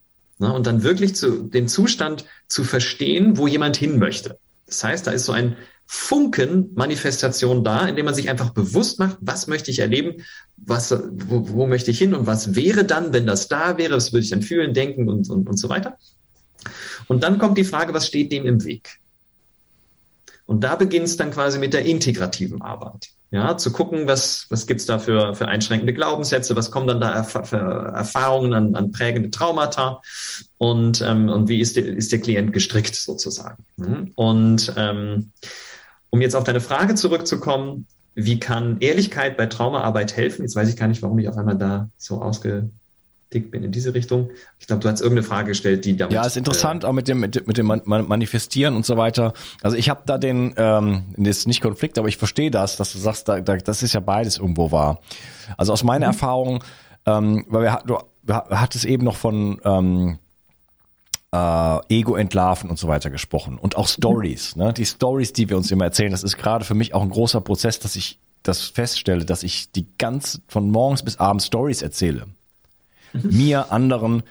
Ne? 0.42 0.52
Und 0.52 0.66
dann 0.66 0.84
wirklich 0.84 1.16
zu, 1.16 1.44
den 1.44 1.68
Zustand 1.68 2.26
zu 2.48 2.64
verstehen, 2.64 3.38
wo 3.38 3.48
jemand 3.48 3.78
hin 3.78 4.00
möchte. 4.00 4.40
Das 4.66 4.84
heißt, 4.84 5.08
da 5.08 5.12
ist 5.12 5.26
so 5.26 5.32
ein 5.32 5.56
Funken 5.86 6.72
Manifestation 6.74 7.64
da, 7.64 7.88
indem 7.88 8.06
man 8.06 8.16
sich 8.16 8.30
einfach 8.30 8.52
bewusst 8.52 8.98
macht, 8.98 9.18
was 9.22 9.48
möchte 9.48 9.70
ich 9.70 9.80
erleben, 9.80 10.24
was, 10.58 10.92
wo, 10.92 11.50
wo 11.50 11.68
möchte 11.68 11.92
ich 11.92 12.00
hin 12.00 12.16
und 12.16 12.26
was 12.26 12.56
wäre 12.56 12.86
dann, 12.86 13.14
wenn 13.14 13.28
das 13.28 13.50
da 13.50 13.78
wäre, 13.78 13.96
was 13.96 14.14
würde 14.14 14.24
ich 14.24 14.32
dann 14.32 14.42
fühlen, 14.42 14.74
denken 14.74 15.08
und, 15.10 15.30
und, 15.30 15.48
und 15.48 15.58
so 15.58 15.70
weiter. 15.70 15.98
Und 17.08 17.24
dann 17.24 17.38
kommt 17.38 17.58
die 17.58 17.64
Frage, 17.64 17.94
was 17.94 18.08
steht 18.08 18.32
dem 18.32 18.46
im 18.46 18.64
Weg? 18.64 19.00
Und 20.48 20.64
da 20.64 20.76
beginnt 20.76 21.06
es 21.06 21.18
dann 21.18 21.32
quasi 21.32 21.60
mit 21.60 21.74
der 21.74 21.86
integrativen 21.86 22.62
Arbeit. 22.62 23.10
Ja, 23.34 23.56
zu 23.56 23.72
gucken, 23.72 24.08
was, 24.08 24.46
was 24.50 24.68
gibt's 24.68 24.86
da 24.86 25.00
für, 25.00 25.34
für 25.36 25.48
einschränkende 25.48 25.94
Glaubenssätze, 25.94 26.54
was 26.58 26.70
kommen 26.70 26.88
dann 26.88 27.00
da 27.00 27.24
für 27.24 27.94
Erfahrungen 27.96 28.54
an, 28.54 28.76
an 28.76 28.92
prägende 28.92 29.32
Traumata 29.32 30.02
und, 30.58 31.02
ähm, 31.02 31.30
und 31.30 31.48
wie 31.48 31.62
ist 31.62 31.78
der, 31.78 31.86
ist 31.86 32.12
der 32.12 32.20
Klient 32.20 32.52
gestrickt 32.52 32.94
sozusagen. 32.94 33.64
Mhm. 33.78 34.12
Und 34.16 34.74
ähm, 34.76 35.32
um 36.10 36.20
jetzt 36.20 36.36
auf 36.36 36.44
deine 36.44 36.60
Frage 36.60 36.96
zurückzukommen, 36.96 37.88
wie 38.16 38.38
kann 38.38 38.82
Ehrlichkeit 38.82 39.38
bei 39.38 39.46
Traumaarbeit 39.46 40.18
helfen? 40.18 40.42
Jetzt 40.42 40.58
weiß 40.58 40.68
ich 40.68 40.76
gar 40.76 40.88
nicht, 40.88 41.02
warum 41.02 41.18
ich 41.18 41.30
auf 41.30 41.38
einmal 41.38 41.58
da 41.58 41.90
so 41.98 42.22
ausge, 42.22 42.70
dick 43.34 43.52
bin 43.52 43.64
in 43.64 43.72
diese 43.72 43.94
Richtung. 43.94 44.30
Ich 44.60 44.68
glaube, 44.68 44.82
du 44.82 44.90
hast 44.90 45.02
irgendeine 45.02 45.26
Frage 45.26 45.50
gestellt, 45.50 45.86
die 45.86 45.96
damit. 45.96 46.14
Ja, 46.14 46.26
ist 46.26 46.38
interessant, 46.38 46.84
äh, 46.84 46.88
auch 46.88 46.94
mit 46.94 47.08
dem 47.08 47.20
mit, 47.20 47.48
mit 47.48 47.58
dem 47.58 47.82
Manifestieren 47.86 48.76
und 48.76 48.86
so 48.86 48.98
weiter. 48.98 49.34
Also 49.62 49.78
ich 49.78 49.90
habe 49.90 50.02
da 50.06 50.18
den, 50.18 50.54
ähm, 50.58 51.06
das 51.18 51.40
ist 51.40 51.48
nicht 51.48 51.62
Konflikt, 51.62 51.98
aber 51.98 52.08
ich 52.08 52.18
verstehe 52.18 52.52
das, 52.52 52.78
dass 52.78 52.92
du 52.92 53.00
sagst, 53.00 53.30
da, 53.30 53.40
da, 53.40 53.58
das 53.58 53.84
ist 53.84 53.94
ja 53.94 54.00
beides 54.00 54.38
irgendwo 54.38 54.72
wahr. 54.72 55.00
Also 55.58 55.72
aus 55.74 55.84
meiner 55.84 56.08
mhm. 56.08 56.14
Erfahrung, 56.14 56.64
ähm, 57.06 57.46
weil 57.48 57.64
wir, 57.64 57.80
du, 57.86 57.98
du 58.24 58.34
hattest 58.34 58.86
eben 58.86 59.06
noch 59.06 59.16
von 59.16 59.62
ähm, 59.64 60.20
äh, 61.34 61.80
Ego 61.90 62.16
entlarven 62.16 62.70
und 62.70 62.78
so 62.78 62.90
weiter 62.90 63.10
gesprochen 63.10 63.58
und 63.58 63.78
auch 63.78 63.88
Stories. 63.88 64.56
Mhm. 64.56 64.64
Ne? 64.64 64.74
Die 64.74 64.86
Stories, 64.86 65.32
die 65.32 65.50
wir 65.50 65.56
uns 65.56 65.72
immer 65.72 65.86
erzählen, 65.86 66.12
das 66.12 66.24
ist 66.24 66.38
gerade 66.38 66.66
für 66.66 66.76
mich 66.76 66.94
auch 66.94 67.02
ein 67.02 67.10
großer 67.10 67.40
Prozess, 67.40 67.80
dass 67.80 67.96
ich 67.96 68.20
das 68.44 68.62
feststelle, 68.62 69.24
dass 69.24 69.44
ich 69.44 69.72
die 69.72 69.88
ganz 69.98 70.42
von 70.48 70.70
morgens 70.70 71.04
bis 71.04 71.18
abends 71.18 71.46
Stories 71.46 71.82
erzähle 71.82 72.28
mir, 73.24 73.72
anderen. 73.72 74.24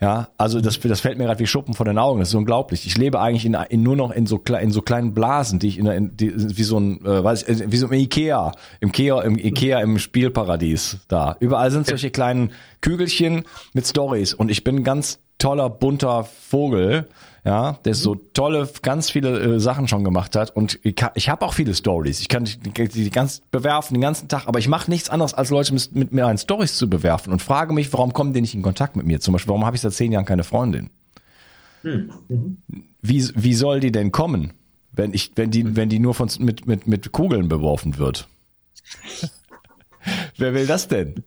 Ja, 0.00 0.30
also 0.36 0.60
das, 0.60 0.80
das 0.80 1.00
fällt 1.00 1.16
mir 1.16 1.26
gerade 1.26 1.38
wie 1.38 1.46
Schuppen 1.46 1.74
vor 1.74 1.86
den 1.86 1.96
Augen. 1.96 2.18
Das 2.18 2.30
ist 2.30 2.34
unglaublich. 2.34 2.88
Ich 2.88 2.98
lebe 2.98 3.20
eigentlich 3.20 3.46
in, 3.46 3.54
in 3.54 3.84
nur 3.84 3.94
noch 3.94 4.10
in 4.10 4.26
so, 4.26 4.42
in 4.60 4.72
so 4.72 4.82
kleinen 4.82 5.14
Blasen, 5.14 5.60
die 5.60 5.68
ich 5.68 5.78
in, 5.78 5.86
in 5.86 6.16
die, 6.16 6.34
wie 6.56 6.62
so 6.64 6.80
ein, 6.80 7.04
äh, 7.04 7.22
weiß 7.22 7.48
ich, 7.48 7.70
wie 7.70 7.76
so 7.76 7.86
im 7.86 7.92
Ikea, 7.92 8.50
im 8.80 8.88
Ikea, 8.88 9.22
im 9.22 9.38
Ikea 9.38 9.80
im 9.80 10.00
Spielparadies 10.00 10.98
da. 11.06 11.36
Überall 11.38 11.70
sind 11.70 11.86
solche 11.86 12.10
kleinen 12.10 12.50
Kügelchen 12.80 13.44
mit 13.74 13.86
Stories 13.86 14.34
und 14.34 14.50
ich 14.50 14.64
bin 14.64 14.78
ein 14.78 14.84
ganz 14.84 15.20
toller 15.38 15.70
bunter 15.70 16.24
Vogel 16.24 17.06
ja, 17.44 17.72
der 17.84 17.94
so 17.94 18.14
tolle, 18.14 18.68
ganz 18.82 19.10
viele 19.10 19.40
äh, 19.40 19.60
Sachen 19.60 19.88
schon 19.88 20.04
gemacht 20.04 20.36
hat 20.36 20.54
und 20.54 20.78
ich, 20.84 20.94
ich 21.14 21.28
habe 21.28 21.44
auch 21.44 21.54
viele 21.54 21.74
Stories. 21.74 22.20
Ich 22.20 22.28
kann 22.28 22.44
die, 22.44 22.88
die 22.88 23.10
ganz 23.10 23.42
bewerfen 23.50 23.94
den 23.94 24.00
ganzen 24.00 24.28
Tag, 24.28 24.46
aber 24.46 24.60
ich 24.60 24.68
mache 24.68 24.88
nichts 24.88 25.10
anderes 25.10 25.34
als 25.34 25.50
Leute 25.50 25.74
mit, 25.74 25.94
mit 25.94 26.12
mir 26.12 26.38
Stories 26.38 26.76
zu 26.76 26.88
bewerfen 26.88 27.32
und 27.32 27.42
frage 27.42 27.72
mich, 27.72 27.92
warum 27.92 28.12
kommen 28.12 28.32
die 28.32 28.40
nicht 28.40 28.54
in 28.54 28.62
Kontakt 28.62 28.94
mit 28.94 29.06
mir? 29.06 29.20
Zum 29.20 29.32
Beispiel, 29.32 29.48
warum 29.48 29.66
habe 29.66 29.74
ich 29.74 29.82
seit 29.82 29.92
zehn 29.92 30.12
Jahren 30.12 30.24
keine 30.24 30.44
Freundin? 30.44 30.90
Hm. 31.82 32.12
Mhm. 32.28 32.58
Wie, 33.00 33.28
wie 33.34 33.54
soll 33.54 33.80
die 33.80 33.90
denn 33.90 34.12
kommen, 34.12 34.52
wenn 34.92 35.12
ich, 35.12 35.32
wenn 35.34 35.50
die, 35.50 35.74
wenn 35.74 35.88
die 35.88 35.98
nur 35.98 36.14
von 36.14 36.30
mit 36.38 36.66
mit 36.68 36.86
mit 36.86 37.10
Kugeln 37.10 37.48
beworfen 37.48 37.98
wird? 37.98 38.28
Wer 40.36 40.54
will 40.54 40.66
das 40.66 40.86
denn? 40.86 41.24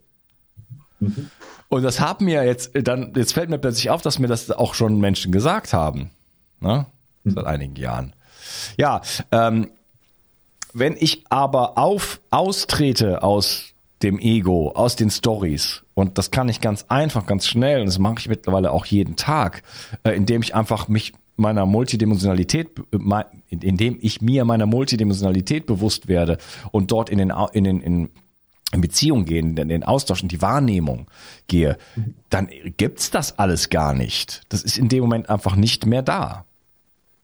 Mhm. 1.00 1.30
Und 1.76 1.84
das 1.84 2.00
haben 2.00 2.24
mir 2.24 2.46
jetzt, 2.46 2.72
dann, 2.74 3.12
jetzt 3.18 3.34
fällt 3.34 3.50
mir 3.50 3.58
plötzlich 3.58 3.90
auf, 3.90 4.02
dass 4.02 4.18
mir 4.18 4.30
das 4.30 4.50
auch 4.50 4.76
schon 4.76 4.98
Menschen 4.98 5.34
gesagt 5.34 5.74
haben. 5.74 6.10
Ne? 6.62 6.86
Seit 7.26 7.46
einigen 7.46 7.76
Jahren. 7.76 8.14
Ja, 8.78 9.02
ähm, 9.34 9.68
wenn 10.72 10.96
ich 10.98 11.26
aber 11.28 11.78
auf, 11.78 12.22
austrete 12.30 13.24
aus 13.24 13.74
dem 14.04 14.20
Ego, 14.20 14.72
aus 14.72 14.96
den 14.96 15.10
Stories. 15.10 15.84
Und 15.96 16.18
das 16.18 16.32
kann 16.32 16.48
ich 16.48 16.62
ganz 16.62 16.86
einfach, 16.88 17.26
ganz 17.26 17.46
schnell, 17.46 17.82
und 17.82 17.88
das 17.88 18.00
mache 18.00 18.20
ich 18.20 18.30
mittlerweile 18.30 18.72
auch 18.72 18.86
jeden 18.86 19.18
Tag, 19.18 19.62
äh, 20.04 20.12
indem 20.12 20.44
ich 20.44 20.56
einfach 20.56 20.88
mich 20.88 21.12
meiner 21.36 21.66
Multidimensionalität, 21.66 22.70
äh, 22.94 23.24
indem 23.50 23.98
ich 24.00 24.22
mir 24.22 24.46
meiner 24.46 24.66
Multidimensionalität 24.66 25.66
bewusst 25.66 26.08
werde 26.08 26.38
und 26.72 26.92
dort 26.92 27.10
in 27.10 27.18
den, 27.18 27.34
in 27.52 27.64
den, 27.66 27.82
in, 27.82 28.10
in 28.76 28.82
Beziehung 28.82 29.26
gehen, 29.26 29.58
in 29.58 29.70
den 29.70 29.84
Austausch 29.84 30.22
und 30.22 30.32
die 30.32 30.42
Wahrnehmung 30.42 31.08
gehe, 31.48 31.78
dann 32.30 32.50
gibt's 32.78 33.10
das 33.10 33.40
alles 33.40 33.70
gar 33.70 33.94
nicht. 33.94 34.44
Das 34.50 34.62
ist 34.62 34.78
in 34.78 34.90
dem 34.90 35.02
Moment 35.02 35.30
einfach 35.30 35.56
nicht 35.56 35.86
mehr 35.86 36.04
da. 36.04 36.46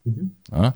Mhm. 0.04 0.36
Ja? 0.52 0.74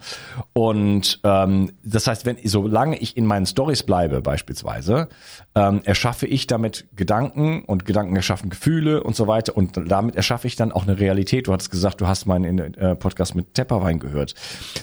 Und 0.54 1.20
ähm, 1.24 1.72
das 1.84 2.08
heißt, 2.08 2.26
wenn 2.26 2.38
solange 2.44 2.98
ich 2.98 3.18
in 3.18 3.26
meinen 3.26 3.46
Stories 3.46 3.84
bleibe, 3.84 4.22
beispielsweise, 4.22 5.10
ähm, 5.54 5.82
erschaffe 5.84 6.28
ich 6.28 6.48
damit 6.48 6.88
Gedanken 6.96 7.64
und 7.64 7.86
Gedanken 7.86 8.16
erschaffen 8.16 8.50
Gefühle 8.50 9.04
und 9.04 9.16
so 9.16 9.28
weiter 9.28 9.56
und 9.56 9.80
damit 9.90 10.16
erschaffe 10.16 10.48
ich 10.48 10.56
dann 10.56 10.72
auch 10.72 10.84
eine 10.84 11.00
Realität. 11.00 11.48
Du 11.48 11.54
hattest 11.54 11.72
gesagt, 11.72 12.02
du 12.02 12.08
hast 12.08 12.26
meinen 12.26 12.74
äh, 12.76 12.96
Podcast 12.96 13.36
mit 13.36 13.54
Tepperwein 13.54 14.00
gehört. 14.00 14.34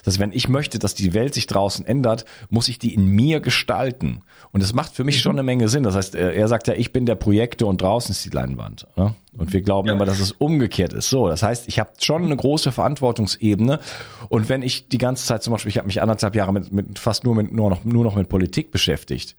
Das 0.04 0.14
heißt, 0.14 0.18
wenn 0.18 0.32
ich 0.32 0.48
möchte, 0.48 0.78
dass 0.78 0.94
die 0.94 1.14
Welt 1.14 1.34
sich 1.34 1.46
draußen 1.46 1.86
ändert, 1.86 2.24
muss 2.50 2.68
ich 2.68 2.78
die 2.78 2.94
in 2.94 3.06
mir 3.06 3.40
gestalten. 3.40 4.22
Und 4.52 4.62
das 4.62 4.74
macht 4.74 4.94
für 4.94 5.04
mich 5.04 5.16
mhm. 5.16 5.20
schon 5.20 5.32
eine 5.32 5.42
Menge 5.42 5.68
Sinn. 5.68 5.82
Das 5.82 5.94
heißt, 5.94 6.14
er 6.14 6.48
sagt 6.48 6.68
ja, 6.68 6.74
ich 6.74 6.92
bin 6.92 7.06
der 7.06 7.14
Projektor 7.14 7.68
und 7.68 7.80
draußen 7.80 8.12
ist 8.12 8.24
die 8.24 8.30
Leinwand. 8.30 8.86
Ja? 8.96 9.14
Und 9.36 9.52
wir 9.52 9.62
glauben 9.62 9.88
ja. 9.88 9.94
immer, 9.94 10.04
dass 10.04 10.20
es 10.20 10.32
umgekehrt 10.32 10.92
ist. 10.92 11.08
So, 11.08 11.26
das 11.26 11.42
heißt, 11.42 11.66
ich 11.66 11.78
habe 11.78 11.90
schon 11.98 12.24
eine 12.24 12.36
große 12.36 12.70
Verantwortungsebene. 12.70 13.80
Und 14.28 14.48
wenn 14.50 14.60
ich 14.62 14.81
die 14.88 14.98
ganze 14.98 15.26
Zeit 15.26 15.42
zum 15.42 15.52
Beispiel, 15.52 15.70
ich 15.70 15.78
habe 15.78 15.86
mich 15.86 16.02
anderthalb 16.02 16.34
Jahre 16.34 16.52
mit, 16.52 16.72
mit 16.72 16.98
fast 16.98 17.24
nur 17.24 17.34
mit 17.34 17.52
nur 17.52 17.70
noch 17.70 17.84
nur 17.84 18.04
noch 18.04 18.16
mit 18.16 18.28
Politik 18.28 18.70
beschäftigt. 18.70 19.36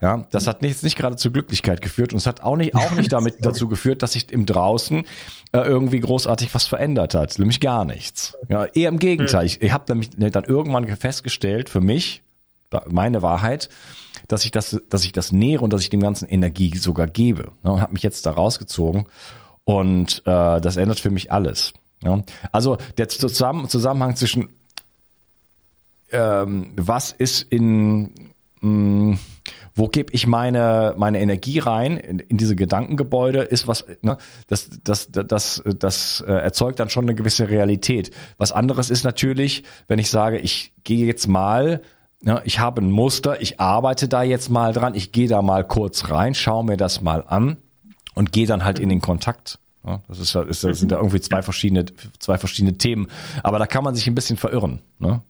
Ja, 0.00 0.26
das 0.30 0.46
hat 0.46 0.60
nicht, 0.60 0.82
nicht 0.82 0.96
gerade 0.96 1.16
zur 1.16 1.32
Glücklichkeit 1.32 1.80
geführt 1.80 2.12
und 2.12 2.18
es 2.18 2.26
hat 2.26 2.42
auch 2.42 2.56
nicht, 2.56 2.74
auch 2.74 2.92
nicht 2.92 3.12
damit 3.12 3.36
dazu 3.40 3.66
geführt, 3.66 4.02
dass 4.02 4.12
sich 4.12 4.30
im 4.30 4.44
Draußen 4.44 5.06
äh, 5.52 5.58
irgendwie 5.60 6.00
großartig 6.00 6.54
was 6.54 6.66
verändert 6.66 7.14
hat. 7.14 7.38
Nämlich 7.38 7.60
gar 7.60 7.84
nichts. 7.84 8.36
Ja, 8.48 8.66
eher 8.66 8.90
im 8.90 8.98
Gegenteil. 8.98 9.46
Ich, 9.46 9.62
ich 9.62 9.72
habe 9.72 9.84
nämlich 9.88 10.10
dann 10.32 10.44
irgendwann 10.44 10.86
festgestellt, 10.96 11.70
für 11.70 11.80
mich, 11.80 12.22
meine 12.86 13.22
Wahrheit, 13.22 13.70
dass 14.28 14.44
ich 14.44 14.50
das, 14.50 14.82
dass 14.90 15.04
ich 15.04 15.12
das 15.12 15.32
nähere 15.32 15.64
und 15.64 15.72
dass 15.72 15.82
ich 15.82 15.90
dem 15.90 16.00
ganzen 16.00 16.28
Energie 16.28 16.76
sogar 16.76 17.06
gebe. 17.06 17.52
Ja, 17.64 17.70
und 17.70 17.80
habe 17.80 17.92
mich 17.92 18.02
jetzt 18.02 18.26
da 18.26 18.32
rausgezogen 18.32 19.06
und 19.64 20.22
äh, 20.26 20.60
das 20.60 20.76
ändert 20.76 21.00
für 21.00 21.10
mich 21.10 21.32
alles. 21.32 21.72
Ja. 22.02 22.22
Also 22.52 22.76
der 22.98 23.08
Zusammen 23.08 23.68
Zusammenhang 23.68 24.16
zwischen 24.16 24.50
ähm, 26.12 26.72
was 26.76 27.12
ist 27.12 27.42
in 27.50 28.10
mh, 28.60 28.68
mm, 28.68 29.18
wo 29.74 29.88
gebe 29.88 30.12
ich 30.12 30.26
meine 30.26 30.94
meine 30.96 31.20
Energie 31.20 31.58
rein 31.58 31.98
in, 31.98 32.18
in 32.18 32.36
diese 32.36 32.56
Gedankengebäude 32.56 33.40
ist 33.40 33.68
was 33.68 33.84
ne, 34.02 34.16
das 34.46 34.70
das 34.82 35.10
das 35.10 35.26
das, 35.26 35.62
das 35.78 36.24
äh, 36.26 36.32
erzeugt 36.32 36.80
dann 36.80 36.88
schon 36.88 37.04
eine 37.04 37.14
gewisse 37.14 37.48
Realität 37.48 38.10
was 38.38 38.52
anderes 38.52 38.90
ist 38.90 39.04
natürlich 39.04 39.64
wenn 39.88 39.98
ich 39.98 40.10
sage 40.10 40.38
ich 40.38 40.72
gehe 40.84 41.06
jetzt 41.06 41.26
mal 41.26 41.82
ja, 42.22 42.40
ich 42.44 42.58
habe 42.58 42.80
ein 42.80 42.90
Muster, 42.90 43.40
ich 43.40 43.60
arbeite 43.60 44.08
da 44.08 44.22
jetzt 44.22 44.48
mal 44.48 44.72
dran, 44.72 44.94
ich 44.94 45.12
gehe 45.12 45.28
da 45.28 45.42
mal 45.42 45.64
kurz 45.64 46.10
rein, 46.10 46.34
schaue 46.34 46.64
mir 46.64 46.76
das 46.76 47.02
mal 47.02 47.22
an 47.26 47.58
und 48.14 48.32
gehe 48.32 48.46
dann 48.46 48.64
halt 48.64 48.78
in 48.78 48.88
den 48.88 49.00
Kontakt. 49.00 49.58
Ja, 49.86 50.00
das, 50.08 50.18
ist, 50.18 50.34
ist, 50.34 50.64
das 50.64 50.80
sind 50.80 50.90
da 50.90 50.96
irgendwie 50.96 51.20
zwei 51.20 51.42
verschiedene, 51.42 51.84
zwei 52.18 52.38
verschiedene 52.38 52.76
Themen. 52.76 53.06
Aber 53.44 53.60
da 53.60 53.66
kann 53.66 53.84
man 53.84 53.94
sich 53.94 54.08
ein 54.08 54.16
bisschen 54.16 54.36
verirren. 54.36 54.80
Ne? 54.98 55.22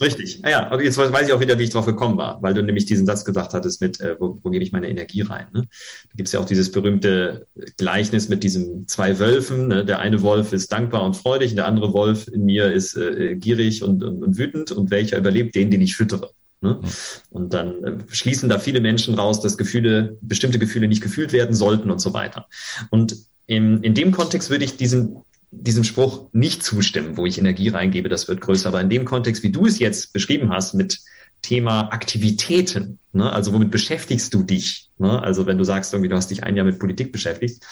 Richtig. 0.00 0.40
Ja, 0.48 0.70
aber 0.70 0.82
jetzt 0.82 0.96
weiß 0.96 1.26
ich 1.26 1.32
auch 1.32 1.40
wieder, 1.40 1.58
wie 1.58 1.64
ich 1.64 1.70
drauf 1.70 1.84
gekommen 1.84 2.16
war, 2.16 2.42
weil 2.42 2.54
du 2.54 2.62
nämlich 2.62 2.86
diesen 2.86 3.04
Satz 3.04 3.24
gesagt 3.24 3.52
hattest 3.52 3.82
mit, 3.82 4.00
äh, 4.00 4.16
wo, 4.18 4.38
wo 4.42 4.50
gebe 4.50 4.64
ich 4.64 4.72
meine 4.72 4.88
Energie 4.88 5.20
rein? 5.20 5.46
Ne? 5.52 5.62
Da 5.62 6.16
gibt 6.16 6.28
es 6.28 6.32
ja 6.32 6.40
auch 6.40 6.46
dieses 6.46 6.72
berühmte 6.72 7.46
Gleichnis 7.76 8.28
mit 8.30 8.42
diesen 8.42 8.88
zwei 8.88 9.18
Wölfen. 9.18 9.68
Ne? 9.68 9.84
Der 9.84 9.98
eine 9.98 10.22
Wolf 10.22 10.54
ist 10.54 10.72
dankbar 10.72 11.04
und 11.04 11.16
freudig, 11.16 11.50
und 11.50 11.56
der 11.56 11.66
andere 11.66 11.92
Wolf 11.92 12.28
in 12.28 12.46
mir 12.46 12.72
ist 12.72 12.96
äh, 12.96 13.36
gierig 13.36 13.82
und, 13.82 14.02
und, 14.02 14.22
und 14.22 14.38
wütend. 14.38 14.72
Und 14.72 14.90
welcher 14.90 15.18
überlebt? 15.18 15.54
Den, 15.54 15.70
den 15.70 15.82
ich 15.82 15.96
füttere. 15.96 16.30
Ne? 16.62 16.80
Und 17.28 17.52
dann 17.52 17.84
äh, 17.84 17.98
schließen 18.08 18.48
da 18.48 18.58
viele 18.58 18.80
Menschen 18.80 19.14
raus, 19.14 19.40
dass 19.40 19.58
Gefühle, 19.58 20.16
bestimmte 20.22 20.58
Gefühle 20.58 20.88
nicht 20.88 21.02
gefühlt 21.02 21.32
werden 21.32 21.54
sollten 21.54 21.90
und 21.90 22.00
so 22.00 22.14
weiter. 22.14 22.46
Und 22.90 23.16
in, 23.46 23.82
in 23.82 23.94
dem 23.94 24.12
Kontext 24.12 24.48
würde 24.48 24.64
ich 24.64 24.76
diesen 24.76 25.24
diesem 25.50 25.84
Spruch 25.84 26.28
nicht 26.32 26.62
zustimmen, 26.62 27.16
wo 27.16 27.26
ich 27.26 27.38
Energie 27.38 27.68
reingebe, 27.68 28.08
das 28.08 28.28
wird 28.28 28.40
größer. 28.40 28.68
Aber 28.68 28.80
in 28.80 28.90
dem 28.90 29.04
Kontext, 29.04 29.42
wie 29.42 29.50
du 29.50 29.66
es 29.66 29.78
jetzt 29.78 30.12
beschrieben 30.12 30.50
hast, 30.50 30.74
mit 30.74 31.00
Thema 31.42 31.92
Aktivitäten, 31.92 32.98
ne? 33.12 33.32
also 33.32 33.52
womit 33.52 33.70
beschäftigst 33.70 34.32
du 34.34 34.42
dich? 34.42 34.90
Ne? 34.98 35.22
Also 35.22 35.46
wenn 35.46 35.58
du 35.58 35.64
sagst, 35.64 35.92
irgendwie, 35.92 36.08
du 36.08 36.16
hast 36.16 36.30
dich 36.30 36.44
ein 36.44 36.56
Jahr 36.56 36.66
mit 36.66 36.78
Politik 36.78 37.12
beschäftigt, 37.12 37.64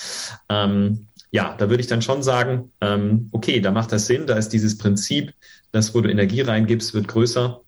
ähm, 0.49 1.07
ja, 1.31 1.55
da 1.59 1.69
würde 1.69 1.83
ich 1.83 1.87
dann 1.87 2.03
schon 2.03 2.23
sagen, 2.23 2.73
ähm, 2.81 3.29
okay, 3.33 3.61
da 3.61 3.71
macht 3.71 3.93
das 3.93 4.07
Sinn, 4.07 4.27
da 4.27 4.37
ist 4.37 4.49
dieses 4.49 4.79
Prinzip, 4.79 5.35
dass 5.73 5.95
wo 5.95 6.01
du 6.01 6.11
Energie 6.11 6.41
reingibst, 6.41 6.95
wird 6.95 7.07
größer, 7.07 7.61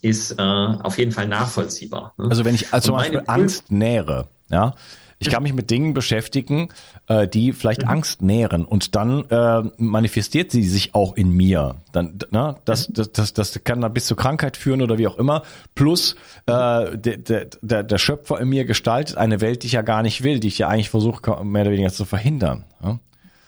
ist 0.00 0.32
äh, 0.32 0.42
auf 0.42 0.98
jeden 0.98 1.12
Fall 1.12 1.28
nachvollziehbar. 1.28 2.14
Ne? 2.16 2.28
Also 2.30 2.44
wenn 2.44 2.54
ich 2.54 2.72
also 2.72 2.86
zum 2.86 2.96
Beispiel 2.96 3.22
Angst 3.26 3.70
nähere, 3.70 4.28
ja, 4.50 4.74
ich 5.18 5.30
kann 5.30 5.42
mich 5.42 5.54
mit 5.54 5.70
Dingen 5.70 5.94
beschäftigen, 5.94 6.68
äh, 7.08 7.26
die 7.26 7.52
vielleicht 7.52 7.82
mhm. 7.82 7.88
Angst 7.88 8.22
nähren 8.22 8.64
und 8.64 8.94
dann 8.94 9.24
äh, 9.30 9.62
manifestiert 9.78 10.50
sie 10.50 10.62
sich 10.62 10.94
auch 10.94 11.16
in 11.16 11.30
mir. 11.30 11.76
Dann, 11.92 12.18
ne, 12.30 12.56
das, 12.64 12.88
das, 12.88 13.12
das, 13.12 13.32
das 13.32 13.60
kann 13.64 13.80
dann 13.80 13.94
bis 13.94 14.06
zur 14.06 14.16
Krankheit 14.16 14.56
führen 14.56 14.82
oder 14.82 14.98
wie 14.98 15.06
auch 15.06 15.18
immer. 15.18 15.42
Plus 15.74 16.16
äh, 16.46 16.98
der, 16.98 17.16
der, 17.16 17.46
der, 17.62 17.82
der 17.82 17.98
Schöpfer 17.98 18.40
in 18.40 18.48
mir 18.48 18.66
gestaltet 18.66 19.16
eine 19.16 19.40
Welt, 19.40 19.62
die 19.62 19.68
ich 19.68 19.72
ja 19.72 19.82
gar 19.82 20.02
nicht 20.02 20.22
will, 20.22 20.38
die 20.38 20.48
ich 20.48 20.58
ja 20.58 20.68
eigentlich 20.68 20.90
versuche 20.90 21.44
mehr 21.44 21.62
oder 21.62 21.72
weniger 21.72 21.92
zu 21.92 22.04
verhindern. 22.04 22.64
Ja. 22.82 22.98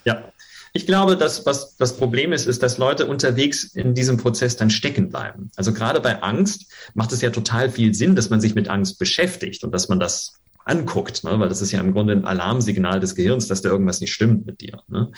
ja. 0.05 0.23
Ich 0.71 0.85
glaube, 0.85 1.17
dass 1.17 1.45
was 1.45 1.75
das 1.77 1.97
Problem 1.97 2.31
ist, 2.31 2.45
ist, 2.45 2.61
dass 2.61 2.77
Leute 2.77 3.07
unterwegs 3.07 3.63
in 3.63 3.95
diesem 3.95 4.17
Prozess 4.17 4.55
dann 4.55 4.69
stecken 4.69 5.09
bleiben. 5.09 5.49
Also 5.55 5.73
gerade 5.73 5.99
bei 5.99 6.21
Angst 6.21 6.71
macht 6.93 7.11
es 7.11 7.21
ja 7.21 7.31
total 7.31 7.71
viel 7.71 7.95
Sinn, 7.95 8.15
dass 8.15 8.29
man 8.29 8.39
sich 8.39 8.53
mit 8.53 8.69
Angst 8.69 8.99
beschäftigt 8.99 9.63
und 9.63 9.71
dass 9.71 9.89
man 9.89 9.99
das 9.99 10.39
anguckt, 10.69 11.23
ne? 11.23 11.39
weil 11.39 11.49
das 11.49 11.61
ist 11.61 11.71
ja 11.71 11.79
im 11.79 11.93
Grunde 11.93 12.13
ein 12.13 12.25
Alarmsignal 12.25 12.99
des 12.99 13.15
Gehirns, 13.15 13.47
dass 13.47 13.61
da 13.61 13.69
irgendwas 13.69 14.01
nicht 14.01 14.13
stimmt 14.13 14.45
mit 14.45 14.61
dir. 14.61 14.81
Ne? 14.87 15.11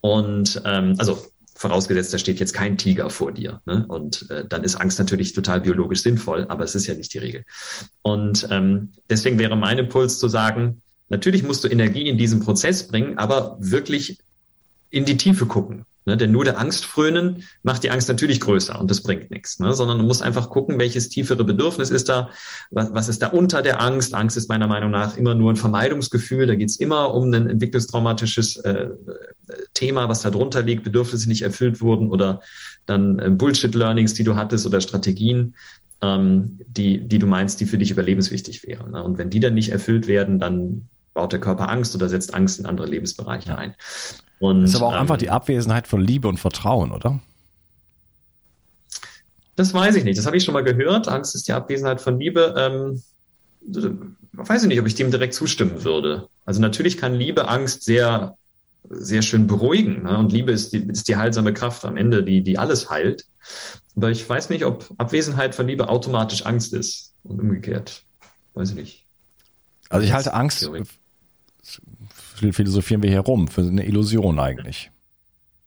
Und 0.00 0.62
ähm, 0.64 0.94
also 0.98 1.18
vorausgesetzt, 1.56 2.14
da 2.14 2.18
steht 2.18 2.40
jetzt 2.40 2.54
kein 2.54 2.78
Tiger 2.78 3.10
vor 3.10 3.32
dir. 3.32 3.60
Ne? 3.66 3.84
Und 3.88 4.30
äh, 4.30 4.46
dann 4.48 4.64
ist 4.64 4.76
Angst 4.76 4.98
natürlich 4.98 5.32
total 5.32 5.60
biologisch 5.60 6.02
sinnvoll, 6.02 6.46
aber 6.48 6.64
es 6.64 6.74
ist 6.74 6.86
ja 6.86 6.94
nicht 6.94 7.12
die 7.12 7.18
Regel. 7.18 7.44
Und 8.02 8.46
ähm, 8.50 8.92
deswegen 9.10 9.38
wäre 9.38 9.56
mein 9.56 9.78
Impuls 9.78 10.18
zu 10.18 10.28
sagen, 10.28 10.82
natürlich 11.08 11.42
musst 11.42 11.64
du 11.64 11.68
Energie 11.68 12.08
in 12.08 12.16
diesen 12.16 12.40
Prozess 12.40 12.86
bringen, 12.86 13.18
aber 13.18 13.56
wirklich 13.60 14.18
in 14.90 15.04
die 15.04 15.16
Tiefe 15.16 15.46
gucken. 15.46 15.84
Ne, 16.10 16.16
denn 16.16 16.32
nur 16.32 16.44
der 16.44 16.58
Angst 16.58 16.86
frönen 16.86 17.44
macht 17.62 17.84
die 17.84 17.90
Angst 17.92 18.08
natürlich 18.08 18.40
größer 18.40 18.80
und 18.80 18.90
das 18.90 19.00
bringt 19.00 19.30
nichts. 19.30 19.60
Ne? 19.60 19.74
Sondern 19.74 19.98
du 19.98 20.04
musst 20.04 20.22
einfach 20.22 20.50
gucken, 20.50 20.76
welches 20.80 21.08
tiefere 21.08 21.44
Bedürfnis 21.44 21.90
ist 21.90 22.08
da, 22.08 22.30
was, 22.72 22.92
was 22.92 23.08
ist 23.08 23.22
da 23.22 23.28
unter 23.28 23.62
der 23.62 23.80
Angst. 23.80 24.12
Angst 24.12 24.36
ist 24.36 24.48
meiner 24.48 24.66
Meinung 24.66 24.90
nach 24.90 25.16
immer 25.16 25.36
nur 25.36 25.52
ein 25.52 25.56
Vermeidungsgefühl. 25.56 26.48
Da 26.48 26.56
geht 26.56 26.68
es 26.68 26.80
immer 26.80 27.14
um 27.14 27.32
ein 27.32 27.48
entwicklungstraumatisches 27.48 28.56
äh, 28.56 28.88
Thema, 29.72 30.08
was 30.08 30.22
da 30.22 30.30
drunter 30.30 30.62
liegt, 30.62 30.82
Bedürfnisse 30.82 31.28
nicht 31.28 31.42
erfüllt 31.42 31.80
wurden 31.80 32.10
oder 32.10 32.40
dann 32.86 33.20
äh, 33.20 33.30
Bullshit-Learnings, 33.30 34.14
die 34.14 34.24
du 34.24 34.34
hattest 34.34 34.66
oder 34.66 34.80
Strategien, 34.80 35.54
ähm, 36.02 36.58
die, 36.66 37.06
die 37.06 37.20
du 37.20 37.28
meinst, 37.28 37.60
die 37.60 37.66
für 37.66 37.78
dich 37.78 37.92
überlebenswichtig 37.92 38.66
wären. 38.66 38.90
Ne? 38.90 39.04
Und 39.04 39.16
wenn 39.16 39.30
die 39.30 39.38
dann 39.38 39.54
nicht 39.54 39.70
erfüllt 39.70 40.08
werden, 40.08 40.40
dann 40.40 40.88
baut 41.14 41.32
der 41.32 41.40
Körper 41.40 41.68
Angst 41.68 41.94
oder 41.94 42.08
setzt 42.08 42.34
Angst 42.34 42.60
in 42.60 42.66
andere 42.66 42.86
Lebensbereiche 42.86 43.56
ein. 43.56 43.74
Und, 44.38 44.62
das 44.62 44.70
ist 44.70 44.76
aber 44.76 44.86
auch 44.86 44.94
ähm, 44.94 45.00
einfach 45.00 45.18
die 45.18 45.30
Abwesenheit 45.30 45.86
von 45.86 46.00
Liebe 46.00 46.28
und 46.28 46.38
Vertrauen, 46.38 46.92
oder? 46.92 47.20
Das 49.56 49.74
weiß 49.74 49.96
ich 49.96 50.04
nicht. 50.04 50.18
Das 50.18 50.26
habe 50.26 50.36
ich 50.36 50.44
schon 50.44 50.54
mal 50.54 50.64
gehört. 50.64 51.08
Angst 51.08 51.34
ist 51.34 51.46
die 51.46 51.52
Abwesenheit 51.52 52.00
von 52.00 52.18
Liebe. 52.18 52.54
Ähm, 52.56 53.02
weiß 54.32 54.62
ich 54.62 54.68
nicht, 54.68 54.80
ob 54.80 54.86
ich 54.86 54.94
dem 54.94 55.10
direkt 55.10 55.34
zustimmen 55.34 55.84
würde. 55.84 56.28
Also 56.46 56.60
natürlich 56.60 56.96
kann 56.96 57.14
Liebe 57.14 57.48
Angst 57.48 57.84
sehr, 57.84 58.36
sehr 58.88 59.20
schön 59.20 59.46
beruhigen. 59.46 60.04
Ne? 60.04 60.16
Und 60.16 60.32
Liebe 60.32 60.52
ist 60.52 60.72
die, 60.72 60.78
ist 60.78 61.08
die 61.08 61.16
heilsame 61.16 61.52
Kraft 61.52 61.84
am 61.84 61.98
Ende, 61.98 62.24
die, 62.24 62.42
die 62.42 62.56
alles 62.56 62.88
heilt. 62.88 63.26
Aber 63.96 64.10
ich 64.10 64.26
weiß 64.26 64.48
nicht, 64.48 64.64
ob 64.64 64.90
Abwesenheit 64.96 65.54
von 65.54 65.66
Liebe 65.66 65.88
automatisch 65.88 66.46
Angst 66.46 66.72
ist 66.72 67.12
und 67.22 67.40
umgekehrt. 67.40 68.02
Weiß 68.54 68.70
ich 68.70 68.76
nicht. 68.76 69.06
Also 69.90 70.06
ich 70.06 70.12
halte 70.12 70.32
Angst 70.32 70.66
philosophieren 72.52 73.02
wir 73.02 73.10
hier 73.10 73.20
rum, 73.20 73.48
für 73.48 73.62
eine 73.62 73.84
Illusion 73.84 74.38
eigentlich. 74.38 74.90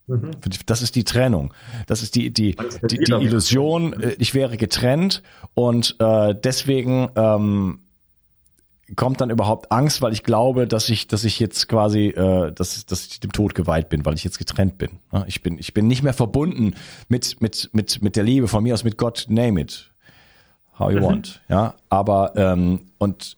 Mhm. 0.07 0.31
Das 0.65 0.81
ist 0.81 0.95
die 0.95 1.03
Trennung. 1.03 1.53
Das 1.87 2.03
ist 2.03 2.15
die, 2.15 2.31
die, 2.31 2.55
die, 2.89 2.97
die 2.97 3.11
Illusion, 3.11 3.93
äh, 3.93 4.15
ich 4.19 4.33
wäre 4.33 4.57
getrennt 4.57 5.23
und 5.53 5.95
äh, 5.99 6.35
deswegen 6.35 7.09
ähm, 7.15 7.79
kommt 8.95 9.21
dann 9.21 9.29
überhaupt 9.29 9.71
Angst, 9.71 10.01
weil 10.01 10.11
ich 10.11 10.23
glaube, 10.23 10.67
dass 10.67 10.89
ich, 10.89 11.07
dass 11.07 11.23
ich 11.23 11.39
jetzt 11.39 11.69
quasi, 11.69 12.07
äh, 12.07 12.51
dass, 12.51 12.85
dass 12.85 13.05
ich 13.05 13.19
dem 13.21 13.31
Tod 13.31 13.55
geweiht 13.55 13.87
bin, 13.89 14.05
weil 14.05 14.15
ich 14.15 14.25
jetzt 14.25 14.37
getrennt 14.37 14.77
bin. 14.77 14.99
Ich 15.27 15.41
bin, 15.41 15.57
ich 15.57 15.73
bin 15.73 15.87
nicht 15.87 16.03
mehr 16.03 16.13
verbunden 16.13 16.75
mit, 17.07 17.41
mit, 17.41 17.69
mit, 17.71 18.01
mit 18.03 18.15
der 18.17 18.23
Liebe 18.23 18.49
von 18.49 18.61
mir 18.63 18.73
aus, 18.73 18.83
mit 18.83 18.97
Gott, 18.97 19.25
name 19.29 19.61
it, 19.61 19.89
how 20.77 20.91
you 20.91 20.99
mhm. 20.99 21.03
want. 21.03 21.41
Ja, 21.47 21.75
aber 21.89 22.33
ähm, 22.35 22.81
und 22.97 23.37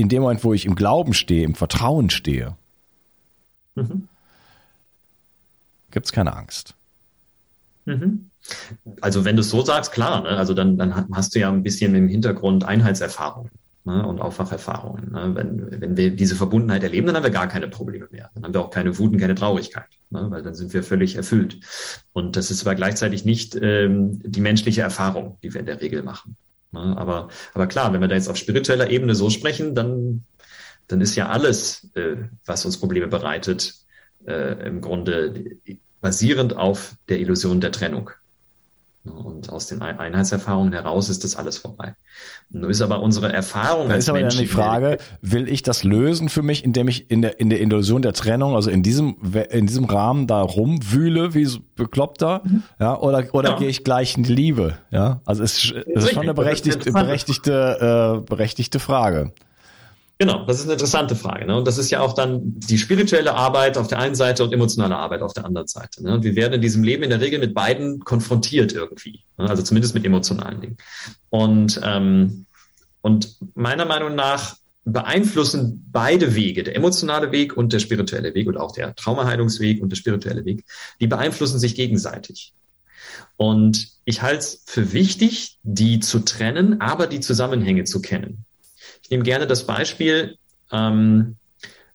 in 0.00 0.08
dem 0.08 0.22
Moment, 0.22 0.44
wo 0.44 0.52
ich 0.52 0.66
im 0.66 0.74
Glauben 0.74 1.14
stehe, 1.14 1.44
im 1.44 1.54
Vertrauen 1.54 2.10
stehe, 2.10 2.56
mhm. 3.74 4.08
gibt 5.90 6.06
es 6.06 6.12
keine 6.12 6.36
Angst. 6.36 6.74
Mhm. 7.84 8.30
Also 9.00 9.24
wenn 9.24 9.36
du 9.36 9.42
es 9.42 9.50
so 9.50 9.62
sagst, 9.62 9.92
klar, 9.92 10.22
ne? 10.22 10.30
also 10.30 10.54
dann, 10.54 10.78
dann 10.78 11.08
hast 11.12 11.34
du 11.34 11.40
ja 11.40 11.50
ein 11.50 11.62
bisschen 11.62 11.94
im 11.94 12.08
Hintergrund 12.08 12.64
Einheitserfahrung 12.64 13.50
ne? 13.84 14.06
und 14.06 14.20
Aufwacherfahrungen. 14.20 15.12
Ne? 15.12 15.32
Wenn, 15.34 15.80
wenn 15.80 15.96
wir 15.96 16.10
diese 16.10 16.36
Verbundenheit 16.36 16.82
erleben, 16.82 17.06
dann 17.06 17.16
haben 17.16 17.24
wir 17.24 17.30
gar 17.30 17.48
keine 17.48 17.68
Probleme 17.68 18.08
mehr. 18.10 18.30
Dann 18.34 18.44
haben 18.44 18.54
wir 18.54 18.62
auch 18.62 18.70
keine 18.70 18.98
Wut 18.98 19.12
und 19.12 19.18
keine 19.18 19.34
Traurigkeit, 19.34 19.88
ne? 20.10 20.26
weil 20.30 20.42
dann 20.42 20.54
sind 20.54 20.72
wir 20.72 20.82
völlig 20.82 21.16
erfüllt. 21.16 21.60
Und 22.12 22.36
das 22.36 22.50
ist 22.50 22.66
aber 22.66 22.74
gleichzeitig 22.74 23.24
nicht 23.24 23.56
ähm, 23.60 24.20
die 24.24 24.40
menschliche 24.40 24.80
Erfahrung, 24.80 25.38
die 25.42 25.52
wir 25.52 25.60
in 25.60 25.66
der 25.66 25.80
Regel 25.80 26.02
machen. 26.02 26.36
Ne? 26.72 26.96
Aber, 26.96 27.28
aber 27.54 27.66
klar, 27.66 27.92
wenn 27.92 28.00
wir 28.00 28.08
da 28.08 28.14
jetzt 28.14 28.28
auf 28.28 28.36
spiritueller 28.36 28.90
Ebene 28.90 29.14
so 29.14 29.30
sprechen, 29.30 29.74
dann, 29.74 30.24
dann 30.88 31.00
ist 31.00 31.16
ja 31.16 31.28
alles, 31.28 31.90
äh, 31.94 32.16
was 32.44 32.64
uns 32.64 32.78
Probleme 32.78 33.08
bereitet, 33.08 33.74
äh, 34.26 34.66
im 34.66 34.80
Grunde 34.80 35.58
basierend 36.00 36.56
auf 36.56 36.96
der 37.08 37.20
Illusion 37.20 37.60
der 37.60 37.72
Trennung. 37.72 38.10
Und 39.02 39.48
aus 39.48 39.66
den 39.66 39.80
Einheitserfahrungen 39.80 40.74
heraus 40.74 41.08
ist 41.08 41.24
das 41.24 41.34
alles 41.34 41.56
vorbei. 41.56 41.94
Nun 42.50 42.70
ist 42.70 42.82
aber 42.82 43.00
unsere 43.00 43.32
Erfahrung. 43.32 43.88
Da 43.88 43.94
ist 43.94 44.10
aber 44.10 44.20
Menschen, 44.20 44.38
dann 44.38 44.46
die 44.46 44.52
Frage, 44.52 44.98
will 45.22 45.48
ich 45.48 45.62
das 45.62 45.84
lösen 45.84 46.28
für 46.28 46.42
mich, 46.42 46.64
indem 46.64 46.86
ich 46.86 47.10
in 47.10 47.22
der, 47.22 47.40
in 47.40 47.48
der 47.48 47.62
Illusion 47.62 48.02
der 48.02 48.12
Trennung, 48.12 48.54
also 48.54 48.68
in 48.68 48.82
diesem, 48.82 49.16
in 49.50 49.66
diesem 49.66 49.86
Rahmen 49.86 50.26
da 50.26 50.42
rumwühle, 50.42 51.32
wie 51.32 51.48
bekloppter, 51.76 52.42
mhm. 52.44 52.62
ja, 52.78 52.98
oder, 52.98 53.24
oder 53.32 53.50
ja. 53.50 53.58
gehe 53.58 53.68
ich 53.68 53.84
gleich 53.84 54.18
in 54.18 54.24
die 54.24 54.34
Liebe, 54.34 54.76
ja? 54.90 55.22
Also 55.24 55.44
es 55.44 55.64
ist, 55.64 55.72
es 55.72 56.04
ist 56.04 56.12
schon 56.12 56.24
eine 56.24 56.34
berechtigte, 56.34 56.92
berechtigte, 56.92 58.20
äh, 58.20 58.28
berechtigte 58.28 58.80
Frage. 58.80 59.32
Genau, 60.20 60.44
das 60.44 60.58
ist 60.58 60.64
eine 60.64 60.74
interessante 60.74 61.16
Frage. 61.16 61.46
Ne? 61.46 61.56
Und 61.56 61.66
das 61.66 61.78
ist 61.78 61.90
ja 61.90 62.00
auch 62.00 62.12
dann 62.12 62.42
die 62.44 62.76
spirituelle 62.76 63.34
Arbeit 63.34 63.78
auf 63.78 63.88
der 63.88 64.00
einen 64.00 64.14
Seite 64.14 64.44
und 64.44 64.52
emotionale 64.52 64.94
Arbeit 64.94 65.22
auf 65.22 65.32
der 65.32 65.46
anderen 65.46 65.66
Seite. 65.66 66.02
Ne? 66.02 66.12
Und 66.12 66.24
wir 66.24 66.36
werden 66.36 66.52
in 66.52 66.60
diesem 66.60 66.84
Leben 66.84 67.02
in 67.02 67.08
der 67.08 67.22
Regel 67.22 67.38
mit 67.38 67.54
beiden 67.54 68.00
konfrontiert 68.00 68.74
irgendwie. 68.74 69.24
Ne? 69.38 69.48
Also 69.48 69.62
zumindest 69.62 69.94
mit 69.94 70.04
emotionalen 70.04 70.60
Dingen. 70.60 70.76
Und, 71.30 71.80
ähm, 71.82 72.44
und 73.00 73.38
meiner 73.54 73.86
Meinung 73.86 74.14
nach 74.14 74.56
beeinflussen 74.84 75.88
beide 75.90 76.34
Wege, 76.34 76.64
der 76.64 76.76
emotionale 76.76 77.32
Weg 77.32 77.56
und 77.56 77.72
der 77.72 77.78
spirituelle 77.78 78.34
Weg 78.34 78.46
und 78.46 78.58
auch 78.58 78.72
der 78.72 78.94
Traumaheilungsweg 78.94 79.80
und 79.80 79.88
der 79.88 79.96
spirituelle 79.96 80.44
Weg, 80.44 80.66
die 81.00 81.06
beeinflussen 81.06 81.58
sich 81.58 81.74
gegenseitig. 81.74 82.52
Und 83.38 83.88
ich 84.04 84.20
halte 84.20 84.40
es 84.40 84.64
für 84.66 84.92
wichtig, 84.92 85.56
die 85.62 85.98
zu 86.00 86.18
trennen, 86.18 86.82
aber 86.82 87.06
die 87.06 87.20
Zusammenhänge 87.20 87.84
zu 87.84 88.02
kennen. 88.02 88.44
Ich 89.10 89.12
nehme 89.12 89.24
gerne 89.24 89.48
das 89.48 89.66
Beispiel, 89.66 90.36
ähm, 90.70 91.34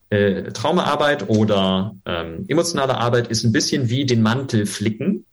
äh, 0.09 0.51
Traumaarbeit 0.51 1.29
oder 1.29 1.95
ähm, 2.05 2.43
emotionale 2.49 2.97
Arbeit 2.97 3.29
ist 3.29 3.45
ein 3.45 3.53
bisschen 3.53 3.87
wie 3.87 4.05
den 4.05 4.21
Mantel 4.21 4.65
flicken 4.65 5.25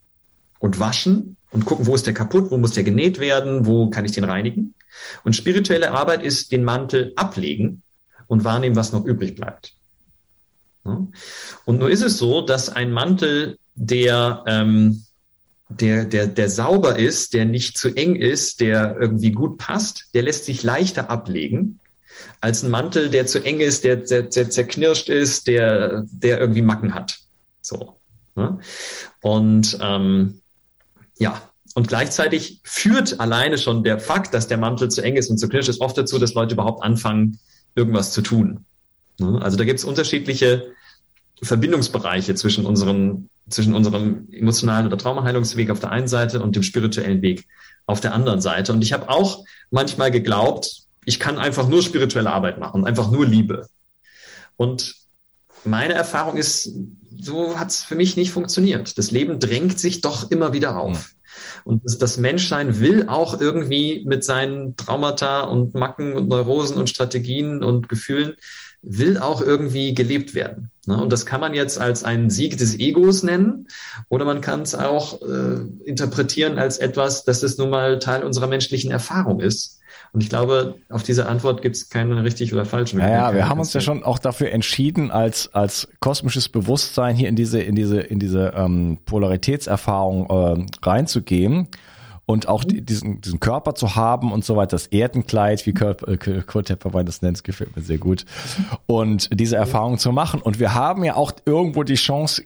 und 0.61 0.79
waschen 0.79 1.37
und 1.51 1.65
gucken, 1.65 1.89
wo 1.89 1.97
ist 1.97 2.07
der 2.07 2.15
kaputt, 2.15 2.53
wo 2.53 2.57
muss 2.57 2.75
der 2.75 2.85
genäht 2.85 3.19
werden, 3.19 3.67
wo 3.67 3.91
kann 3.91 4.05
ich 4.05 4.13
den 4.13 4.23
reinigen. 4.23 4.75
Und 5.25 5.35
spirituelle 5.35 5.91
Arbeit 5.91 6.23
ist 6.23 6.53
den 6.53 6.63
Mantel 6.63 7.15
ablegen 7.17 7.83
und 8.29 8.45
wahrnehmen, 8.45 8.77
was 8.77 8.93
noch 8.93 9.05
übrig 9.05 9.35
bleibt. 9.35 9.75
Und 10.85 11.11
nur 11.67 11.91
ist 11.91 12.03
es 12.03 12.17
so, 12.17 12.43
dass 12.43 12.69
ein 12.69 12.93
Mantel, 12.93 13.59
der, 13.75 14.45
ähm, 14.47 15.03
der, 15.81 16.05
der, 16.05 16.27
der 16.27 16.49
sauber 16.51 16.99
ist, 16.99 17.35
der 17.35 17.45
nicht 17.45 17.79
zu 17.79 17.95
eng 17.95 18.17
ist, 18.17 18.61
der 18.61 18.97
irgendwie 19.01 19.33
gut 19.33 19.59
passt, 19.59 20.07
der 20.15 20.23
lässt 20.23 20.45
sich 20.45 20.63
leichter 20.63 21.11
ablegen 21.11 21.81
als 22.41 22.63
ein 22.63 22.71
Mantel, 22.71 23.09
der 23.09 23.27
zu 23.27 23.43
eng 23.45 23.61
ist, 23.61 23.85
der, 23.85 23.97
der, 23.97 24.23
der 24.25 24.51
zerknirscht 24.51 25.09
ist, 25.09 25.47
der, 25.47 26.05
der 26.11 26.41
irgendwie 26.41 26.63
Macken 26.63 26.95
hat. 26.95 27.19
So. 27.61 27.97
Ne? 28.35 28.59
Und 29.21 29.79
ähm, 29.81 30.41
ja, 31.19 31.41
und 31.75 31.89
gleichzeitig 31.89 32.61
führt 32.65 33.21
alleine 33.21 33.59
schon 33.59 33.85
der 33.85 33.99
Fakt, 33.99 34.35
dass 34.35 34.49
der 34.49 34.59
Mantel 34.59 34.91
zu 34.91 35.03
eng 35.03 35.17
ist 35.17 35.31
und 35.31 35.39
zu 35.39 35.49
knirscht 35.49 35.69
ist, 35.69 35.81
oft 35.81 35.97
dazu, 35.97 36.19
dass 36.19 36.35
Leute 36.35 36.55
überhaupt 36.55 36.83
anfangen, 36.83 37.39
irgendwas 37.75 38.13
zu 38.13 38.21
tun. 38.21 38.67
Ne? 39.19 39.41
Also 39.41 39.57
da 39.57 39.65
gibt 39.65 39.79
es 39.79 39.85
unterschiedliche 39.85 40.73
Verbindungsbereiche 41.43 42.35
zwischen 42.35 42.67
unserem, 42.67 43.29
zwischen 43.49 43.75
unserem 43.75 44.29
emotionalen 44.31 44.87
oder 44.87 44.99
Traumaheilungsweg 44.99 45.71
auf 45.71 45.81
der 45.81 45.91
einen 45.91 46.09
Seite 46.09 46.43
und 46.43 46.57
dem 46.57 46.63
spirituellen 46.63 47.23
Weg 47.23 47.47
auf 47.87 48.01
der 48.01 48.15
anderen 48.15 48.41
Seite. 48.41 48.73
Und 48.73 48.83
ich 48.83 48.93
habe 48.93 49.09
auch 49.09 49.45
manchmal 49.71 50.11
geglaubt, 50.11 50.83
ich 51.05 51.19
kann 51.19 51.39
einfach 51.39 51.69
nur 51.69 51.83
spirituelle 51.83 52.31
Arbeit 52.31 52.59
machen, 52.59 52.85
einfach 52.85 53.11
nur 53.11 53.27
Liebe. 53.27 53.67
Und 54.57 54.95
meine 55.65 55.95
Erfahrung 55.95 56.37
ist, 56.37 56.73
so 57.19 57.59
hat 57.59 57.71
es 57.71 57.83
für 57.83 57.95
mich 57.95 58.17
nicht 58.17 58.33
funktioniert. 58.33 58.99
Das 58.99 59.11
Leben 59.11 59.39
drängt 59.39 59.79
sich 59.79 60.01
doch 60.01 60.31
immer 60.31 60.53
wieder 60.53 60.79
auf. 60.79 61.13
Und 61.65 61.83
das 62.01 62.19
Menschsein 62.19 62.81
will 62.81 63.09
auch 63.09 63.41
irgendwie 63.41 64.05
mit 64.07 64.25
seinen 64.25 64.77
Traumata 64.77 65.43
und 65.43 65.75
Macken 65.75 66.13
und 66.15 66.29
Neurosen 66.29 66.77
und 66.77 66.91
Strategien 66.91 67.63
und 67.63 67.89
Gefühlen 67.89 68.35
will 68.83 69.19
auch 69.19 69.41
irgendwie 69.41 69.95
gelebt 69.95 70.35
werden. 70.35 70.71
Ne? 70.87 71.01
Und 71.01 71.13
das 71.13 71.25
kann 71.25 71.41
man 71.41 71.55
jetzt 71.55 71.81
als 71.81 72.03
einen 72.03 72.31
Sieg 72.31 72.59
des 72.59 72.79
Egos 72.79 73.23
nennen 73.23 73.69
oder 74.09 74.25
man 74.25 74.41
kann 74.41 74.63
es 74.63 74.75
auch 74.75 75.23
äh, 75.23 75.61
interpretieren 75.85 76.59
als 76.59 76.79
etwas, 76.79 77.25
dass 77.25 77.43
es 77.43 77.59
nun 77.59 77.71
mal 77.71 78.01
Teil 78.01 78.25
unserer 78.25 78.49
menschlichen 78.49 78.91
Erfahrung 78.91 79.41
ist. 79.41 79.79
Und 80.13 80.23
ich 80.23 80.29
glaube, 80.29 80.75
auf 80.91 81.03
diese 81.03 81.27
Antwort 81.27 81.63
gibt 81.63 81.77
es 81.77 81.89
keine 81.89 82.23
richtig 82.23 82.53
oder 82.53 82.67
falsch. 82.67 82.93
Naja, 82.93 83.33
wir 83.33 83.49
haben 83.49 83.61
uns 83.61 83.73
ja 83.73 83.81
schon 83.81 84.03
auch 84.03 84.19
dafür 84.19 84.51
entschieden, 84.51 85.11
als 85.11 85.55
als 85.55 85.89
kosmisches 86.01 86.51
Bewusstsein 86.51 87.17
hier 87.17 87.31
in 87.31 87.37
diese 87.37 87.63
in 87.63 87.75
diese 87.75 88.01
in 88.01 88.19
diese 88.19 88.53
ähm, 88.55 88.99
Polaritätserfahrung 89.07 90.27
äh, 90.29 90.67
reinzugehen 90.87 91.69
und 92.27 92.49
auch 92.49 92.65
die, 92.65 92.81
diesen, 92.81 93.21
diesen 93.21 93.41
Körper 93.41 93.75
zu 93.75 93.97
haben 93.97 94.33
und 94.33 94.45
so 94.45 94.57
weiter, 94.57 94.71
das 94.71 94.87
Erdenkleid, 94.87 95.67
wie 95.67 95.75
Kurt, 95.75 96.07
äh, 96.07 96.17
Kurt 96.17 96.67
Tepperwein 96.67 97.07
das 97.07 97.23
nennt, 97.23 97.43
gefällt 97.45 97.75
mir 97.77 97.83
sehr 97.83 97.99
gut. 97.99 98.25
Und 98.87 99.29
diese 99.33 99.57
Erfahrung 99.57 99.99
zu 99.99 100.13
machen. 100.13 100.41
Und 100.41 100.61
wir 100.61 100.75
haben 100.75 101.05
ja 101.05 101.17
auch 101.17 101.33
irgendwo 101.45 101.83
die 101.83 101.95
Chance, 101.95 102.43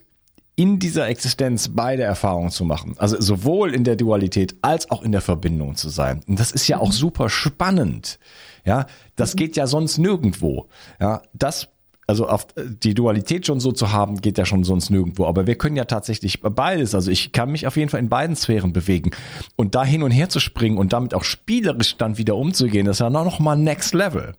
in 0.55 0.79
dieser 0.79 1.07
Existenz 1.07 1.69
beide 1.69 2.01
Erfahrungen 2.01 2.49
zu 2.49 2.65
machen. 2.65 2.95
Also 2.97 3.21
sowohl 3.21 3.75
in 3.75 3.83
der 3.83 3.95
Dualität 3.95 4.55
als 4.63 4.89
auch 4.89 5.03
in 5.03 5.11
der 5.11 5.21
Verbindung 5.21 5.75
zu 5.75 5.89
sein. 5.89 6.21
Und 6.27 6.39
das 6.39 6.51
ist 6.51 6.67
ja 6.67 6.79
auch 6.79 6.91
super 6.91 7.29
spannend. 7.29 8.17
Ja, 8.65 8.87
das 9.15 9.35
geht 9.35 9.55
ja 9.55 9.67
sonst 9.67 9.99
nirgendwo. 9.99 10.67
Ja, 10.99 11.21
das 11.33 11.69
also 12.07 12.27
auf 12.29 12.47
die 12.55 12.93
Dualität 12.93 13.45
schon 13.45 13.59
so 13.59 13.73
zu 13.73 13.91
haben, 13.91 14.21
geht 14.21 14.37
ja 14.37 14.45
schon 14.45 14.63
sonst 14.63 14.89
nirgendwo. 14.89 15.25
Aber 15.25 15.45
wir 15.45 15.55
können 15.55 15.75
ja 15.75 15.83
tatsächlich 15.83 16.41
beides. 16.41 16.95
Also 16.95 17.11
ich 17.11 17.33
kann 17.33 17.51
mich 17.51 17.67
auf 17.67 17.75
jeden 17.75 17.89
Fall 17.89 17.99
in 17.99 18.07
beiden 18.07 18.37
Sphären 18.37 18.71
bewegen. 18.71 19.11
Und 19.57 19.75
da 19.75 19.83
hin 19.83 20.03
und 20.03 20.11
her 20.11 20.29
zu 20.29 20.39
springen 20.39 20.77
und 20.77 20.93
damit 20.93 21.13
auch 21.13 21.25
spielerisch 21.25 21.97
dann 21.97 22.17
wieder 22.17 22.37
umzugehen, 22.37 22.85
das 22.85 22.95
ist 22.95 22.99
ja 23.01 23.09
noch 23.09 23.39
mal 23.39 23.57
Next 23.57 23.93
Level. 23.93 24.35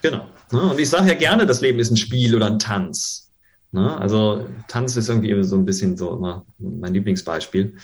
Genau. 0.00 0.24
Ne? 0.52 0.62
Und 0.62 0.78
ich 0.78 0.88
sage 0.88 1.08
ja 1.08 1.14
gerne, 1.14 1.44
das 1.44 1.60
Leben 1.60 1.80
ist 1.80 1.90
ein 1.90 1.96
Spiel 1.96 2.36
oder 2.36 2.46
ein 2.46 2.60
Tanz. 2.60 3.30
Ne? 3.72 3.96
Also 3.98 4.46
Tanz 4.68 4.96
ist 4.96 5.08
irgendwie 5.08 5.42
so 5.42 5.56
ein 5.56 5.64
bisschen 5.64 5.96
so 5.96 6.16
immer 6.16 6.44
mein 6.58 6.94
Lieblingsbeispiel. 6.94 7.74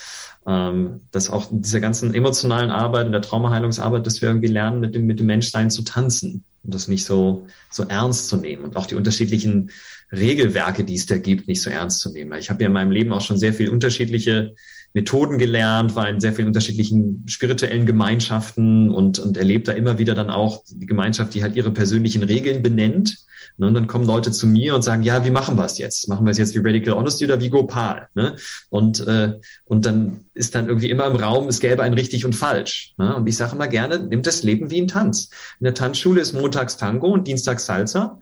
Ähm, 0.46 1.00
dass 1.10 1.28
auch 1.28 1.50
in 1.50 1.62
dieser 1.62 1.80
ganzen 1.80 2.14
emotionalen 2.14 2.70
Arbeit 2.70 3.06
und 3.06 3.12
der 3.12 3.22
Traumaheilungsarbeit, 3.22 4.06
dass 4.06 4.22
wir 4.22 4.28
irgendwie 4.28 4.46
lernen, 4.46 4.78
mit 4.78 4.94
dem, 4.94 5.06
mit 5.06 5.18
dem 5.18 5.26
Menschsein 5.26 5.70
zu 5.70 5.82
tanzen 5.82 6.44
und 6.66 6.74
das 6.74 6.88
nicht 6.88 7.04
so, 7.04 7.46
so 7.70 7.84
ernst 7.84 8.28
zu 8.28 8.36
nehmen 8.36 8.64
und 8.64 8.76
auch 8.76 8.86
die 8.86 8.96
unterschiedlichen 8.96 9.70
Regelwerke, 10.12 10.84
die 10.84 10.94
es 10.94 11.06
da 11.06 11.16
gibt, 11.16 11.48
nicht 11.48 11.62
so 11.62 11.70
ernst 11.70 12.00
zu 12.00 12.12
nehmen. 12.12 12.38
Ich 12.38 12.50
habe 12.50 12.62
ja 12.62 12.66
in 12.66 12.72
meinem 12.72 12.90
Leben 12.90 13.12
auch 13.12 13.20
schon 13.20 13.38
sehr 13.38 13.54
viel 13.54 13.70
unterschiedliche 13.70 14.54
Methoden 14.96 15.36
gelernt, 15.36 15.94
war 15.94 16.08
in 16.08 16.20
sehr 16.20 16.32
vielen 16.32 16.48
unterschiedlichen 16.48 17.22
spirituellen 17.26 17.84
Gemeinschaften 17.84 18.90
und, 18.90 19.18
und 19.18 19.36
erlebt 19.36 19.68
da 19.68 19.72
immer 19.72 19.98
wieder 19.98 20.14
dann 20.14 20.30
auch 20.30 20.64
die 20.70 20.86
Gemeinschaft, 20.86 21.34
die 21.34 21.42
halt 21.42 21.54
ihre 21.54 21.70
persönlichen 21.70 22.22
Regeln 22.22 22.62
benennt. 22.62 23.18
Ne, 23.58 23.66
und 23.66 23.74
dann 23.74 23.88
kommen 23.88 24.06
Leute 24.06 24.32
zu 24.32 24.46
mir 24.46 24.74
und 24.74 24.80
sagen, 24.80 25.02
ja, 25.02 25.22
wie 25.26 25.30
machen 25.30 25.58
wir 25.58 25.66
es 25.66 25.76
jetzt? 25.76 26.08
Machen 26.08 26.24
wir 26.24 26.30
es 26.30 26.38
jetzt 26.38 26.54
wie 26.54 26.60
Radical 26.60 26.94
Honesty 26.94 27.26
oder 27.26 27.38
wie 27.42 27.50
Gopal? 27.50 28.08
Ne? 28.14 28.36
Und, 28.70 29.06
äh, 29.06 29.34
und 29.66 29.84
dann 29.84 30.24
ist 30.32 30.54
dann 30.54 30.66
irgendwie 30.66 30.88
immer 30.88 31.06
im 31.06 31.16
Raum, 31.16 31.46
es 31.48 31.60
gäbe 31.60 31.82
ein 31.82 31.92
richtig 31.92 32.24
und 32.24 32.34
falsch. 32.34 32.94
Ne? 32.96 33.14
Und 33.14 33.26
ich 33.26 33.36
sage 33.36 33.54
immer 33.54 33.68
gerne, 33.68 33.98
nimmt 33.98 34.26
das 34.26 34.42
Leben 34.42 34.70
wie 34.70 34.80
ein 34.80 34.88
Tanz. 34.88 35.28
In 35.60 35.64
der 35.64 35.74
Tanzschule 35.74 36.22
ist 36.22 36.32
montags 36.32 36.78
Tango 36.78 37.08
und 37.08 37.28
dienstags 37.28 37.66
Salsa. 37.66 38.18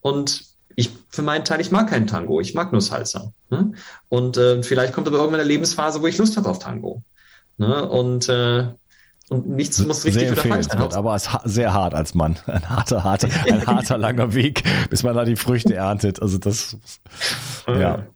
Und 0.00 0.55
ich 0.76 0.90
für 1.08 1.22
meinen 1.22 1.44
Teil, 1.44 1.60
ich 1.60 1.72
mag 1.72 1.88
keinen 1.88 2.06
Tango, 2.06 2.40
ich 2.40 2.54
mag 2.54 2.70
nur 2.70 2.82
Salsa. 2.82 3.32
Ne? 3.50 3.72
Und 4.08 4.36
äh, 4.36 4.62
vielleicht 4.62 4.92
kommt 4.92 5.08
aber 5.08 5.16
irgendwann 5.16 5.40
eine 5.40 5.48
Lebensphase, 5.48 6.02
wo 6.02 6.06
ich 6.06 6.18
Lust 6.18 6.36
habe 6.36 6.48
auf 6.48 6.58
Tango. 6.58 7.02
Ne? 7.56 7.88
Und 7.88 8.28
äh, 8.28 8.68
und 9.28 9.48
nichts 9.48 9.84
muss 9.84 10.04
richtig 10.04 10.30
oder 10.30 10.42
falsch 10.42 10.68
sein. 10.68 10.80
Aber 10.80 11.16
es 11.16 11.26
ist 11.26 11.32
sehr 11.44 11.74
hart 11.74 11.94
als 11.94 12.14
Mann. 12.14 12.36
Ein 12.46 12.68
harter, 12.70 13.02
harter, 13.02 13.28
ein 13.50 13.66
harter, 13.66 13.98
langer 13.98 14.34
Weg, 14.34 14.62
bis 14.88 15.02
man 15.02 15.16
da 15.16 15.24
die 15.24 15.34
Früchte 15.34 15.74
erntet. 15.74 16.22
Also 16.22 16.38
das, 16.38 16.76
ja, 17.66 18.06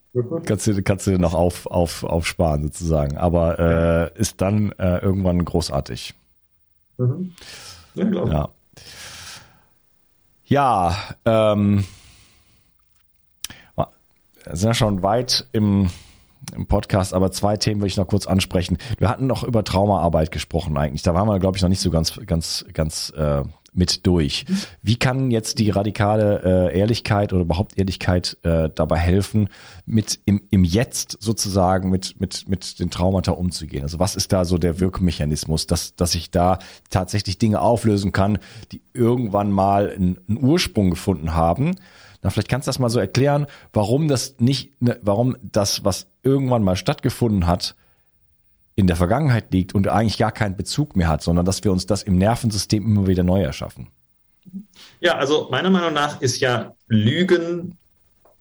kannst 0.45 0.69
du, 0.69 0.81
kannst 0.85 1.09
du 1.09 1.19
noch 1.19 1.35
auf, 1.35 1.67
auf, 1.67 2.05
aufsparen 2.05 2.63
sozusagen. 2.63 3.19
Aber 3.19 3.59
äh, 3.59 4.21
ist 4.21 4.41
dann 4.41 4.71
äh, 4.79 4.99
irgendwann 4.99 5.45
großartig. 5.45 6.15
Mhm. 6.99 7.33
Ja, 7.95 8.05
glaube 8.05 8.31
ja. 8.31 8.49
Ja, 10.45 10.97
ähm, 11.25 11.85
sind 14.53 14.69
ja 14.69 14.75
schon 14.75 15.03
weit 15.03 15.47
im 15.53 15.91
im 16.57 16.67
Podcast, 16.67 17.13
aber 17.15 17.31
zwei 17.31 17.59
Themen 17.59 17.81
will 17.81 17.87
ich 17.87 17.99
noch 17.99 18.07
kurz 18.07 18.27
ansprechen. 18.27 18.79
Wir 18.99 19.11
hatten 19.11 19.27
noch 19.27 19.45
über 19.45 19.63
Traumaarbeit 19.63 20.33
gesprochen 20.33 20.77
eigentlich. 20.79 21.03
Da 21.03 21.15
waren 21.15 21.29
wir, 21.29 21.39
glaube 21.39 21.57
ich, 21.57 21.63
noch 21.63 21.69
nicht 21.69 21.83
so 21.83 21.91
ganz, 21.91 22.19
ganz, 22.27 22.65
ganz 22.73 23.11
äh, 23.11 23.43
mit 23.73 24.07
durch. 24.07 24.47
Wie 24.83 24.97
kann 24.97 25.31
jetzt 25.31 25.59
die 25.59 25.71
radikale 25.71 26.71
äh, 26.73 26.79
Ehrlichkeit 26.79 27.33
oder 27.33 27.43
überhaupt 27.43 27.79
Ehrlichkeit 27.79 28.37
äh, 28.43 28.69
dabei 28.75 28.99
helfen, 28.99 29.49
mit 29.87 30.21
im, 30.25 30.43
im 30.51 30.65
Jetzt 30.65 31.19
sozusagen 31.21 31.91
mit, 31.91 32.21
mit, 32.21 32.49
mit 32.49 32.81
den 32.81 32.91
Traumata 32.91 33.33
umzugehen? 33.33 33.83
Also 33.83 33.99
was 33.99 34.17
ist 34.17 34.33
da 34.33 34.45
so 34.45 34.59
der 34.59 34.81
Wirkmechanismus, 34.81 35.67
dass, 35.67 35.95
dass 35.95 36.15
ich 36.15 36.31
da 36.31 36.59
tatsächlich 36.89 37.39
Dinge 37.39 37.61
auflösen 37.61 38.13
kann, 38.13 38.39
die 38.73 38.83
irgendwann 38.93 39.53
mal 39.53 39.91
einen, 39.91 40.19
einen 40.29 40.43
Ursprung 40.43 40.91
gefunden 40.91 41.35
haben? 41.35 41.77
Na, 42.23 42.31
vielleicht 42.31 42.49
kannst 42.49 42.67
du 42.67 42.71
das 42.71 42.79
mal 42.79 42.91
so 42.91 43.01
erklären, 43.01 43.47
warum 43.73 44.09
das 44.09 44.37
nicht, 44.39 44.81
ne, 44.83 44.99
warum 45.03 45.37
das, 45.43 45.85
was 45.85 46.07
irgendwann 46.23 46.63
mal 46.63 46.77
stattgefunden 46.77 47.47
hat, 47.47 47.75
in 48.77 48.87
der 48.87 48.97
Vergangenheit 48.97 49.53
liegt 49.53 49.75
und 49.75 49.89
eigentlich 49.89 50.19
gar 50.19 50.33
keinen 50.33 50.57
Bezug 50.57 50.97
mehr 50.97 51.09
hat, 51.09 51.23
sondern 51.23 51.45
dass 51.45 51.65
wir 51.65 51.73
uns 51.73 51.87
das 51.87 52.03
im 52.03 52.17
Nervensystem 52.17 52.85
immer 52.85 53.07
wieder 53.07 53.23
neu 53.23 53.43
erschaffen. 53.43 53.89
Ja, 55.01 55.17
also 55.17 55.49
meiner 55.51 55.71
Meinung 55.71 55.93
nach 55.93 56.21
ist 56.21 56.41
ja 56.41 56.75
Lügen 56.89 57.77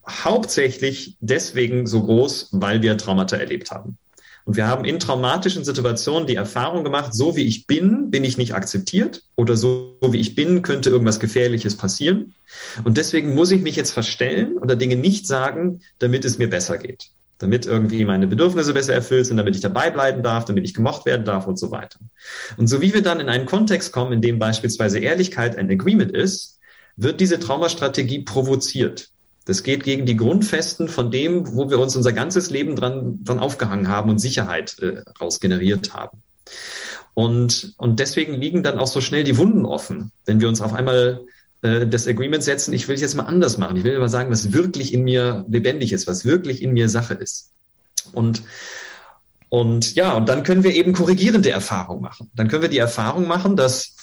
hauptsächlich 0.08 1.16
deswegen 1.20 1.86
so 1.86 2.02
groß, 2.02 2.48
weil 2.52 2.82
wir 2.82 2.96
Traumata 2.96 3.36
erlebt 3.36 3.70
haben. 3.70 3.98
Und 4.44 4.56
wir 4.56 4.66
haben 4.66 4.84
in 4.84 4.98
traumatischen 4.98 5.64
Situationen 5.64 6.26
die 6.26 6.34
Erfahrung 6.34 6.84
gemacht, 6.84 7.14
so 7.14 7.36
wie 7.36 7.44
ich 7.44 7.66
bin, 7.66 8.10
bin 8.10 8.24
ich 8.24 8.38
nicht 8.38 8.54
akzeptiert 8.54 9.22
oder 9.36 9.56
so 9.56 9.96
wie 10.02 10.20
ich 10.20 10.34
bin, 10.34 10.62
könnte 10.62 10.90
irgendwas 10.90 11.20
Gefährliches 11.20 11.76
passieren. 11.76 12.34
Und 12.84 12.96
deswegen 12.96 13.34
muss 13.34 13.50
ich 13.50 13.62
mich 13.62 13.76
jetzt 13.76 13.92
verstellen 13.92 14.58
oder 14.58 14.76
Dinge 14.76 14.96
nicht 14.96 15.26
sagen, 15.26 15.80
damit 15.98 16.24
es 16.24 16.38
mir 16.38 16.48
besser 16.48 16.78
geht 16.78 17.10
damit 17.40 17.64
irgendwie 17.64 18.04
meine 18.04 18.26
Bedürfnisse 18.26 18.74
besser 18.74 18.94
erfüllt 18.94 19.26
sind, 19.26 19.38
damit 19.38 19.56
ich 19.56 19.62
dabei 19.62 19.90
bleiben 19.90 20.22
darf, 20.22 20.44
damit 20.44 20.64
ich 20.64 20.74
gemocht 20.74 21.06
werden 21.06 21.24
darf 21.24 21.46
und 21.46 21.58
so 21.58 21.70
weiter. 21.70 21.98
Und 22.58 22.68
so 22.68 22.80
wie 22.82 22.94
wir 22.94 23.02
dann 23.02 23.18
in 23.18 23.28
einen 23.28 23.46
Kontext 23.46 23.92
kommen, 23.92 24.12
in 24.12 24.20
dem 24.20 24.38
beispielsweise 24.38 24.98
Ehrlichkeit 24.98 25.56
ein 25.56 25.70
Agreement 25.70 26.12
ist, 26.12 26.58
wird 26.96 27.20
diese 27.20 27.40
Traumastrategie 27.40 28.22
provoziert. 28.22 29.08
Das 29.50 29.64
geht 29.64 29.82
gegen 29.82 30.06
die 30.06 30.16
Grundfesten 30.16 30.86
von 30.86 31.10
dem, 31.10 31.56
wo 31.56 31.70
wir 31.70 31.80
uns 31.80 31.96
unser 31.96 32.12
ganzes 32.12 32.50
Leben 32.50 32.76
dran, 32.76 33.18
dran 33.24 33.40
aufgehangen 33.40 33.88
haben 33.88 34.08
und 34.08 34.20
Sicherheit 34.20 34.78
äh, 34.78 35.02
rausgeneriert 35.20 35.92
haben. 35.92 36.22
Und, 37.14 37.74
und 37.76 37.98
deswegen 37.98 38.34
liegen 38.34 38.62
dann 38.62 38.78
auch 38.78 38.86
so 38.86 39.00
schnell 39.00 39.24
die 39.24 39.36
Wunden 39.36 39.66
offen, 39.66 40.12
wenn 40.24 40.40
wir 40.40 40.46
uns 40.46 40.60
auf 40.60 40.72
einmal 40.72 41.22
äh, 41.62 41.84
das 41.84 42.06
Agreement 42.06 42.44
setzen, 42.44 42.72
ich 42.72 42.86
will 42.86 42.94
es 42.94 43.00
jetzt 43.00 43.16
mal 43.16 43.24
anders 43.24 43.58
machen. 43.58 43.76
Ich 43.76 43.82
will 43.82 43.98
mal 43.98 44.08
sagen, 44.08 44.30
was 44.30 44.52
wirklich 44.52 44.94
in 44.94 45.02
mir 45.02 45.44
lebendig 45.48 45.92
ist, 45.92 46.06
was 46.06 46.24
wirklich 46.24 46.62
in 46.62 46.72
mir 46.72 46.88
Sache 46.88 47.14
ist. 47.14 47.50
Und 48.12 48.44
und 49.48 49.96
ja, 49.96 50.12
und 50.12 50.28
dann 50.28 50.44
können 50.44 50.62
wir 50.62 50.76
eben 50.76 50.92
korrigierende 50.92 51.50
Erfahrungen 51.50 52.02
machen. 52.02 52.30
Dann 52.36 52.46
können 52.46 52.62
wir 52.62 52.68
die 52.68 52.78
Erfahrung 52.78 53.26
machen, 53.26 53.56
dass 53.56 53.96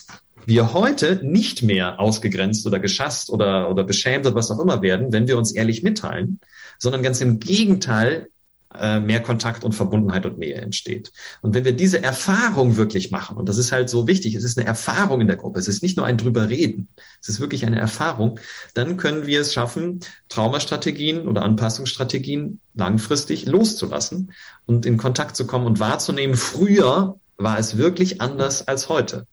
wir 0.47 0.73
heute 0.73 1.19
nicht 1.23 1.61
mehr 1.61 1.99
ausgegrenzt 1.99 2.65
oder 2.65 2.79
geschasst 2.79 3.29
oder, 3.29 3.69
oder 3.69 3.83
beschämt 3.83 4.25
oder 4.25 4.35
was 4.35 4.49
auch 4.49 4.59
immer 4.59 4.81
werden, 4.81 5.11
wenn 5.11 5.27
wir 5.27 5.37
uns 5.37 5.51
ehrlich 5.51 5.83
mitteilen, 5.83 6.39
sondern 6.79 7.03
ganz 7.03 7.19
im 7.19 7.41
Gegenteil 7.41 8.29
äh, 8.73 9.01
mehr 9.01 9.21
Kontakt 9.21 9.65
und 9.65 9.73
Verbundenheit 9.73 10.25
und 10.25 10.37
Nähe 10.37 10.55
entsteht. 10.55 11.11
Und 11.41 11.53
wenn 11.53 11.65
wir 11.65 11.73
diese 11.73 12.01
Erfahrung 12.01 12.77
wirklich 12.77 13.11
machen, 13.11 13.35
und 13.35 13.49
das 13.49 13.57
ist 13.57 13.73
halt 13.73 13.89
so 13.89 14.07
wichtig, 14.07 14.35
es 14.35 14.45
ist 14.45 14.57
eine 14.57 14.65
Erfahrung 14.65 15.19
in 15.19 15.27
der 15.27 15.35
Gruppe, 15.35 15.59
es 15.59 15.67
ist 15.67 15.83
nicht 15.83 15.97
nur 15.97 16.05
ein 16.05 16.17
drüber 16.17 16.47
reden, 16.47 16.87
es 17.21 17.27
ist 17.27 17.41
wirklich 17.41 17.65
eine 17.65 17.79
Erfahrung, 17.79 18.39
dann 18.73 18.95
können 18.95 19.27
wir 19.27 19.41
es 19.41 19.53
schaffen, 19.53 19.99
Traumastrategien 20.29 21.27
oder 21.27 21.41
Anpassungsstrategien 21.41 22.61
langfristig 22.73 23.47
loszulassen 23.47 24.31
und 24.65 24.85
in 24.85 24.95
Kontakt 24.95 25.35
zu 25.35 25.45
kommen 25.45 25.65
und 25.65 25.81
wahrzunehmen, 25.81 26.37
früher 26.37 27.19
war 27.35 27.59
es 27.59 27.77
wirklich 27.77 28.21
anders 28.21 28.65
als 28.65 28.87
heute. 28.87 29.27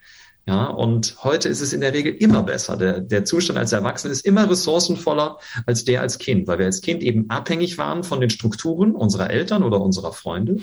Ja, 0.46 0.66
und 0.66 1.16
heute 1.24 1.48
ist 1.48 1.62
es 1.62 1.72
in 1.72 1.80
der 1.80 1.94
Regel 1.94 2.12
immer 2.12 2.42
besser. 2.42 2.76
Der, 2.76 3.00
der 3.00 3.24
Zustand 3.24 3.58
als 3.58 3.72
Erwachsener 3.72 4.12
ist 4.12 4.26
immer 4.26 4.48
ressourcenvoller 4.48 5.38
als 5.64 5.84
der 5.84 6.02
als 6.02 6.18
Kind, 6.18 6.46
weil 6.46 6.58
wir 6.58 6.66
als 6.66 6.82
Kind 6.82 7.02
eben 7.02 7.30
abhängig 7.30 7.78
waren 7.78 8.04
von 8.04 8.20
den 8.20 8.28
Strukturen 8.28 8.94
unserer 8.94 9.30
Eltern 9.30 9.62
oder 9.62 9.80
unserer 9.80 10.12
Freunde. 10.12 10.58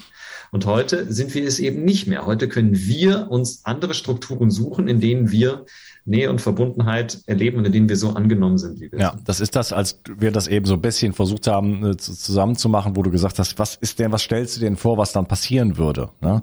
Und 0.51 0.67
heute 0.67 1.11
sind 1.11 1.33
wir 1.33 1.47
es 1.47 1.57
eben 1.57 1.83
nicht 1.83 2.05
mehr. 2.05 2.27
Heute 2.27 2.47
können 2.47 2.77
wir 2.77 3.31
uns 3.31 3.65
andere 3.65 3.95
Strukturen 3.95 4.51
suchen, 4.51 4.87
in 4.87 4.99
denen 4.99 5.31
wir 5.31 5.65
Nähe 6.05 6.29
und 6.29 6.41
Verbundenheit 6.41 7.19
erleben 7.25 7.57
und 7.57 7.65
in 7.65 7.71
denen 7.71 7.89
wir 7.89 7.97
so 7.97 8.09
angenommen 8.11 8.57
sind, 8.57 8.79
wie 8.79 8.91
wir 8.91 8.99
Ja, 8.99 9.15
das 9.25 9.39
ist 9.39 9.55
das, 9.55 9.73
als 9.73 10.01
wir 10.17 10.31
das 10.31 10.47
eben 10.47 10.65
so 10.65 10.75
ein 10.75 10.81
bisschen 10.81 11.13
versucht 11.13 11.47
haben 11.47 11.85
äh, 11.85 11.97
zusammenzumachen, 11.97 12.95
wo 12.95 13.03
du 13.03 13.11
gesagt 13.11 13.39
hast, 13.39 13.57
was 13.57 13.75
ist 13.75 13.99
denn, 13.99 14.11
was 14.11 14.21
stellst 14.21 14.57
du 14.57 14.61
denn 14.61 14.77
vor, 14.77 14.97
was 14.97 15.11
dann 15.11 15.27
passieren 15.27 15.77
würde? 15.77 16.09
Ne? 16.21 16.41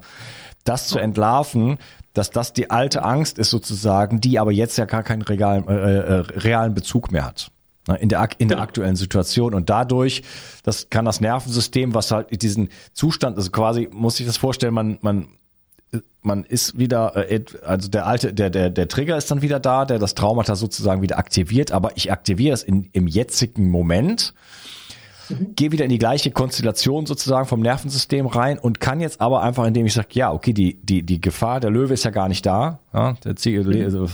Das 0.63 0.87
zu 0.87 0.99
entlarven, 0.99 1.77
dass 2.13 2.31
das 2.31 2.53
die 2.53 2.69
alte 2.69 3.03
Angst 3.03 3.37
ist 3.37 3.49
sozusagen, 3.49 4.19
die 4.21 4.39
aber 4.39 4.51
jetzt 4.51 4.77
ja 4.77 4.85
gar 4.85 5.03
keinen 5.03 5.21
realen, 5.21 5.67
äh, 5.67 5.97
äh, 5.97 6.13
realen 6.39 6.73
Bezug 6.73 7.11
mehr 7.11 7.25
hat 7.25 7.51
ne, 7.87 7.97
in 7.97 8.09
der, 8.09 8.27
in 8.37 8.47
der 8.47 8.57
genau. 8.57 8.63
aktuellen 8.63 8.95
Situation 8.95 9.53
und 9.53 9.69
dadurch, 9.69 10.23
das 10.63 10.89
kann 10.89 11.05
das 11.05 11.21
Nervensystem, 11.21 11.93
was 11.93 12.11
halt 12.11 12.41
diesen 12.41 12.69
Zustand, 12.93 13.37
also 13.37 13.51
quasi, 13.51 13.89
muss 13.91 14.19
ich 14.19 14.25
das 14.25 14.37
vorstellen, 14.37 14.73
man, 14.73 14.97
man, 15.01 15.27
man 16.21 16.43
ist 16.43 16.77
wieder, 16.77 17.31
äh, 17.31 17.43
also 17.65 17.89
der 17.89 18.05
alte, 18.07 18.33
der, 18.33 18.49
der, 18.49 18.69
der 18.69 18.87
Trigger 18.87 19.17
ist 19.17 19.29
dann 19.31 19.41
wieder 19.41 19.59
da, 19.59 19.85
der 19.85 19.99
das 19.99 20.15
Traumata 20.15 20.55
sozusagen 20.55 21.01
wieder 21.01 21.17
aktiviert, 21.17 21.71
aber 21.71 21.95
ich 21.95 22.11
aktiviere 22.11 22.53
es 22.53 22.63
in, 22.63 22.89
im 22.93 23.07
jetzigen 23.07 23.69
Moment 23.69 24.33
mhm. 25.39 25.55
gehe 25.55 25.71
wieder 25.71 25.83
in 25.83 25.89
die 25.89 25.97
gleiche 25.97 26.31
Konstellation 26.31 27.05
sozusagen 27.05 27.47
vom 27.47 27.61
Nervensystem 27.61 28.27
rein 28.27 28.59
und 28.59 28.79
kann 28.79 28.99
jetzt 28.99 29.21
aber 29.21 29.41
einfach, 29.41 29.65
indem 29.65 29.85
ich 29.85 29.93
sage, 29.93 30.09
ja, 30.13 30.31
okay, 30.31 30.53
die, 30.53 30.75
die, 30.81 31.03
die 31.03 31.21
Gefahr, 31.21 31.59
der 31.59 31.69
Löwe 31.69 31.93
ist 31.93 32.03
ja 32.03 32.11
gar 32.11 32.27
nicht 32.27 32.45
da, 32.45 32.79
ja, 32.93 33.13
der 33.23 33.35
Ziegel, 33.35 33.65
mhm. 33.65 34.07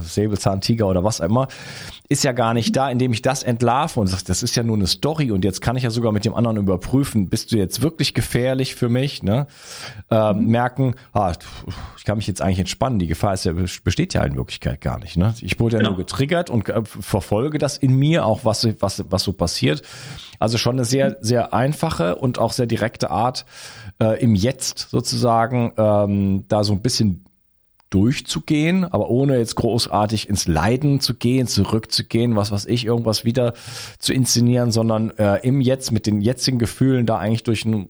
Säbelzahntiger 0.00 0.86
oder 0.86 1.04
was 1.04 1.20
immer, 1.20 1.48
ist 2.10 2.24
ja 2.24 2.32
gar 2.32 2.54
nicht 2.54 2.74
da, 2.74 2.90
indem 2.90 3.12
ich 3.12 3.22
das 3.22 3.42
entlarve 3.42 4.00
und 4.00 4.06
sage, 4.06 4.22
das 4.26 4.42
ist 4.42 4.56
ja 4.56 4.62
nur 4.62 4.76
eine 4.76 4.86
Story 4.86 5.30
und 5.30 5.44
jetzt 5.44 5.60
kann 5.60 5.76
ich 5.76 5.82
ja 5.82 5.90
sogar 5.90 6.12
mit 6.12 6.24
dem 6.24 6.34
anderen 6.34 6.56
überprüfen, 6.56 7.28
bist 7.28 7.52
du 7.52 7.56
jetzt 7.56 7.82
wirklich 7.82 8.14
gefährlich 8.14 8.74
für 8.74 8.88
mich, 8.88 9.22
ne? 9.22 9.46
Ähm, 10.10 10.38
mhm. 10.38 10.46
merken, 10.46 10.94
ah, 11.12 11.32
ich 11.96 12.04
kann 12.04 12.16
mich 12.16 12.26
jetzt 12.26 12.40
eigentlich 12.40 12.60
entspannen, 12.60 12.98
die 12.98 13.06
Gefahr 13.06 13.34
ist 13.34 13.44
ja, 13.44 13.52
besteht 13.52 14.14
ja 14.14 14.22
in 14.24 14.36
Wirklichkeit 14.36 14.80
gar 14.80 14.98
nicht, 14.98 15.16
ne? 15.16 15.34
Ich 15.40 15.60
wurde 15.60 15.76
ja 15.76 15.78
genau. 15.80 15.90
nur 15.90 15.98
getriggert 15.98 16.48
und 16.48 16.68
äh, 16.68 16.82
verfolge 16.84 17.58
das 17.58 17.76
in 17.76 17.94
mir, 17.96 18.24
auch 18.24 18.44
was, 18.44 18.66
was, 18.80 19.04
was 19.10 19.22
so 19.22 19.32
passiert. 19.32 19.82
Also 20.38 20.58
schon 20.58 20.76
eine 20.76 20.84
sehr, 20.84 21.16
sehr 21.20 21.52
einfache 21.52 22.16
und 22.16 22.38
auch 22.38 22.52
sehr 22.52 22.66
direkte 22.66 23.10
Art, 23.10 23.44
äh, 24.00 24.20
im 24.22 24.34
Jetzt 24.34 24.88
sozusagen 24.90 25.72
ähm, 25.76 26.44
da 26.48 26.64
so 26.64 26.72
ein 26.72 26.82
bisschen 26.82 27.24
durchzugehen, 27.90 28.84
aber 28.84 29.08
ohne 29.08 29.38
jetzt 29.38 29.54
großartig 29.54 30.28
ins 30.28 30.46
Leiden 30.46 31.00
zu 31.00 31.14
gehen, 31.14 31.46
zurückzugehen, 31.46 32.36
was 32.36 32.52
was 32.52 32.66
ich, 32.66 32.84
irgendwas 32.84 33.24
wieder 33.24 33.54
zu 33.98 34.12
inszenieren, 34.12 34.72
sondern 34.72 35.10
äh, 35.18 35.38
im 35.38 35.60
Jetzt 35.60 35.90
mit 35.90 36.06
den 36.06 36.20
jetzigen 36.20 36.58
Gefühlen 36.58 37.06
da 37.06 37.18
eigentlich 37.18 37.44
durch 37.44 37.64
eine 37.64 37.88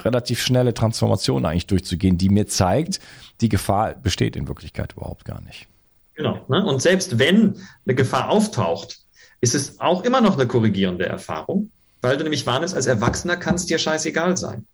relativ 0.00 0.40
schnelle 0.40 0.74
Transformation 0.74 1.44
eigentlich 1.44 1.66
durchzugehen, 1.66 2.18
die 2.18 2.30
mir 2.30 2.46
zeigt, 2.46 3.00
die 3.40 3.48
Gefahr 3.48 3.94
besteht 3.94 4.36
in 4.36 4.48
Wirklichkeit 4.48 4.94
überhaupt 4.96 5.24
gar 5.24 5.42
nicht. 5.42 5.68
Genau. 6.14 6.40
Ne? 6.48 6.64
Und 6.64 6.80
selbst 6.80 7.18
wenn 7.18 7.56
eine 7.84 7.94
Gefahr 7.94 8.30
auftaucht, 8.30 9.00
ist 9.40 9.54
es 9.54 9.80
auch 9.80 10.02
immer 10.02 10.22
noch 10.22 10.34
eine 10.38 10.46
korrigierende 10.46 11.06
Erfahrung, 11.06 11.70
weil 12.02 12.16
du 12.16 12.22
nämlich 12.22 12.46
wahrnimmst, 12.46 12.74
als 12.74 12.86
Erwachsener 12.86 13.36
kann 13.36 13.54
es 13.54 13.66
dir 13.66 13.78
scheißegal 13.78 14.36
sein. 14.36 14.66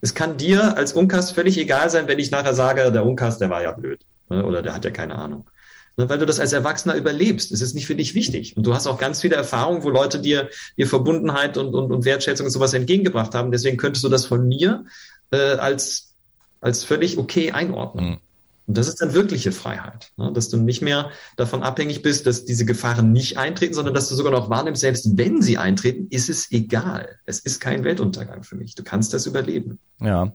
Es 0.00 0.14
kann 0.14 0.36
dir 0.36 0.76
als 0.76 0.92
Unkast 0.92 1.34
völlig 1.34 1.56
egal 1.58 1.88
sein, 1.88 2.08
wenn 2.08 2.18
ich 2.18 2.30
nachher 2.30 2.54
sage, 2.54 2.90
der 2.90 3.06
Unkast, 3.06 3.40
der 3.40 3.50
war 3.50 3.62
ja 3.62 3.72
blöd. 3.72 4.00
Ne? 4.28 4.44
Oder 4.44 4.62
der 4.62 4.74
hat 4.74 4.84
ja 4.84 4.90
keine 4.90 5.14
Ahnung. 5.14 5.48
Ne? 5.96 6.08
Weil 6.08 6.18
du 6.18 6.26
das 6.26 6.40
als 6.40 6.52
Erwachsener 6.52 6.96
überlebst. 6.96 7.52
Es 7.52 7.60
ist 7.60 7.74
nicht 7.74 7.86
für 7.86 7.94
dich 7.94 8.14
wichtig. 8.14 8.56
Und 8.56 8.66
du 8.66 8.74
hast 8.74 8.86
auch 8.86 8.98
ganz 8.98 9.20
viele 9.20 9.36
Erfahrungen, 9.36 9.84
wo 9.84 9.90
Leute 9.90 10.18
dir, 10.20 10.48
dir 10.76 10.88
Verbundenheit 10.88 11.56
und, 11.56 11.74
und, 11.74 11.92
und 11.92 12.04
Wertschätzung 12.04 12.46
und 12.46 12.52
sowas 12.52 12.74
entgegengebracht 12.74 13.34
haben. 13.34 13.52
Deswegen 13.52 13.76
könntest 13.76 14.04
du 14.04 14.08
das 14.08 14.26
von 14.26 14.48
mir 14.48 14.86
äh, 15.30 15.36
als, 15.36 16.14
als 16.60 16.84
völlig 16.84 17.18
okay 17.18 17.52
einordnen. 17.52 18.04
Mhm. 18.04 18.18
Und 18.66 18.78
das 18.78 18.88
ist 18.88 19.00
dann 19.00 19.12
wirkliche 19.12 19.50
Freiheit, 19.50 20.12
ne? 20.16 20.32
dass 20.32 20.48
du 20.48 20.56
nicht 20.56 20.82
mehr 20.82 21.10
davon 21.36 21.62
abhängig 21.62 22.02
bist, 22.02 22.26
dass 22.26 22.44
diese 22.44 22.64
Gefahren 22.64 23.12
nicht 23.12 23.36
eintreten, 23.36 23.74
sondern 23.74 23.94
dass 23.94 24.08
du 24.08 24.14
sogar 24.14 24.32
noch 24.32 24.50
wahrnimmst, 24.50 24.80
selbst 24.80 25.18
wenn 25.18 25.42
sie 25.42 25.58
eintreten, 25.58 26.06
ist 26.10 26.28
es 26.28 26.50
egal. 26.52 27.18
Es 27.26 27.40
ist 27.40 27.60
kein 27.60 27.82
Weltuntergang 27.84 28.44
für 28.44 28.56
mich. 28.56 28.74
Du 28.74 28.84
kannst 28.84 29.12
das 29.14 29.26
überleben. 29.26 29.78
Ja. 30.00 30.32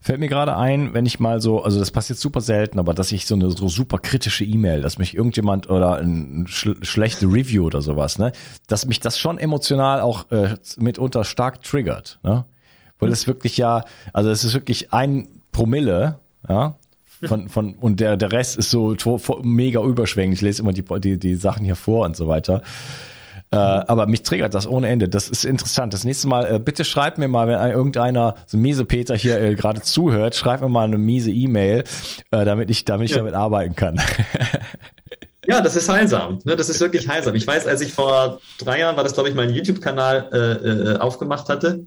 Fällt 0.00 0.20
mir 0.20 0.28
gerade 0.28 0.56
ein, 0.56 0.94
wenn 0.94 1.06
ich 1.06 1.18
mal 1.18 1.40
so, 1.40 1.62
also 1.62 1.80
das 1.80 1.90
passiert 1.90 2.20
super 2.20 2.40
selten, 2.40 2.78
aber 2.78 2.94
dass 2.94 3.10
ich 3.10 3.26
so 3.26 3.34
eine 3.34 3.50
so 3.50 3.68
super 3.68 3.98
kritische 3.98 4.44
E-Mail, 4.44 4.80
dass 4.80 4.96
mich 4.96 5.14
irgendjemand 5.14 5.68
oder 5.68 5.96
ein 5.96 6.46
sch 6.48 6.68
schlechte 6.82 7.26
Review 7.26 7.66
oder 7.66 7.82
sowas, 7.82 8.16
ne, 8.16 8.30
dass 8.68 8.86
mich 8.86 9.00
das 9.00 9.18
schon 9.18 9.38
emotional 9.38 10.00
auch 10.00 10.30
äh, 10.30 10.54
mitunter 10.76 11.24
stark 11.24 11.64
triggert, 11.64 12.20
ne? 12.22 12.44
Weil 13.00 13.12
es 13.12 13.26
wirklich 13.26 13.56
ja, 13.56 13.84
also 14.12 14.30
es 14.30 14.44
ist 14.44 14.54
wirklich 14.54 14.92
ein 14.92 15.28
Promille, 15.52 16.18
ja, 16.48 16.77
von, 17.24 17.48
von, 17.48 17.74
und 17.74 18.00
der, 18.00 18.16
der 18.16 18.32
Rest 18.32 18.56
ist 18.56 18.70
so 18.70 18.96
mega 19.42 19.82
überschwänglich. 19.82 20.38
Ich 20.38 20.42
lese 20.42 20.62
immer 20.62 20.72
die, 20.72 20.84
die, 21.00 21.18
die 21.18 21.34
Sachen 21.34 21.64
hier 21.64 21.76
vor 21.76 22.06
und 22.06 22.16
so 22.16 22.28
weiter. 22.28 22.62
Äh, 23.50 23.56
aber 23.56 24.06
mich 24.06 24.22
triggert 24.22 24.52
das 24.52 24.66
ohne 24.66 24.88
Ende. 24.88 25.08
Das 25.08 25.28
ist 25.28 25.44
interessant. 25.44 25.94
Das 25.94 26.04
nächste 26.04 26.28
Mal, 26.28 26.54
äh, 26.54 26.58
bitte 26.58 26.84
schreibt 26.84 27.16
mir 27.16 27.28
mal, 27.28 27.48
wenn 27.48 27.58
irgendeiner, 27.70 28.34
so 28.46 28.58
miese 28.58 28.84
Peter 28.84 29.16
hier 29.16 29.40
äh, 29.40 29.54
gerade 29.54 29.80
zuhört, 29.80 30.34
schreibt 30.34 30.62
mir 30.62 30.68
mal 30.68 30.84
eine 30.84 30.98
miese 30.98 31.30
E-Mail, 31.30 31.84
äh, 32.30 32.44
damit 32.44 32.70
ich, 32.70 32.84
damit 32.84 33.06
ich 33.06 33.12
ja. 33.12 33.18
damit 33.18 33.34
arbeiten 33.34 33.74
kann. 33.74 34.00
Ja, 35.48 35.62
das 35.62 35.76
ist 35.76 35.88
heilsam. 35.88 36.40
Ne? 36.44 36.56
Das 36.56 36.68
ist 36.68 36.78
wirklich 36.78 37.08
heilsam. 37.08 37.34
Ich 37.34 37.46
weiß, 37.46 37.66
als 37.66 37.80
ich 37.80 37.94
vor 37.94 38.38
drei 38.58 38.80
Jahren 38.80 38.98
war 38.98 39.02
das, 39.02 39.14
glaube 39.14 39.30
ich, 39.30 39.34
meinen 39.34 39.54
YouTube-Kanal 39.54 40.28
äh, 40.30 40.36
äh, 40.36 40.98
aufgemacht 40.98 41.48
hatte, 41.48 41.86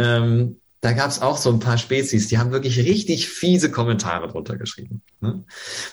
ähm, 0.00 0.56
da 0.80 0.92
gab 0.92 1.10
es 1.10 1.20
auch 1.20 1.36
so 1.36 1.50
ein 1.50 1.58
paar 1.58 1.78
Spezies, 1.78 2.28
die 2.28 2.38
haben 2.38 2.52
wirklich 2.52 2.78
richtig 2.78 3.28
fiese 3.28 3.70
Kommentare 3.70 4.28
drunter 4.28 4.56
geschrieben. 4.56 5.02
Ne? 5.20 5.44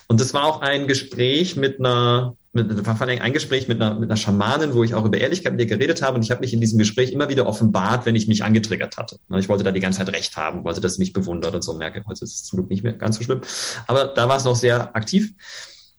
Und 0.07 0.21
das 0.21 0.33
war 0.33 0.45
auch 0.45 0.61
ein 0.61 0.87
Gespräch 0.87 1.55
mit 1.55 1.79
einer 1.79 2.35
mit, 2.55 2.85
war 2.85 2.95
vor 2.95 3.05
allem 3.05 3.21
ein 3.21 3.33
Gespräch 3.33 3.67
mit 3.67 3.81
einer, 3.81 3.99
mit 3.99 4.09
einer 4.09 4.15
Schamanin, 4.15 4.73
wo 4.73 4.83
ich 4.83 4.95
auch 4.95 5.03
über 5.03 5.17
Ehrlichkeit 5.17 5.51
mit 5.51 5.61
ihr 5.61 5.67
geredet 5.67 6.01
habe. 6.01 6.15
Und 6.15 6.23
ich 6.23 6.31
habe 6.31 6.39
mich 6.39 6.53
in 6.53 6.61
diesem 6.61 6.79
Gespräch 6.79 7.11
immer 7.11 7.27
wieder 7.27 7.45
offenbart, 7.47 8.05
wenn 8.05 8.15
ich 8.15 8.29
mich 8.29 8.45
angetriggert 8.45 8.95
hatte. 8.95 9.19
Ich 9.37 9.49
wollte 9.49 9.65
da 9.65 9.73
die 9.73 9.81
ganze 9.81 9.99
Zeit 9.99 10.15
recht 10.15 10.37
haben, 10.37 10.63
wollte, 10.63 10.79
dass 10.79 10.95
sie 10.95 11.01
mich 11.01 11.11
bewundert 11.11 11.53
und 11.53 11.63
so. 11.63 11.73
Merke, 11.73 12.03
heute 12.07 12.23
ist 12.23 12.33
es 12.33 12.43
zum 12.45 12.57
Glück 12.57 12.69
nicht 12.69 12.81
mehr 12.81 12.93
ganz 12.93 13.17
so 13.17 13.23
schlimm. 13.23 13.41
Aber 13.87 14.05
da 14.05 14.29
war 14.29 14.37
es 14.37 14.45
noch 14.45 14.55
sehr 14.55 14.95
aktiv. 14.95 15.33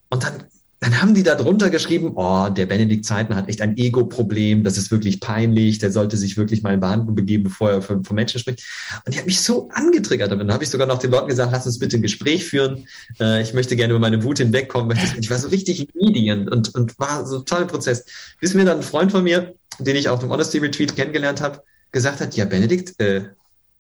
Und 0.08 0.24
dann 0.24 0.44
dann 0.80 1.00
haben 1.00 1.14
die 1.14 1.22
da 1.22 1.34
drunter 1.34 1.70
geschrieben, 1.70 2.12
oh, 2.16 2.50
der 2.50 2.66
Benedikt 2.66 3.06
Zeitner 3.06 3.36
hat 3.36 3.48
echt 3.48 3.62
ein 3.62 3.78
Ego-Problem, 3.78 4.62
das 4.62 4.76
ist 4.76 4.90
wirklich 4.90 5.20
peinlich, 5.20 5.78
der 5.78 5.90
sollte 5.90 6.18
sich 6.18 6.36
wirklich 6.36 6.62
mal 6.62 6.74
in 6.74 6.80
Behandlung 6.80 7.14
begeben, 7.14 7.44
bevor 7.44 7.70
er 7.70 7.82
von, 7.82 8.02
Menschen 8.12 8.38
spricht. 8.40 8.62
Und 9.04 9.14
die 9.14 9.18
hat 9.18 9.26
mich 9.26 9.40
so 9.40 9.70
angetriggert. 9.72 10.32
Und 10.32 10.38
dann 10.38 10.52
habe 10.52 10.64
ich 10.64 10.70
sogar 10.70 10.86
noch 10.86 10.98
den 10.98 11.10
Leuten 11.10 11.28
gesagt, 11.28 11.50
lass 11.52 11.64
uns 11.64 11.78
bitte 11.78 11.96
ein 11.96 12.02
Gespräch 12.02 12.44
führen. 12.44 12.86
Äh, 13.18 13.40
ich 13.40 13.54
möchte 13.54 13.74
gerne 13.74 13.94
über 13.94 14.00
meine 14.00 14.22
Wut 14.22 14.38
hinwegkommen. 14.38 14.98
Ich 15.18 15.30
war 15.30 15.38
so 15.38 15.48
richtig 15.48 15.88
needy 15.94 16.30
und, 16.30 16.74
und 16.74 16.98
war 16.98 17.26
so 17.26 17.38
ein 17.38 17.46
toller 17.46 17.66
Prozess. 17.66 18.04
Bis 18.40 18.52
mir 18.52 18.66
dann 18.66 18.78
ein 18.78 18.82
Freund 18.82 19.10
von 19.10 19.24
mir, 19.24 19.54
den 19.78 19.96
ich 19.96 20.10
auf 20.10 20.20
dem 20.20 20.30
Honesty 20.30 20.58
Retreat 20.58 20.94
kennengelernt 20.94 21.40
habe, 21.40 21.62
gesagt 21.90 22.20
hat, 22.20 22.36
ja, 22.36 22.44
Benedikt, 22.44 23.00
äh, 23.00 23.22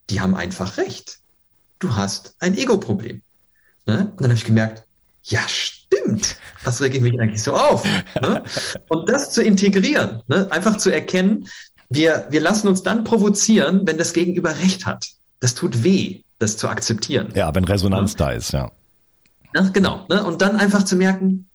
die 0.08 0.20
haben 0.20 0.34
einfach 0.34 0.78
recht. 0.78 1.18
Du 1.78 1.94
hast 1.94 2.34
ein 2.38 2.56
Ego-Problem. 2.56 3.20
Ne? 3.84 4.12
Und 4.12 4.20
dann 4.20 4.30
habe 4.30 4.38
ich 4.38 4.44
gemerkt, 4.44 4.85
ja, 5.26 5.40
stimmt. 5.48 6.36
Das 6.64 6.80
regt 6.80 7.00
mich 7.00 7.20
eigentlich 7.20 7.42
so 7.42 7.54
auf. 7.54 7.84
Ne? 8.20 8.42
Und 8.88 9.08
das 9.08 9.32
zu 9.32 9.42
integrieren, 9.42 10.22
ne? 10.28 10.50
einfach 10.50 10.76
zu 10.78 10.90
erkennen, 10.90 11.48
wir, 11.88 12.26
wir 12.30 12.40
lassen 12.40 12.68
uns 12.68 12.82
dann 12.82 13.04
provozieren, 13.04 13.82
wenn 13.84 13.98
das 13.98 14.12
Gegenüber 14.12 14.58
recht 14.58 14.86
hat. 14.86 15.06
Das 15.40 15.54
tut 15.54 15.84
weh, 15.84 16.22
das 16.38 16.56
zu 16.56 16.68
akzeptieren. 16.68 17.28
Ja, 17.34 17.54
wenn 17.54 17.64
Resonanz 17.64 18.12
ja. 18.12 18.18
da 18.18 18.30
ist, 18.32 18.52
ja. 18.52 18.70
ja 19.54 19.62
genau. 19.72 20.06
Ne? 20.08 20.24
Und 20.24 20.42
dann 20.42 20.56
einfach 20.56 20.84
zu 20.84 20.96
merken, 20.96 21.48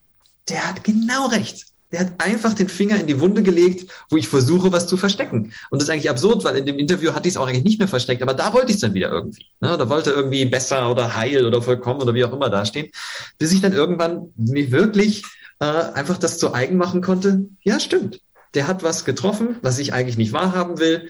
der 0.50 0.68
hat 0.68 0.84
genau 0.84 1.28
recht. 1.28 1.66
Der 1.92 2.02
hat 2.02 2.14
einfach 2.20 2.54
den 2.54 2.70
Finger 2.70 3.00
in 3.00 3.08
die 3.08 3.20
Wunde 3.20 3.44
gelegt, 3.44 3.92
wo 4.10 4.18
ich 4.18 4.28
versuche, 4.28 4.72
was 4.72 4.88
zu 4.88 4.98
verstecken. 4.98 5.54
Und 5.70 5.82
das 5.82 5.84
ist 5.84 5.90
eigentlich 5.90 6.10
absurd, 6.10 6.44
weil 6.44 6.58
in 6.58 6.66
dem 6.66 6.80
Interview 6.80 7.14
hatte 7.14 7.28
ich 7.28 7.34
es 7.34 7.38
auch 7.38 7.48
eigentlich 7.48 7.64
nicht 7.64 7.80
mehr 7.80 7.88
versteckt, 7.88 8.22
aber 8.22 8.34
da 8.34 8.54
wollte 8.54 8.70
ich 8.70 8.76
es 8.76 8.82
dann 8.82 8.94
wieder 8.94 9.10
irgendwie. 9.12 9.46
Ne? 9.60 9.78
Da 9.78 9.90
wollte 9.90 10.12
irgendwie 10.12 10.46
besser 10.46 10.90
oder 10.90 11.16
heil 11.16 11.46
oder 11.46 11.62
vollkommen 11.62 12.02
oder 12.02 12.14
wie 12.14 12.24
auch 12.24 12.34
immer 12.34 12.50
dastehen, 12.50 12.92
bis 13.38 13.52
ich 13.52 13.62
dann 13.62 13.74
irgendwann 13.74 14.34
mir 14.38 14.72
wirklich 14.72 15.24
äh, 15.60 15.66
einfach 15.66 16.18
das 16.18 16.38
zu 16.38 16.54
eigen 16.54 16.78
machen 16.78 17.02
konnte. 17.02 17.46
Ja, 17.64 17.80
stimmt. 17.80 18.22
Der 18.54 18.68
hat 18.68 18.84
was 18.84 19.06
getroffen, 19.06 19.58
was 19.62 19.80
ich 19.80 19.94
eigentlich 19.94 20.18
nicht 20.18 20.34
wahrhaben 20.34 20.80
will. 20.80 21.10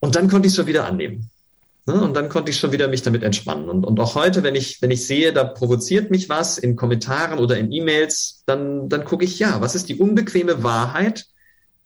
Und 0.00 0.16
dann 0.16 0.28
konnte 0.28 0.46
ich 0.46 0.52
es 0.52 0.56
schon 0.56 0.66
wieder 0.66 0.86
annehmen. 0.86 1.30
Ne? 1.88 2.00
Und 2.00 2.14
dann 2.14 2.28
konnte 2.28 2.50
ich 2.50 2.58
schon 2.58 2.70
wieder 2.70 2.86
mich 2.86 3.02
damit 3.02 3.22
entspannen. 3.22 3.68
Und, 3.68 3.84
und 3.84 3.98
auch 3.98 4.14
heute, 4.14 4.42
wenn 4.42 4.54
ich, 4.54 4.80
wenn 4.82 4.90
ich 4.90 5.06
sehe, 5.06 5.32
da 5.32 5.42
provoziert 5.42 6.10
mich 6.10 6.28
was 6.28 6.58
in 6.58 6.76
Kommentaren 6.76 7.38
oder 7.38 7.56
in 7.56 7.72
E-Mails, 7.72 8.42
dann, 8.46 8.88
dann 8.88 9.04
gucke 9.04 9.24
ich, 9.24 9.38
ja, 9.38 9.60
was 9.60 9.74
ist 9.74 9.88
die 9.88 9.96
unbequeme 9.96 10.62
Wahrheit, 10.62 11.26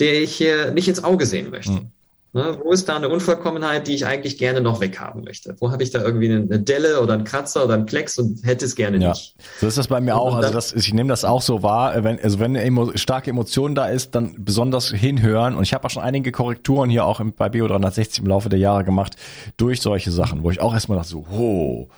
der 0.00 0.20
ich 0.20 0.34
hier 0.34 0.72
nicht 0.72 0.88
ins 0.88 1.04
Auge 1.04 1.24
sehen 1.24 1.50
möchte? 1.50 1.72
Mhm. 1.72 1.92
Ne, 2.34 2.58
wo 2.64 2.72
ist 2.72 2.88
da 2.88 2.96
eine 2.96 3.10
Unvollkommenheit, 3.10 3.86
die 3.86 3.94
ich 3.94 4.06
eigentlich 4.06 4.38
gerne 4.38 4.62
noch 4.62 4.80
weghaben 4.80 5.22
möchte? 5.22 5.54
Wo 5.58 5.70
habe 5.70 5.82
ich 5.82 5.90
da 5.90 6.02
irgendwie 6.02 6.30
eine, 6.30 6.60
Delle 6.60 7.02
oder 7.02 7.12
einen 7.12 7.24
Kratzer 7.24 7.62
oder 7.62 7.74
einen 7.74 7.84
Klecks 7.84 8.18
und 8.18 8.42
hätte 8.42 8.64
es 8.64 8.74
gerne 8.74 8.96
ja. 8.96 9.10
nicht? 9.10 9.36
So 9.60 9.66
ist 9.66 9.76
das 9.76 9.88
bei 9.88 10.00
mir 10.00 10.16
auch. 10.16 10.36
Also 10.36 10.50
das, 10.50 10.72
ich 10.72 10.94
nehme 10.94 11.10
das 11.10 11.26
auch 11.26 11.42
so 11.42 11.62
wahr. 11.62 12.02
Wenn, 12.04 12.18
also 12.22 12.38
wenn 12.38 12.56
eine 12.56 12.96
starke 12.96 13.28
Emotion 13.28 13.74
da 13.74 13.84
ist, 13.86 14.14
dann 14.14 14.34
besonders 14.38 14.88
hinhören. 14.88 15.54
Und 15.54 15.64
ich 15.64 15.74
habe 15.74 15.84
auch 15.84 15.90
schon 15.90 16.02
einige 16.02 16.32
Korrekturen 16.32 16.88
hier 16.88 17.04
auch 17.04 17.20
bei 17.36 17.48
Bio360 17.48 18.20
im 18.20 18.26
Laufe 18.28 18.48
der 18.48 18.58
Jahre 18.58 18.84
gemacht 18.84 19.16
durch 19.58 19.82
solche 19.82 20.10
Sachen, 20.10 20.42
wo 20.42 20.50
ich 20.50 20.58
auch 20.58 20.72
erstmal 20.72 20.96
dachte 20.96 21.10
so, 21.10 21.26
oh, 21.30 21.88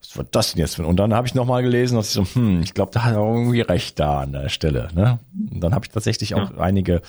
was 0.00 0.16
war 0.16 0.24
das 0.30 0.52
denn 0.52 0.60
jetzt? 0.60 0.78
Und 0.78 0.96
dann 0.96 1.12
habe 1.12 1.26
ich 1.26 1.34
nochmal 1.34 1.62
gelesen, 1.62 1.96
dass 1.96 2.08
ich 2.08 2.14
so, 2.14 2.24
hm, 2.24 2.62
ich 2.62 2.74
glaube, 2.74 2.92
da 2.92 3.04
hat 3.04 3.14
er 3.14 3.20
irgendwie 3.20 3.60
recht 3.60 3.98
da 3.98 4.20
an 4.20 4.32
der 4.32 4.48
Stelle. 4.48 4.88
Ne? 4.94 5.18
Und 5.50 5.60
dann 5.60 5.74
habe 5.74 5.84
ich 5.84 5.90
tatsächlich 5.90 6.34
auch 6.34 6.50
ja. 6.50 6.58
einige 6.58 7.02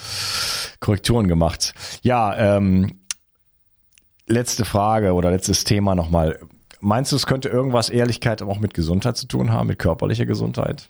Korrekturen 0.80 1.28
gemacht. 1.28 1.74
Ja, 2.02 2.58
ähm, 2.58 3.00
letzte 4.28 4.66
Frage 4.66 5.14
oder 5.14 5.32
letztes 5.32 5.64
Thema 5.64 5.96
nochmal. 5.96 6.40
Meinst 6.82 7.12
du, 7.12 7.16
es 7.16 7.28
könnte 7.28 7.50
irgendwas 7.50 7.90
Ehrlichkeit 7.90 8.42
auch 8.42 8.60
mit 8.60 8.74
Gesundheit 8.74 9.18
zu 9.18 9.28
tun 9.28 9.52
haben, 9.52 9.68
mit 9.68 9.80
körperlicher 9.80 10.26
Gesundheit? 10.26 10.90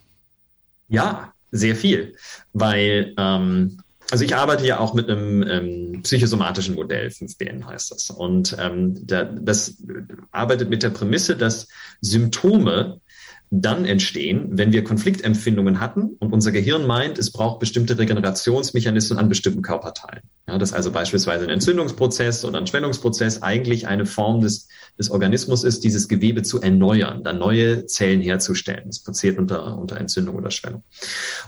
Ja, 0.87 1.33
sehr 1.51 1.75
viel. 1.75 2.15
Weil 2.53 3.13
ähm, 3.17 3.81
also 4.12 4.24
ich 4.24 4.36
arbeite 4.36 4.66
ja 4.66 4.80
auch 4.80 4.93
mit 4.93 5.10
einem 5.10 5.43
ähm, 5.43 6.01
psychosomatischen 6.03 6.76
Modell, 6.76 7.07
5BN 7.07 7.66
heißt 7.66 7.91
das. 7.91 8.10
Und 8.10 8.55
ähm, 8.60 9.05
der, 9.05 9.26
das 9.26 9.78
arbeitet 10.32 10.70
mit 10.70 10.84
der 10.84 10.89
Prämisse, 10.89 11.36
dass 11.36 11.68
Symptome 12.01 13.01
dann 13.51 13.86
entstehen, 13.86 14.49
wenn 14.51 14.72
wir 14.72 14.84
Konfliktempfindungen 14.84 15.80
hatten 15.80 16.16
und 16.20 16.34
unser 16.34 16.51
Gehirn 16.51 16.86
meint, 16.86 17.18
es 17.18 17.32
braucht 17.32 17.60
bestimmte 17.60 17.97
Regenerationsmechanismen 17.97 19.18
an 19.18 19.28
bestimmten 19.28 19.64
Körperteilen. 19.64 20.22
Ja, 20.47 20.60
dass 20.60 20.72
also 20.72 20.91
beispielsweise 20.91 21.45
ein 21.45 21.49
Entzündungsprozess 21.49 22.45
oder 22.45 22.60
ein 22.60 22.68
Schwellungsprozess 22.68 23.41
eigentlich 23.41 23.88
eine 23.88 24.05
Form 24.05 24.41
des, 24.41 24.68
des 24.99 25.10
Organismus 25.10 25.64
ist, 25.64 25.84
dieses 25.84 26.07
Gewebe 26.07 26.43
zu 26.43 26.62
erneuern, 26.62 27.24
dann 27.24 27.39
neue 27.39 27.88
Zellen 27.88 28.22
herzustellen. 28.22 28.84
Das 28.86 28.99
passiert 28.99 29.39
unter, 29.39 29.80
unter 29.80 29.97
Entzündung 29.97 30.36
oder 30.36 30.51
Schwellung. 30.51 30.84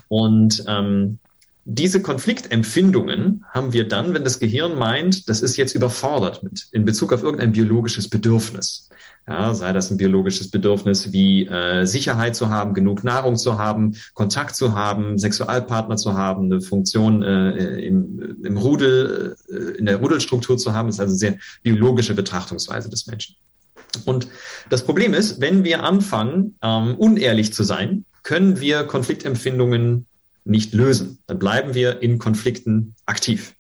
Und 0.08 0.64
ähm, 0.68 1.20
diese 1.66 2.02
Konfliktempfindungen 2.02 3.46
haben 3.52 3.74
wir 3.74 3.88
dann, 3.88 4.14
wenn 4.14 4.24
das 4.24 4.40
Gehirn 4.40 4.78
meint, 4.78 5.30
das 5.30 5.42
ist 5.42 5.58
jetzt 5.58 5.76
überfordert 5.76 6.44
mit 6.44 6.68
in 6.72 6.86
Bezug 6.86 7.14
auf 7.14 7.24
irgendein 7.24 7.52
biologisches 7.52 8.10
Bedürfnis. 8.10 8.90
Ja, 9.28 9.54
sei 9.54 9.72
das 9.72 9.92
ein 9.92 9.98
biologisches 9.98 10.50
Bedürfnis 10.50 11.14
wie 11.14 11.46
äh, 11.46 11.86
Sicherheit 11.86 12.36
zu 12.36 12.50
haben, 12.50 12.74
genug 12.74 13.04
Nahrung 13.04 13.36
zu 13.36 13.60
haben, 13.60 13.96
Kontakt 14.16 14.56
zu 14.56 14.74
haben, 14.74 15.20
Sexualpartner 15.20 15.96
zu 15.96 16.16
haben, 16.16 16.46
eine 16.46 16.60
Funktion 16.60 17.22
äh, 17.22 17.80
im, 17.82 18.38
im 18.44 18.58
Rudel, 18.58 19.36
äh, 19.48 19.78
in 19.78 19.86
der 19.86 19.98
Rudelstruktur 19.98 20.58
zu 20.58 20.74
haben, 20.74 20.88
das 20.88 20.96
ist 20.96 21.02
also 21.02 21.16
sehr 21.16 21.38
biologische 21.62 22.16
Betrachtungsweise 22.16 22.90
des 22.90 23.06
Menschen. 23.06 23.36
Und 24.06 24.28
das 24.70 24.84
Problem 24.84 25.14
ist, 25.14 25.40
wenn 25.40 25.64
wir 25.64 25.84
anfangen, 25.84 26.56
ähm, 26.64 26.96
unehrlich 26.96 27.54
zu 27.54 27.64
sein, 27.64 28.06
können 28.24 28.60
wir 28.60 28.86
Konfliktempfindungen 28.86 30.08
nicht 30.44 30.74
lösen. 30.74 31.20
Dann 31.28 31.40
bleiben 31.40 31.74
wir 31.74 32.02
in 32.02 32.20
Konflikten 32.20 32.96
aktiv. 33.06 33.56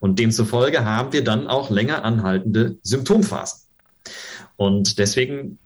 Und 0.00 0.18
demzufolge 0.18 0.84
haben 0.84 1.12
wir 1.12 1.24
dann 1.24 1.46
auch 1.46 1.70
länger 1.70 2.04
anhaltende 2.04 2.78
Symptomphasen. 2.82 3.68
Und 4.56 4.98
deswegen 4.98 5.58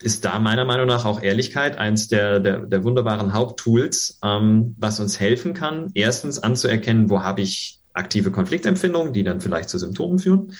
ist 0.00 0.24
da 0.24 0.38
meiner 0.38 0.64
Meinung 0.64 0.86
nach 0.86 1.04
auch 1.04 1.22
Ehrlichkeit 1.22 1.76
eins 1.76 2.08
der, 2.08 2.40
der, 2.40 2.60
der 2.60 2.84
wunderbaren 2.84 3.32
Haupttools, 3.32 4.18
ähm, 4.22 4.76
was 4.78 5.00
uns 5.00 5.18
helfen 5.18 5.54
kann, 5.54 5.90
erstens 5.94 6.38
anzuerkennen, 6.38 7.10
wo 7.10 7.22
habe 7.22 7.40
ich 7.40 7.80
aktive 7.94 8.30
Konfliktempfindungen, 8.30 9.12
die 9.12 9.24
dann 9.24 9.40
vielleicht 9.40 9.68
zu 9.68 9.78
Symptomen 9.78 10.20
führen. 10.20 10.52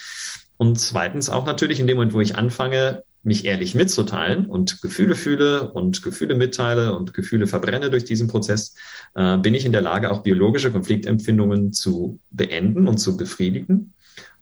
Und 0.56 0.80
zweitens 0.80 1.30
auch 1.30 1.46
natürlich 1.46 1.78
in 1.78 1.86
dem 1.86 1.96
Moment, 1.96 2.14
wo 2.14 2.20
ich 2.20 2.36
anfange, 2.36 3.04
mich 3.28 3.44
ehrlich 3.44 3.76
mitzuteilen 3.76 4.46
und 4.46 4.82
Gefühle 4.82 5.14
fühle 5.14 5.70
und 5.70 6.02
Gefühle 6.02 6.34
mitteile 6.34 6.96
und 6.96 7.14
Gefühle 7.14 7.46
verbrenne 7.46 7.90
durch 7.90 8.04
diesen 8.04 8.26
Prozess, 8.26 8.74
äh, 9.14 9.36
bin 9.38 9.54
ich 9.54 9.64
in 9.64 9.72
der 9.72 9.82
Lage, 9.82 10.10
auch 10.10 10.22
biologische 10.22 10.72
Konfliktempfindungen 10.72 11.72
zu 11.72 12.18
beenden 12.30 12.88
und 12.88 12.98
zu 12.98 13.16
befriedigen. 13.16 13.94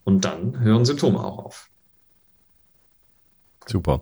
Und 0.03 0.25
dann 0.25 0.59
hören 0.61 0.85
Symptome 0.85 1.19
auch 1.19 1.37
auf. 1.37 1.69
Super. 3.67 3.99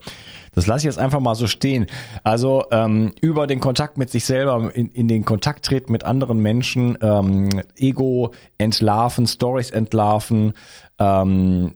Das 0.53 0.67
lasse 0.67 0.81
ich 0.81 0.85
jetzt 0.85 0.99
einfach 0.99 1.19
mal 1.19 1.35
so 1.35 1.47
stehen. 1.47 1.87
Also 2.23 2.65
ähm, 2.71 3.13
über 3.19 3.47
den 3.47 3.59
Kontakt 3.59 3.97
mit 3.97 4.09
sich 4.09 4.23
selber, 4.25 4.71
in, 4.73 4.89
in 4.89 5.07
den 5.07 5.25
Kontakt 5.25 5.65
treten 5.65 5.91
mit 5.91 6.03
anderen 6.03 6.39
Menschen, 6.39 6.97
ähm, 7.01 7.49
Ego 7.75 8.31
entlarven, 8.57 9.27
Stories 9.27 9.71
entlarven, 9.71 10.53
ähm, 10.99 11.73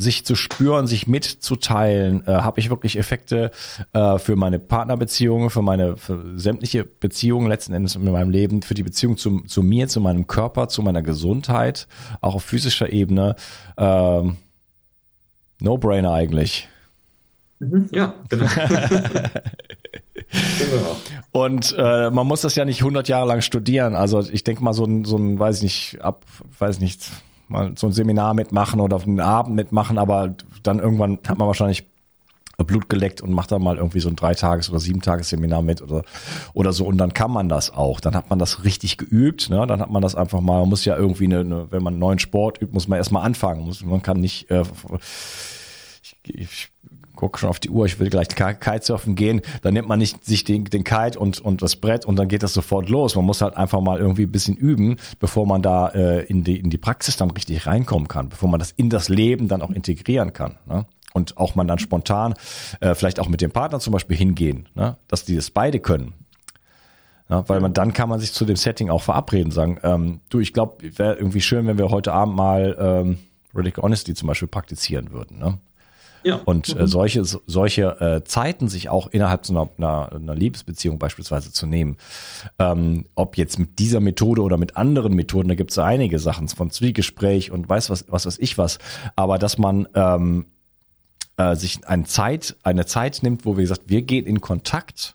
sich 0.00 0.24
zu 0.24 0.36
spüren, 0.36 0.86
sich 0.86 1.08
mitzuteilen, 1.08 2.24
äh, 2.26 2.30
habe 2.30 2.60
ich 2.60 2.70
wirklich 2.70 2.96
Effekte 2.96 3.50
äh, 3.92 4.18
für 4.18 4.36
meine 4.36 4.60
Partnerbeziehungen, 4.60 5.50
für 5.50 5.60
meine 5.60 5.96
für 5.96 6.38
sämtliche 6.38 6.84
Beziehungen 6.84 7.48
letzten 7.48 7.74
Endes 7.74 7.96
in 7.96 8.04
meinem 8.04 8.30
Leben, 8.30 8.62
für 8.62 8.74
die 8.74 8.84
Beziehung 8.84 9.16
zu, 9.16 9.40
zu 9.40 9.62
mir, 9.64 9.88
zu 9.88 10.00
meinem 10.00 10.28
Körper, 10.28 10.68
zu 10.68 10.82
meiner 10.82 11.02
Gesundheit, 11.02 11.88
auch 12.20 12.36
auf 12.36 12.44
physischer 12.44 12.92
Ebene. 12.92 13.34
Ähm, 13.76 14.36
No-brainer 15.60 16.12
eigentlich. 16.12 16.68
Mhm, 17.58 17.88
ja, 17.90 18.14
genau. 18.28 18.46
genau. 20.58 20.96
Und 21.32 21.74
äh, 21.76 22.10
man 22.10 22.24
muss 22.24 22.42
das 22.42 22.54
ja 22.54 22.64
nicht 22.64 22.82
100 22.82 23.08
Jahre 23.08 23.26
lang 23.26 23.40
studieren. 23.40 23.96
Also 23.96 24.20
ich 24.20 24.44
denke 24.44 24.62
mal 24.62 24.74
so 24.74 24.84
ein, 24.84 25.04
so 25.04 25.16
ein, 25.16 25.40
weiß 25.40 25.56
ich 25.56 25.62
nicht, 25.62 26.00
ab, 26.02 26.24
weiß 26.58 26.78
nicht, 26.78 27.10
mal 27.48 27.72
so 27.76 27.86
ein 27.86 27.92
Seminar 27.92 28.34
mitmachen 28.34 28.80
oder 28.80 28.96
auf 28.96 29.06
einen 29.06 29.20
Abend 29.20 29.56
mitmachen, 29.56 29.98
aber 29.98 30.34
dann 30.62 30.78
irgendwann 30.78 31.18
hat 31.26 31.38
man 31.38 31.46
wahrscheinlich 31.46 31.84
Blut 32.64 32.88
geleckt 32.88 33.20
und 33.20 33.32
macht 33.32 33.52
dann 33.52 33.62
mal 33.62 33.76
irgendwie 33.76 34.00
so 34.00 34.08
ein 34.08 34.16
Dreitages- 34.16 34.68
oder 34.68 34.80
Sieben-Tages-Seminar 34.80 35.62
mit 35.62 35.80
oder, 35.80 36.02
oder 36.54 36.72
so. 36.72 36.86
Und 36.86 36.98
dann 36.98 37.14
kann 37.14 37.30
man 37.30 37.48
das 37.48 37.72
auch. 37.72 38.00
Dann 38.00 38.16
hat 38.16 38.30
man 38.30 38.40
das 38.40 38.64
richtig 38.64 38.98
geübt. 38.98 39.48
Ne? 39.48 39.64
Dann 39.66 39.80
hat 39.80 39.90
man 39.90 40.02
das 40.02 40.16
einfach 40.16 40.40
mal, 40.40 40.60
man 40.60 40.68
muss 40.68 40.84
ja 40.84 40.96
irgendwie, 40.96 41.26
eine, 41.26 41.40
eine, 41.40 41.70
wenn 41.70 41.84
man 41.84 41.94
einen 41.94 42.00
neuen 42.00 42.18
Sport 42.18 42.60
übt, 42.60 42.74
muss 42.74 42.88
man 42.88 42.98
erstmal 42.98 43.24
anfangen. 43.24 43.64
Muss, 43.64 43.84
man 43.84 44.02
kann 44.02 44.18
nicht, 44.18 44.50
äh, 44.50 44.64
ich, 46.02 46.16
ich 46.24 46.68
gucke 47.18 47.38
schon 47.38 47.50
auf 47.50 47.58
die 47.58 47.68
Uhr, 47.68 47.84
ich 47.84 47.98
will 47.98 48.10
gleich 48.10 48.28
Kitesurfen 48.28 49.16
gehen, 49.16 49.42
dann 49.62 49.74
nimmt 49.74 49.88
man 49.88 49.98
nicht 49.98 50.24
sich 50.24 50.44
den, 50.44 50.64
den 50.64 50.84
Kite 50.84 51.18
und, 51.18 51.40
und 51.40 51.60
das 51.62 51.74
Brett 51.76 52.06
und 52.06 52.16
dann 52.16 52.28
geht 52.28 52.44
das 52.44 52.54
sofort 52.54 52.88
los. 52.88 53.16
Man 53.16 53.24
muss 53.24 53.42
halt 53.42 53.56
einfach 53.56 53.80
mal 53.80 53.98
irgendwie 53.98 54.22
ein 54.22 54.30
bisschen 54.30 54.56
üben, 54.56 54.96
bevor 55.18 55.44
man 55.44 55.60
da 55.60 55.88
äh, 55.88 56.24
in, 56.26 56.44
die, 56.44 56.58
in 56.58 56.70
die 56.70 56.78
Praxis 56.78 57.16
dann 57.16 57.32
richtig 57.32 57.66
reinkommen 57.66 58.06
kann, 58.06 58.28
bevor 58.28 58.48
man 58.48 58.60
das 58.60 58.70
in 58.70 58.88
das 58.88 59.08
Leben 59.08 59.48
dann 59.48 59.62
auch 59.62 59.70
integrieren 59.70 60.32
kann. 60.32 60.58
Ne? 60.66 60.86
Und 61.12 61.36
auch 61.38 61.56
man 61.56 61.66
dann 61.66 61.80
spontan, 61.80 62.34
äh, 62.80 62.94
vielleicht 62.94 63.18
auch 63.18 63.28
mit 63.28 63.40
dem 63.40 63.50
Partner 63.50 63.80
zum 63.80 63.92
Beispiel 63.92 64.16
hingehen, 64.16 64.68
ne? 64.76 64.96
dass 65.08 65.24
die 65.24 65.34
das 65.34 65.50
beide 65.50 65.80
können. 65.80 66.14
Ja, 67.28 67.46
weil 67.48 67.60
man 67.60 67.74
dann 67.74 67.92
kann 67.92 68.08
man 68.08 68.20
sich 68.20 68.32
zu 68.32 68.44
dem 68.44 68.56
Setting 68.56 68.88
auch 68.88 69.02
verabreden, 69.02 69.50
sagen, 69.50 69.78
ähm, 69.82 70.20
du, 70.30 70.38
ich 70.38 70.54
glaube, 70.54 70.76
wäre 70.96 71.16
irgendwie 71.16 71.42
schön, 71.42 71.66
wenn 71.66 71.76
wir 71.76 71.90
heute 71.90 72.12
Abend 72.12 72.36
mal 72.36 72.76
ähm, 72.78 73.18
Radical 73.54 73.82
Honesty 73.82 74.14
zum 74.14 74.28
Beispiel 74.28 74.48
praktizieren 74.48 75.10
würden. 75.10 75.38
Ne? 75.38 75.58
Ja. 76.22 76.40
Und 76.44 76.76
äh, 76.76 76.82
mhm. 76.82 76.86
solche, 76.86 77.24
solche 77.24 78.00
äh, 78.00 78.24
Zeiten 78.24 78.68
sich 78.68 78.88
auch 78.88 79.06
innerhalb 79.08 79.46
so 79.46 79.52
einer, 79.52 79.68
einer, 79.78 80.12
einer 80.12 80.34
Liebesbeziehung 80.34 80.98
beispielsweise 80.98 81.52
zu 81.52 81.66
nehmen. 81.66 81.96
Ähm, 82.58 83.06
ob 83.14 83.36
jetzt 83.36 83.58
mit 83.58 83.78
dieser 83.78 84.00
Methode 84.00 84.42
oder 84.42 84.56
mit 84.56 84.76
anderen 84.76 85.14
Methoden, 85.14 85.48
da 85.48 85.54
gibt 85.54 85.70
es 85.70 85.78
einige 85.78 86.18
Sachen 86.18 86.48
von 86.48 86.70
Zwiegespräch 86.70 87.50
und 87.50 87.68
weiß 87.68 87.90
was, 87.90 88.06
was 88.08 88.26
weiß 88.26 88.38
ich 88.38 88.58
was. 88.58 88.78
Aber 89.16 89.38
dass 89.38 89.58
man 89.58 89.88
ähm, 89.94 90.46
äh, 91.36 91.54
sich 91.54 91.86
eine 91.86 92.04
Zeit, 92.04 92.56
eine 92.62 92.86
Zeit 92.86 93.22
nimmt, 93.22 93.44
wo 93.44 93.56
wir 93.56 93.62
gesagt, 93.62 93.82
wir 93.86 94.02
gehen 94.02 94.26
in 94.26 94.40
Kontakt 94.40 95.14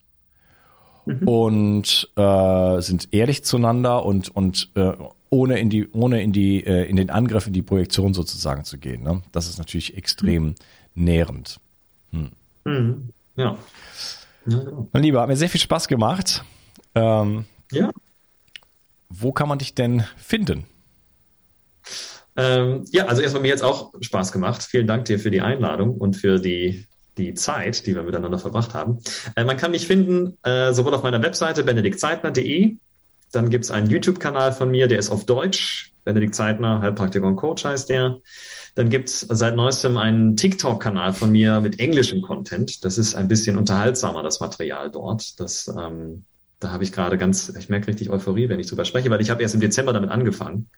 mhm. 1.06 1.28
und 1.28 2.10
äh, 2.16 2.82
sind 2.82 3.10
ehrlich 3.12 3.44
zueinander 3.44 4.06
und, 4.06 4.34
und 4.36 4.70
äh, 4.76 4.94
ohne 5.30 5.58
in 5.58 5.70
die, 5.70 5.90
ohne 5.92 6.22
in 6.22 6.32
die, 6.32 6.64
äh, 6.64 6.88
in 6.88 6.96
den 6.96 7.10
Angriff, 7.10 7.48
in 7.48 7.54
die 7.54 7.64
Projektion 7.64 8.14
sozusagen 8.14 8.64
zu 8.64 8.78
gehen. 8.78 9.04
Ne? 9.04 9.22
Das 9.32 9.50
ist 9.50 9.58
natürlich 9.58 9.98
extrem 9.98 10.44
mhm 10.44 10.56
nährend. 10.96 11.60
Hm. 12.12 12.32
Mhm. 12.66 13.10
Ja. 13.36 13.58
ja 14.46 14.60
genau. 14.60 14.90
Mein 14.92 15.04
Lieber, 15.04 15.22
hat 15.22 15.28
mir 15.28 15.36
sehr 15.36 15.50
viel 15.50 15.62
Spaß 15.62 15.88
gemacht. 15.88 16.44
Ähm, 16.96 17.46
ja. 17.72 17.92
Wo 19.10 19.32
kann 19.32 19.50
man 19.50 19.60
dich 19.60 19.76
denn 19.76 20.04
finden? 20.18 20.66
Ähm, 22.36 22.86
ja, 22.92 23.06
also 23.06 23.22
erstmal 23.22 23.44
mir 23.44 23.50
jetzt 23.50 23.64
auch 23.64 23.94
Spaß 24.02 24.32
gemacht. 24.32 24.64
Vielen 24.64 24.88
Dank 24.88 25.06
dir 25.06 25.20
für 25.20 25.32
die 25.32 25.42
Einladung 25.42 25.96
und 25.96 26.16
für 26.16 26.40
die, 26.40 26.86
die 27.18 27.36
Zeit, 27.36 27.86
die 27.86 27.96
wir 27.96 28.04
miteinander 28.04 28.40
verbracht 28.40 28.74
haben. 28.74 29.00
Äh, 29.36 29.44
man 29.44 29.58
kann 29.58 29.72
mich 29.72 29.86
finden, 29.86 30.38
äh, 30.44 30.74
sowohl 30.74 30.94
auf 30.96 31.04
meiner 31.04 31.22
Webseite 31.22 31.64
benediktzeitner.de, 31.64 32.78
dann 33.32 33.50
gibt 33.50 33.66
es 33.66 33.72
einen 33.72 33.90
YouTube-Kanal 33.90 34.54
von 34.54 34.70
mir, 34.70 34.88
der 34.88 35.00
ist 35.00 35.10
auf 35.10 35.26
Deutsch. 35.26 35.92
Benedikt 36.04 36.36
Zeitner, 36.36 36.82
Heilpraktiker 36.82 37.26
und 37.26 37.36
Coach 37.36 37.66
heißt 37.66 37.90
der. 37.90 38.20
Dann 38.76 38.90
gibt's 38.90 39.22
seit 39.30 39.56
neuestem 39.56 39.98
einen 39.98 40.36
TikTok-Kanal 40.36 41.14
von 41.14 41.32
mir 41.32 41.62
mit 41.62 41.80
englischem 41.80 42.22
Content. 42.22 42.84
Das 42.84 42.98
ist 42.98 43.14
ein 43.14 43.28
bisschen 43.28 43.58
unterhaltsamer, 43.58 44.24
das 44.24 44.40
Material 44.40 44.90
dort. 44.90 45.40
Das, 45.40 45.68
ähm, 45.68 46.26
da 46.60 46.72
habe 46.72 46.84
ich 46.84 46.92
gerade 46.92 47.18
ganz, 47.18 47.50
ich 47.50 47.70
merke 47.70 47.88
richtig 47.88 48.10
Euphorie, 48.10 48.50
wenn 48.50 48.60
ich 48.60 48.68
drüber 48.68 48.86
spreche, 48.86 49.10
weil 49.10 49.22
ich 49.22 49.30
habe 49.30 49.42
erst 49.42 49.54
im 49.54 49.62
Dezember 49.62 49.94
damit 49.94 50.10
angefangen 50.10 50.70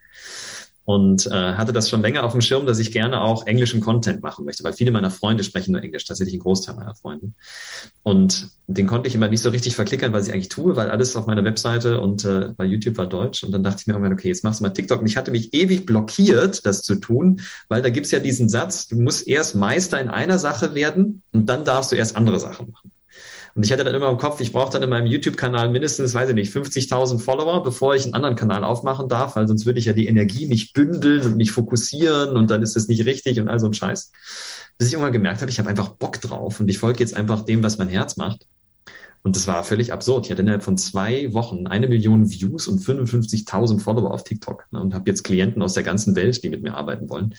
und 0.85 1.25
äh, 1.25 1.31
hatte 1.31 1.73
das 1.73 1.89
schon 1.89 2.01
länger 2.01 2.23
auf 2.23 2.31
dem 2.31 2.41
Schirm, 2.41 2.67
dass 2.67 2.77
ich 2.77 2.91
gerne 2.91 3.21
auch 3.21 3.47
englischen 3.47 3.81
Content 3.81 4.21
machen 4.21 4.45
möchte, 4.45 4.63
weil 4.63 4.73
viele 4.73 4.91
meiner 4.91 5.09
Freunde 5.09 5.43
sprechen 5.43 5.71
nur 5.71 5.83
Englisch, 5.83 6.05
tatsächlich 6.05 6.35
ein 6.35 6.41
Großteil 6.41 6.75
meiner 6.75 6.93
Freunde. 6.93 7.31
Und 8.03 8.49
den 8.67 8.85
konnte 8.85 9.07
ich 9.07 9.15
immer 9.15 9.27
nicht 9.27 9.41
so 9.41 9.49
richtig 9.49 9.75
verklickern, 9.75 10.13
was 10.13 10.27
ich 10.27 10.33
eigentlich 10.33 10.49
tue, 10.49 10.75
weil 10.75 10.91
alles 10.91 11.15
auf 11.15 11.25
meiner 11.25 11.43
Webseite 11.43 11.99
und 11.99 12.23
äh, 12.23 12.53
bei 12.55 12.65
YouTube 12.65 12.97
war 12.97 13.07
Deutsch. 13.07 13.43
Und 13.43 13.51
dann 13.51 13.63
dachte 13.63 13.77
ich 13.81 13.87
mir 13.87 13.93
irgendwann, 13.93 14.13
okay, 14.13 14.27
jetzt 14.27 14.43
machst 14.43 14.59
du 14.59 14.63
mal 14.63 14.69
TikTok. 14.69 15.01
Und 15.01 15.07
ich 15.07 15.17
hatte 15.17 15.31
mich 15.31 15.53
ewig 15.53 15.87
blockiert, 15.87 16.65
das 16.67 16.83
zu 16.83 16.95
tun, 16.95 17.41
weil 17.67 17.81
da 17.81 17.89
gibt's 17.89 18.11
ja 18.11 18.19
diesen 18.19 18.47
Satz, 18.47 18.87
du 18.87 18.95
musst 18.95 19.27
erst 19.27 19.55
Meister 19.55 19.99
in 19.99 20.09
einer 20.09 20.37
Sache 20.37 20.75
werden 20.75 21.23
und 21.31 21.47
dann 21.49 21.65
darfst 21.65 21.91
du 21.91 21.95
erst 21.95 22.15
andere 22.15 22.39
Sachen 22.39 22.71
machen. 22.71 22.91
Und 23.55 23.65
ich 23.65 23.71
hatte 23.71 23.85
dann 23.85 23.95
immer 23.95 24.09
im 24.09 24.17
Kopf, 24.17 24.41
ich 24.41 24.51
brauche 24.51 24.73
dann 24.73 24.83
in 24.83 24.89
meinem 24.89 25.07
YouTube-Kanal 25.07 25.69
mindestens, 25.69 26.13
weiß 26.13 26.27
ich 26.27 26.35
nicht, 26.35 26.53
50.000 26.53 27.19
Follower, 27.19 27.63
bevor 27.63 27.95
ich 27.95 28.03
einen 28.03 28.13
anderen 28.13 28.35
Kanal 28.35 28.65
aufmachen 28.65 29.07
darf, 29.07 29.37
weil 29.37 29.47
sonst 29.47 29.65
würde 29.65 29.79
ich 29.79 29.85
ja 29.85 29.93
die 29.93 30.07
Energie 30.07 30.45
nicht 30.45 30.73
bündeln 30.73 31.21
und 31.21 31.37
nicht 31.37 31.51
fokussieren 31.51 32.35
und 32.35 32.51
dann 32.51 32.61
ist 32.61 32.75
das 32.75 32.89
nicht 32.89 33.05
richtig 33.05 33.39
und 33.39 33.47
all 33.47 33.59
so 33.59 33.67
ein 33.67 33.73
Scheiß. 33.73 34.11
Bis 34.77 34.89
ich 34.89 34.93
irgendwann 34.93 35.13
gemerkt 35.13 35.39
habe, 35.39 35.49
ich 35.49 35.57
habe 35.57 35.69
einfach 35.69 35.87
Bock 35.87 36.19
drauf 36.19 36.59
und 36.59 36.69
ich 36.69 36.79
folge 36.79 36.99
jetzt 36.99 37.15
einfach 37.15 37.43
dem, 37.45 37.63
was 37.63 37.77
mein 37.77 37.87
Herz 37.87 38.17
macht. 38.17 38.45
Und 39.23 39.37
das 39.37 39.47
war 39.47 39.63
völlig 39.63 39.91
absurd. 39.93 40.25
Ich 40.25 40.31
hatte 40.31 40.41
innerhalb 40.41 40.61
von 40.61 40.77
zwei 40.77 41.33
Wochen 41.33 41.65
eine 41.65 41.87
Million 41.87 42.29
Views 42.29 42.67
und 42.67 42.81
55.000 42.81 43.79
Follower 43.79 44.11
auf 44.11 44.23
TikTok 44.23 44.65
ne, 44.71 44.81
und 44.81 44.93
habe 44.93 45.09
jetzt 45.09 45.23
Klienten 45.23 45.63
aus 45.63 45.73
der 45.73 45.81
ganzen 45.81 46.15
Welt, 46.15 46.43
die 46.43 46.49
mit 46.49 46.61
mir 46.61 46.75
arbeiten 46.75 47.09
wollen. 47.09 47.33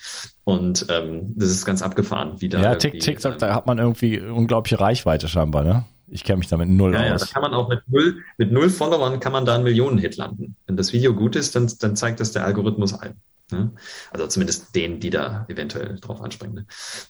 Und 0.44 0.86
ähm, 0.88 1.34
das 1.36 1.50
ist 1.50 1.64
ganz 1.66 1.82
abgefahren, 1.82 2.40
wie 2.40 2.48
da. 2.48 2.60
Ja, 2.60 2.74
TikTok, 2.74 3.32
ähm, 3.32 3.38
da 3.38 3.54
hat 3.54 3.66
man 3.66 3.78
irgendwie 3.78 4.18
unglaubliche 4.18 4.80
Reichweite 4.80 5.28
scheinbar, 5.28 5.62
ne? 5.62 5.84
Ich 6.08 6.24
kenne 6.24 6.38
mich 6.38 6.48
damit 6.48 6.68
null 6.68 6.94
ja, 6.94 7.14
aus. 7.14 7.20
Ja, 7.20 7.26
da 7.26 7.32
kann 7.32 7.42
man 7.42 7.54
auch 7.54 7.68
mit 7.68 7.80
null, 7.86 8.22
mit 8.38 8.52
null 8.52 8.70
Followern 8.70 9.18
kann 9.20 9.32
man 9.32 9.44
da 9.44 9.54
einen 9.54 9.64
Millionenhit 9.64 10.16
landen. 10.16 10.56
Wenn 10.66 10.76
das 10.76 10.92
Video 10.92 11.14
gut 11.14 11.36
ist, 11.36 11.56
dann, 11.56 11.70
dann 11.80 11.96
zeigt 11.96 12.20
das 12.20 12.32
der 12.32 12.44
Algorithmus 12.44 12.94
ein. 12.94 13.20
Ne? 13.50 13.72
Also 14.10 14.26
zumindest 14.26 14.74
denen, 14.74 15.00
die 15.00 15.10
da 15.10 15.46
eventuell 15.48 15.98
drauf 16.00 16.20
anspringen. 16.20 16.54
Ne? 16.54 16.66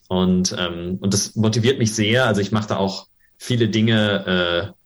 Und, 0.09 0.55
ähm, 0.59 0.99
und 1.01 1.15
das 1.15 1.35
motiviert 1.35 1.79
mich 1.79 1.95
sehr. 1.95 2.27
Also 2.27 2.41
ich 2.41 2.53
mache 2.53 2.69
da 2.69 2.77
auch 2.77 3.07
viele 3.39 3.69
Dinge, 3.69 4.73
äh, 4.73 4.77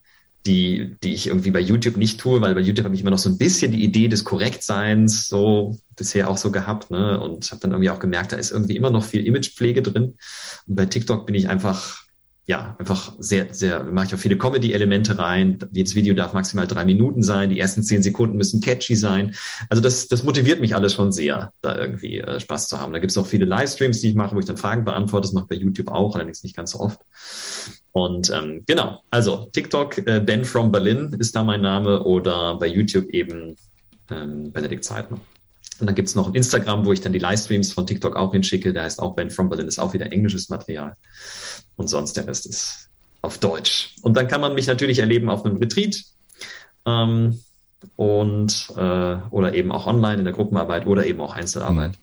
die, 0.47 0.97
die 1.03 1.13
ich 1.13 1.27
irgendwie 1.27 1.51
bei 1.51 1.61
YouTube 1.61 1.97
nicht 1.97 2.19
tue, 2.19 2.41
weil 2.41 2.55
bei 2.55 2.61
YouTube 2.61 2.85
habe 2.85 2.95
ich 2.95 3.03
immer 3.03 3.11
noch 3.11 3.19
so 3.19 3.29
ein 3.29 3.37
bisschen 3.37 3.73
die 3.73 3.85
Idee 3.85 4.09
des 4.09 4.25
Korrektseins 4.25 5.29
so 5.29 5.79
bisher 5.97 6.31
auch 6.31 6.39
so 6.39 6.51
gehabt, 6.51 6.91
ne? 6.91 7.21
Und 7.21 7.51
habe 7.51 7.61
dann 7.61 7.73
irgendwie 7.73 7.91
auch 7.91 7.99
gemerkt, 7.99 8.33
da 8.33 8.37
ist 8.37 8.51
irgendwie 8.51 8.77
immer 8.77 8.91
noch 8.91 9.05
viel 9.05 9.27
Imagepflege 9.27 9.83
drin. 9.83 10.17
Und 10.67 10.75
bei 10.75 10.87
TikTok 10.87 11.27
bin 11.27 11.35
ich 11.35 11.51
einfach 11.51 12.05
ja, 12.51 12.75
einfach 12.81 13.13
sehr, 13.21 13.55
sehr, 13.55 13.85
mache 13.85 14.07
ich 14.07 14.15
auch 14.17 14.19
viele 14.19 14.37
Comedy-Elemente 14.37 15.17
rein. 15.21 15.61
Jedes 15.71 15.95
Video 15.95 16.15
darf 16.15 16.33
maximal 16.33 16.67
drei 16.67 16.85
Minuten 16.85 17.23
sein. 17.23 17.49
Die 17.49 17.61
ersten 17.61 17.85
zehn 17.85 18.03
Sekunden 18.03 18.37
müssen 18.37 18.61
catchy 18.61 18.97
sein. 18.97 19.37
Also 19.69 19.81
das, 19.81 20.09
das 20.09 20.25
motiviert 20.25 20.61
mich 20.61 20.75
alles 20.75 20.95
schon 20.95 21.13
sehr, 21.13 21.53
da 21.63 21.79
irgendwie 21.79 22.19
äh, 22.19 22.41
Spaß 22.41 22.67
zu 22.67 22.81
haben. 22.81 22.93
Da 22.93 22.99
gibt 22.99 23.13
es 23.13 23.19
auch 23.19 23.27
viele 23.29 23.45
Livestreams, 23.45 24.01
die 24.01 24.09
ich 24.09 24.15
mache, 24.17 24.35
wo 24.35 24.41
ich 24.41 24.47
dann 24.47 24.57
Fragen 24.57 24.85
beantworte. 24.85 25.29
Das 25.29 25.33
mache 25.33 25.45
ich 25.45 25.61
bei 25.61 25.65
YouTube 25.65 25.93
auch, 25.93 26.17
allerdings 26.17 26.43
nicht 26.43 26.57
ganz 26.57 26.73
so 26.73 26.81
oft. 26.81 26.99
Und 27.93 28.31
ähm, 28.31 28.65
genau, 28.67 29.01
also 29.11 29.49
TikTok, 29.53 29.99
äh, 29.99 30.19
Ben 30.19 30.45
from 30.45 30.73
Berlin 30.73 31.15
ist 31.21 31.37
da 31.37 31.45
mein 31.45 31.61
Name 31.61 32.03
oder 32.03 32.59
bei 32.59 32.67
YouTube 32.67 33.11
eben 33.11 33.55
ähm, 34.11 34.51
Benedikt 34.51 34.83
Zeitner. 34.83 35.21
Und 35.81 35.87
dann 35.87 35.95
gibt's 35.95 36.15
noch 36.15 36.29
ein 36.29 36.35
Instagram, 36.35 36.85
wo 36.85 36.93
ich 36.93 37.01
dann 37.01 37.13
die 37.13 37.19
Livestreams 37.19 37.73
von 37.73 37.87
TikTok 37.87 38.17
auch 38.17 38.33
hinschicke. 38.33 38.73
Der 38.73 38.85
heißt 38.85 39.01
auch 39.01 39.15
Ben 39.15 39.31
from 39.31 39.49
Berlin, 39.49 39.67
ist 39.67 39.79
auch 39.79 39.93
wieder 39.93 40.13
englisches 40.13 40.49
Material. 40.49 40.97
Und 41.77 41.89
sonst 41.89 42.17
der 42.17 42.27
Rest 42.27 42.47
ist 42.47 42.91
auf 43.23 43.39
Deutsch. 43.39 43.95
Und 44.03 44.17
dann 44.17 44.29
kann 44.29 44.41
man 44.41 44.55
mich 44.55 44.67
natürlich 44.67 44.99
erleben 44.99 45.31
auf 45.31 45.45
einem 45.45 45.57
Retreat. 45.57 46.05
Ähm, 46.87 47.41
und 47.97 48.73
äh, 48.77 49.17
oder 49.31 49.55
eben 49.55 49.73
auch 49.73 49.87
online 49.87 50.19
in 50.19 50.25
der 50.25 50.35
Gruppenarbeit 50.35 50.87
oder 50.87 51.07
eben 51.07 51.21
auch 51.21 51.35
Einzelarbeit. 51.35 51.93
Mhm. 51.93 51.97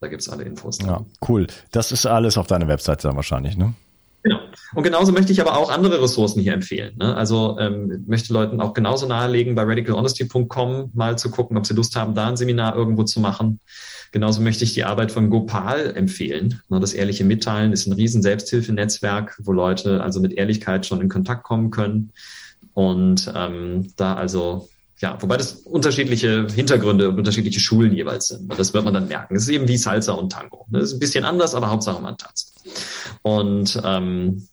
Da 0.00 0.08
gibt's 0.08 0.28
alle 0.28 0.44
Infos. 0.44 0.78
Ja, 0.78 1.04
cool. 1.28 1.46
Das 1.72 1.92
ist 1.92 2.06
alles 2.06 2.38
auf 2.38 2.46
deiner 2.46 2.68
Webseite 2.68 3.08
dann 3.08 3.16
wahrscheinlich, 3.16 3.56
ne? 3.56 3.74
Und 4.74 4.82
genauso 4.82 5.12
möchte 5.12 5.32
ich 5.32 5.40
aber 5.40 5.56
auch 5.56 5.70
andere 5.70 6.02
Ressourcen 6.02 6.40
hier 6.40 6.52
empfehlen. 6.52 6.96
Ne? 6.98 7.16
Also 7.16 7.56
ähm, 7.58 8.04
möchte 8.06 8.32
Leuten 8.32 8.60
auch 8.60 8.74
genauso 8.74 9.06
nahelegen, 9.06 9.54
bei 9.54 9.62
radicalhonesty.com 9.62 10.90
mal 10.94 11.18
zu 11.18 11.30
gucken, 11.30 11.56
ob 11.56 11.66
sie 11.66 11.74
Lust 11.74 11.96
haben, 11.96 12.14
da 12.14 12.28
ein 12.28 12.36
Seminar 12.36 12.76
irgendwo 12.76 13.04
zu 13.04 13.20
machen. 13.20 13.60
Genauso 14.12 14.40
möchte 14.40 14.64
ich 14.64 14.74
die 14.74 14.84
Arbeit 14.84 15.12
von 15.12 15.30
Gopal 15.30 15.94
empfehlen. 15.96 16.60
Ne? 16.68 16.80
Das 16.80 16.92
ehrliche 16.92 17.24
Mitteilen 17.24 17.72
ist 17.72 17.86
ein 17.86 17.92
riesen 17.92 18.22
Selbsthilfenetzwerk, 18.22 19.38
wo 19.42 19.52
Leute 19.52 20.02
also 20.02 20.20
mit 20.20 20.32
Ehrlichkeit 20.32 20.86
schon 20.86 21.00
in 21.00 21.08
Kontakt 21.08 21.44
kommen 21.44 21.70
können. 21.70 22.12
Und 22.74 23.32
ähm, 23.34 23.92
da 23.96 24.14
also 24.14 24.68
ja, 25.00 25.16
wobei 25.20 25.36
das 25.36 25.52
unterschiedliche 25.52 26.46
Hintergründe 26.52 27.08
und 27.08 27.18
unterschiedliche 27.18 27.60
Schulen 27.60 27.94
jeweils 27.94 28.28
sind. 28.28 28.58
Das 28.58 28.74
wird 28.74 28.84
man 28.84 28.94
dann 28.94 29.06
merken. 29.06 29.36
Es 29.36 29.44
ist 29.44 29.48
eben 29.48 29.68
wie 29.68 29.76
Salsa 29.76 30.12
und 30.12 30.32
Tango. 30.32 30.66
Das 30.70 30.84
ist 30.84 30.94
ein 30.94 30.98
bisschen 30.98 31.24
anders, 31.24 31.54
aber 31.54 31.70
Hauptsache 31.70 32.02
man 32.02 32.18
tanzt. 32.18 32.56
Und 33.22 33.80
ähm, 33.84 34.48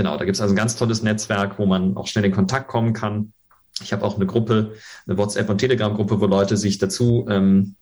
genau, 0.00 0.16
da 0.16 0.24
gibt 0.24 0.34
es 0.36 0.40
also 0.40 0.54
ein 0.54 0.56
ganz 0.56 0.76
tolles 0.76 1.02
Netzwerk, 1.02 1.58
wo 1.58 1.66
man 1.66 1.94
auch 1.98 2.06
schnell 2.06 2.24
in 2.24 2.32
Kontakt 2.32 2.68
kommen 2.68 2.94
kann. 2.94 3.34
Ich 3.82 3.92
habe 3.92 4.02
auch 4.02 4.16
eine 4.16 4.24
Gruppe, 4.24 4.72
eine 5.06 5.18
WhatsApp- 5.18 5.50
und 5.50 5.58
Telegram-Gruppe, 5.58 6.22
wo 6.22 6.26
Leute 6.26 6.56
sich 6.56 6.78
dazu 6.78 7.26
ähm, 7.28 7.74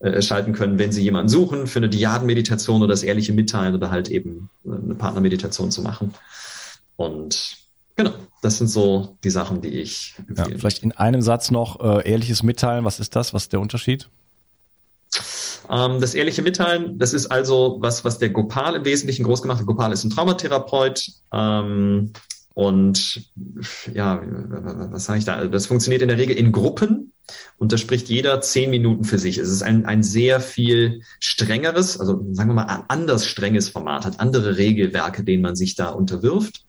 äh, 0.00 0.20
schalten 0.20 0.52
können, 0.52 0.80
wenn 0.80 0.90
sie 0.90 1.02
jemanden 1.02 1.28
suchen 1.28 1.68
für 1.68 1.78
eine 1.78 1.88
Diadenmeditation 1.88 2.82
oder 2.82 2.88
das 2.88 3.04
ehrliche 3.04 3.32
Mitteilen 3.32 3.76
oder 3.76 3.92
halt 3.92 4.08
eben 4.08 4.50
äh, 4.64 4.70
eine 4.70 4.96
Partnermeditation 4.96 5.70
zu 5.70 5.82
machen. 5.82 6.12
Und 6.96 7.56
genau, 7.94 8.14
das 8.42 8.58
sind 8.58 8.66
so 8.66 9.16
die 9.22 9.30
Sachen, 9.30 9.60
die 9.60 9.68
ich 9.68 10.16
empfehle. 10.18 10.50
Ja, 10.50 10.58
vielleicht 10.58 10.82
in 10.82 10.90
einem 10.90 11.22
Satz 11.22 11.52
noch 11.52 11.78
äh, 11.80 12.10
ehrliches 12.10 12.42
Mitteilen. 12.42 12.84
Was 12.84 12.98
ist 12.98 13.14
das? 13.14 13.32
Was 13.32 13.44
ist 13.44 13.52
der 13.52 13.60
Unterschied? 13.60 14.08
Ähm, 15.70 16.00
das 16.00 16.14
ehrliche 16.14 16.42
Mitteilen, 16.42 16.98
das 16.98 17.12
ist 17.12 17.26
also 17.26 17.78
was, 17.80 18.04
was 18.04 18.18
der 18.18 18.30
Gopal 18.30 18.74
im 18.74 18.84
Wesentlichen 18.84 19.24
groß 19.24 19.42
gemacht 19.42 19.60
hat. 19.60 19.66
Gopal 19.66 19.92
ist 19.92 20.04
ein 20.04 20.10
Traumatherapeut. 20.10 21.06
Ähm, 21.32 22.12
und 22.54 23.30
ja, 23.94 24.20
was 24.24 25.04
sage 25.04 25.20
ich 25.20 25.24
da? 25.24 25.46
Das 25.46 25.66
funktioniert 25.66 26.02
in 26.02 26.08
der 26.08 26.18
Regel 26.18 26.36
in 26.36 26.52
Gruppen 26.52 27.12
und 27.58 27.72
da 27.72 27.78
spricht 27.78 28.08
jeder 28.08 28.40
zehn 28.40 28.70
Minuten 28.70 29.04
für 29.04 29.18
sich. 29.18 29.38
Es 29.38 29.48
ist 29.48 29.62
ein, 29.62 29.86
ein 29.86 30.02
sehr 30.02 30.40
viel 30.40 31.02
strengeres, 31.20 31.98
also 32.00 32.26
sagen 32.32 32.50
wir 32.50 32.54
mal 32.54 32.84
anders 32.88 33.26
strenges 33.26 33.68
Format, 33.68 34.04
hat 34.04 34.20
andere 34.20 34.56
Regelwerke, 34.56 35.22
denen 35.22 35.42
man 35.42 35.56
sich 35.56 35.76
da 35.76 35.90
unterwirft. 35.90 36.64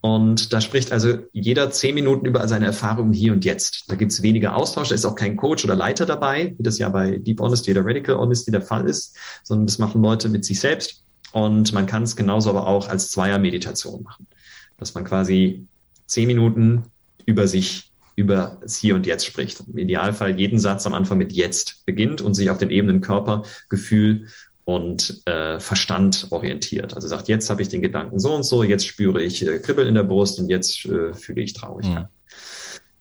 Und 0.00 0.52
da 0.52 0.60
spricht 0.60 0.92
also 0.92 1.18
jeder 1.32 1.70
zehn 1.70 1.94
Minuten 1.94 2.26
über 2.26 2.46
seine 2.46 2.66
Erfahrungen 2.66 3.12
hier 3.12 3.32
und 3.32 3.44
jetzt. 3.44 3.90
Da 3.90 3.96
gibt 3.96 4.12
es 4.12 4.22
weniger 4.22 4.56
Austausch, 4.56 4.90
da 4.90 4.94
ist 4.94 5.04
auch 5.04 5.16
kein 5.16 5.36
Coach 5.36 5.64
oder 5.64 5.74
Leiter 5.74 6.06
dabei, 6.06 6.54
wie 6.56 6.62
das 6.62 6.78
ja 6.78 6.88
bei 6.88 7.18
Deep 7.18 7.40
Honesty 7.40 7.72
oder 7.72 7.84
Radical 7.84 8.16
Honesty 8.16 8.52
der 8.52 8.62
Fall 8.62 8.88
ist, 8.88 9.16
sondern 9.42 9.66
das 9.66 9.78
machen 9.78 10.02
Leute 10.02 10.28
mit 10.28 10.44
sich 10.44 10.60
selbst. 10.60 11.02
Und 11.32 11.72
man 11.72 11.86
kann 11.86 12.04
es 12.04 12.16
genauso 12.16 12.50
aber 12.50 12.66
auch 12.66 12.88
als 12.88 13.10
Zweier-Meditation 13.10 14.02
machen 14.02 14.26
dass 14.78 14.94
man 14.94 15.04
quasi 15.04 15.66
zehn 16.06 16.26
Minuten 16.26 16.84
über 17.26 17.46
sich, 17.46 17.92
über 18.16 18.58
das 18.62 18.76
Hier 18.76 18.94
und 18.94 19.06
Jetzt 19.06 19.26
spricht. 19.26 19.62
Im 19.68 19.76
Idealfall 19.76 20.38
jeden 20.38 20.58
Satz 20.58 20.86
am 20.86 20.94
Anfang 20.94 21.18
mit 21.18 21.32
Jetzt 21.32 21.84
beginnt 21.84 22.22
und 22.22 22.34
sich 22.34 22.48
auf 22.48 22.58
den 22.58 22.70
Ebenen 22.70 23.02
Körper, 23.02 23.42
Gefühl 23.68 24.28
und 24.68 25.22
äh, 25.24 25.58
Verstand 25.60 26.26
orientiert. 26.28 26.92
Also 26.92 27.08
sagt, 27.08 27.28
jetzt 27.28 27.48
habe 27.48 27.62
ich 27.62 27.70
den 27.70 27.80
Gedanken 27.80 28.18
so 28.18 28.34
und 28.34 28.42
so, 28.42 28.62
jetzt 28.62 28.86
spüre 28.86 29.22
ich 29.22 29.46
äh, 29.46 29.60
Kribbeln 29.60 29.88
in 29.88 29.94
der 29.94 30.02
Brust 30.02 30.38
und 30.38 30.50
jetzt 30.50 30.84
äh, 30.84 31.14
fühle 31.14 31.40
ich 31.40 31.54
Traurigkeit. 31.54 32.02
Mhm. 32.02 32.08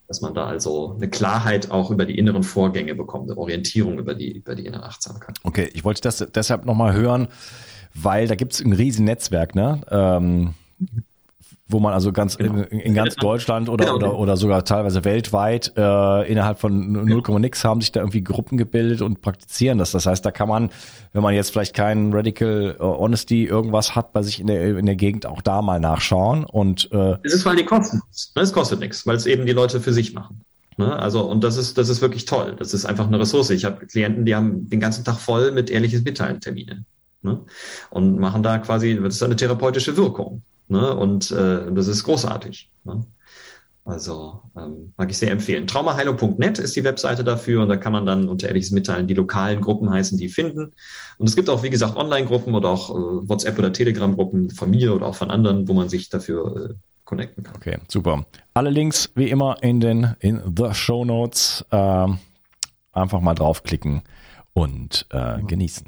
Dass 0.08 0.22
man 0.22 0.34
da 0.34 0.46
also 0.46 0.94
eine 0.96 1.10
Klarheit 1.10 1.70
auch 1.70 1.92
über 1.92 2.06
die 2.06 2.18
inneren 2.18 2.44
Vorgänge 2.44 2.96
bekommt, 2.96 3.30
eine 3.30 3.38
Orientierung 3.38 4.00
über 4.00 4.16
die, 4.16 4.38
über 4.38 4.56
die 4.56 4.66
innere 4.66 4.84
Achtsamkeit. 4.84 5.40
Okay, 5.44 5.70
ich 5.74 5.84
wollte 5.84 6.00
das 6.00 6.26
deshalb 6.34 6.64
nochmal 6.64 6.94
hören, 6.94 7.28
weil 7.94 8.30
da 8.30 8.36
gibt 8.36 8.54
es 8.54 8.62
ein 8.62 8.72
riesen 8.72 9.04
Netzwerk, 9.04 9.54
ne? 9.54 9.82
Ähm 9.92 10.54
wo 11.70 11.80
man 11.80 11.94
also 11.94 12.12
ganz 12.12 12.38
genau. 12.38 12.64
in, 12.70 12.80
in, 12.80 12.94
ganz 12.94 13.16
Deutschland 13.16 13.68
oder, 13.70 13.86
genau. 13.86 13.96
oder, 13.98 14.20
oder 14.20 14.38
sogar 14.38 14.64
teilweise 14.64 15.04
weltweit 15.04 15.74
äh, 15.76 16.32
innerhalb 16.32 16.60
von 16.60 16.92
0, 16.92 17.22
genau. 17.22 17.40
nix 17.40 17.64
haben 17.64 17.82
sich 17.82 17.92
da 17.92 18.00
irgendwie 18.00 18.24
Gruppen 18.24 18.58
gebildet 18.58 19.02
und 19.02 19.22
praktizieren 19.22 19.78
das. 19.78 19.92
Das 19.92 20.06
heißt, 20.06 20.26
da 20.26 20.32
kann 20.32 20.48
man, 20.48 20.70
wenn 21.14 21.24
man 21.24 21.34
jetzt 21.34 21.52
vielleicht 21.52 21.76
keinen 21.76 22.14
Radical 22.14 22.78
Honesty 22.80 23.46
irgendwas 23.46 23.96
hat 23.96 24.14
bei 24.14 24.22
sich 24.22 24.40
in 24.40 24.48
der, 24.48 24.78
in 24.78 24.86
der 24.86 24.96
Gegend, 24.96 25.26
auch 25.26 25.42
da 25.42 25.62
mal 25.62 25.80
nachschauen. 25.80 26.46
Und 26.46 26.90
äh, 26.92 27.18
es 27.24 27.34
ist 27.34 27.46
weil 27.46 27.58
die 27.58 27.66
kosten. 27.66 28.02
Es 28.36 28.54
kostet 28.54 28.80
nichts, 28.80 29.06
weil 29.06 29.16
es 29.16 29.26
eben 29.26 29.46
die 29.46 29.54
Leute 29.54 29.82
für 29.82 29.94
sich 29.94 30.14
machen. 30.14 30.42
Ne? 30.78 30.96
Also, 30.98 31.24
und 31.24 31.44
das 31.44 31.58
ist, 31.58 31.78
das 31.78 31.90
ist 31.90 32.02
wirklich 32.02 32.26
toll. 32.26 32.56
Das 32.58 32.74
ist 32.74 32.86
einfach 32.86 33.08
eine 33.08 33.20
Ressource. 33.20 33.50
Ich 33.50 33.66
habe 33.66 33.86
Klienten, 33.88 34.26
die 34.26 34.36
haben 34.36 34.70
den 34.70 34.80
ganzen 34.80 35.04
Tag 35.04 35.20
voll 35.20 35.52
mit 35.52 35.70
ehrliches 35.70 36.04
Mitteilen-Termine. 36.04 36.86
Ne? 37.24 37.42
Und 37.90 38.20
machen 38.20 38.44
da 38.44 38.60
quasi, 38.60 38.98
das 39.02 39.16
ist 39.16 39.24
eine 39.24 39.36
therapeutische 39.36 39.98
Wirkung. 39.98 40.44
Ne? 40.68 40.96
Und 40.96 41.32
äh, 41.32 41.72
das 41.72 41.88
ist 41.88 42.04
großartig. 42.04 42.70
Ne? 42.84 43.06
Also 43.88 44.42
ähm, 44.58 44.94
mag 44.98 45.10
ich 45.10 45.18
sehr 45.18 45.32
empfehlen. 45.32 45.66
Traumaheilung.net 45.66 46.60
ist 46.60 46.76
die 46.76 46.84
Webseite 46.84 47.24
dafür 47.24 47.62
und 47.62 47.70
da 47.70 47.78
kann 47.78 47.94
man 47.94 48.06
dann 48.06 48.28
unter 48.28 48.50
ehrliches 48.50 48.72
Mitteilen 48.72 49.08
die 49.08 49.14
lokalen 49.14 49.62
Gruppen 49.62 49.90
heißen, 49.90 50.18
die 50.18 50.28
finden. 50.28 50.74
Und 51.18 51.30
es 51.30 51.38
gibt 51.38 51.50
auch, 51.50 51.64
wie 51.64 51.70
gesagt, 51.70 51.96
Online-Gruppen 51.96 52.54
oder 52.54 52.68
auch 52.70 52.90
äh, 52.90 53.30
WhatsApp- 53.30 53.58
oder 53.58 53.72
Telegram-Gruppen 53.72 54.50
von 54.50 54.70
mir 54.70 54.94
oder 54.94 55.08
auch 55.08 55.16
von 55.16 55.32
anderen, 55.32 55.70
wo 55.70 55.74
man 55.74 55.88
sich 55.88 56.10
dafür 56.10 56.72
äh, 56.72 56.74
connecten 57.06 57.44
kann. 57.44 57.56
Okay, 57.56 57.78
super. 57.88 58.26
Alle 58.54 58.72
Links 58.72 59.10
wie 59.16 59.30
immer 59.30 59.64
in 59.64 59.80
den 59.80 60.16
in 60.20 60.42
the 60.58 60.74
Show 60.74 61.06
Notes. 61.06 61.66
Äh, 61.72 62.08
einfach 62.92 63.22
mal 63.22 63.36
draufklicken 63.36 64.02
und 64.58 65.06
äh, 65.12 65.40
genießen. 65.44 65.86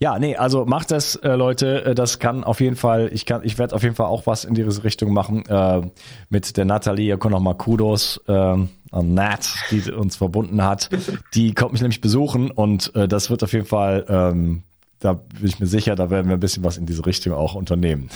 Ja, 0.00 0.18
nee, 0.18 0.34
also 0.34 0.64
macht 0.64 0.90
das, 0.90 1.14
äh, 1.14 1.36
Leute. 1.36 1.84
Äh, 1.84 1.94
das 1.94 2.18
kann 2.18 2.42
auf 2.42 2.60
jeden 2.60 2.74
Fall, 2.74 3.10
ich 3.12 3.26
kann, 3.26 3.44
ich 3.44 3.58
werde 3.58 3.76
auf 3.76 3.84
jeden 3.84 3.94
Fall 3.94 4.06
auch 4.06 4.26
was 4.26 4.44
in 4.44 4.54
diese 4.54 4.82
Richtung 4.82 5.12
machen. 5.12 5.46
Äh, 5.46 5.82
mit 6.28 6.56
der 6.56 6.64
Nathalie, 6.64 7.06
ihr 7.06 7.16
könnt 7.16 7.30
noch 7.30 7.40
mal 7.40 7.54
Kudos 7.54 8.20
äh, 8.26 8.32
an 8.32 8.68
Nat, 8.90 9.48
die 9.70 9.92
uns 9.92 10.16
verbunden 10.16 10.64
hat. 10.64 10.90
Die 11.34 11.54
kommt 11.54 11.74
mich 11.74 11.80
nämlich 11.80 12.00
besuchen 12.00 12.50
und 12.50 12.92
äh, 12.96 13.06
das 13.06 13.30
wird 13.30 13.44
auf 13.44 13.52
jeden 13.52 13.66
Fall, 13.66 14.04
ähm, 14.08 14.64
da 14.98 15.12
bin 15.12 15.46
ich 15.46 15.60
mir 15.60 15.68
sicher, 15.68 15.94
da 15.94 16.10
werden 16.10 16.26
wir 16.26 16.36
ein 16.36 16.40
bisschen 16.40 16.64
was 16.64 16.76
in 16.76 16.86
diese 16.86 17.06
Richtung 17.06 17.34
auch 17.34 17.54
unternehmen. 17.54 18.10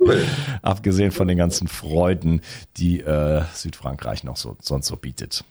Cool. 0.00 0.24
Abgesehen 0.62 1.12
von 1.12 1.28
den 1.28 1.38
ganzen 1.38 1.68
Freuden, 1.68 2.40
die 2.76 3.02
äh, 3.02 3.44
Südfrankreich 3.54 4.24
noch 4.24 4.36
so 4.36 4.56
sonst 4.60 4.88
so 4.88 4.96
bietet. 4.96 5.44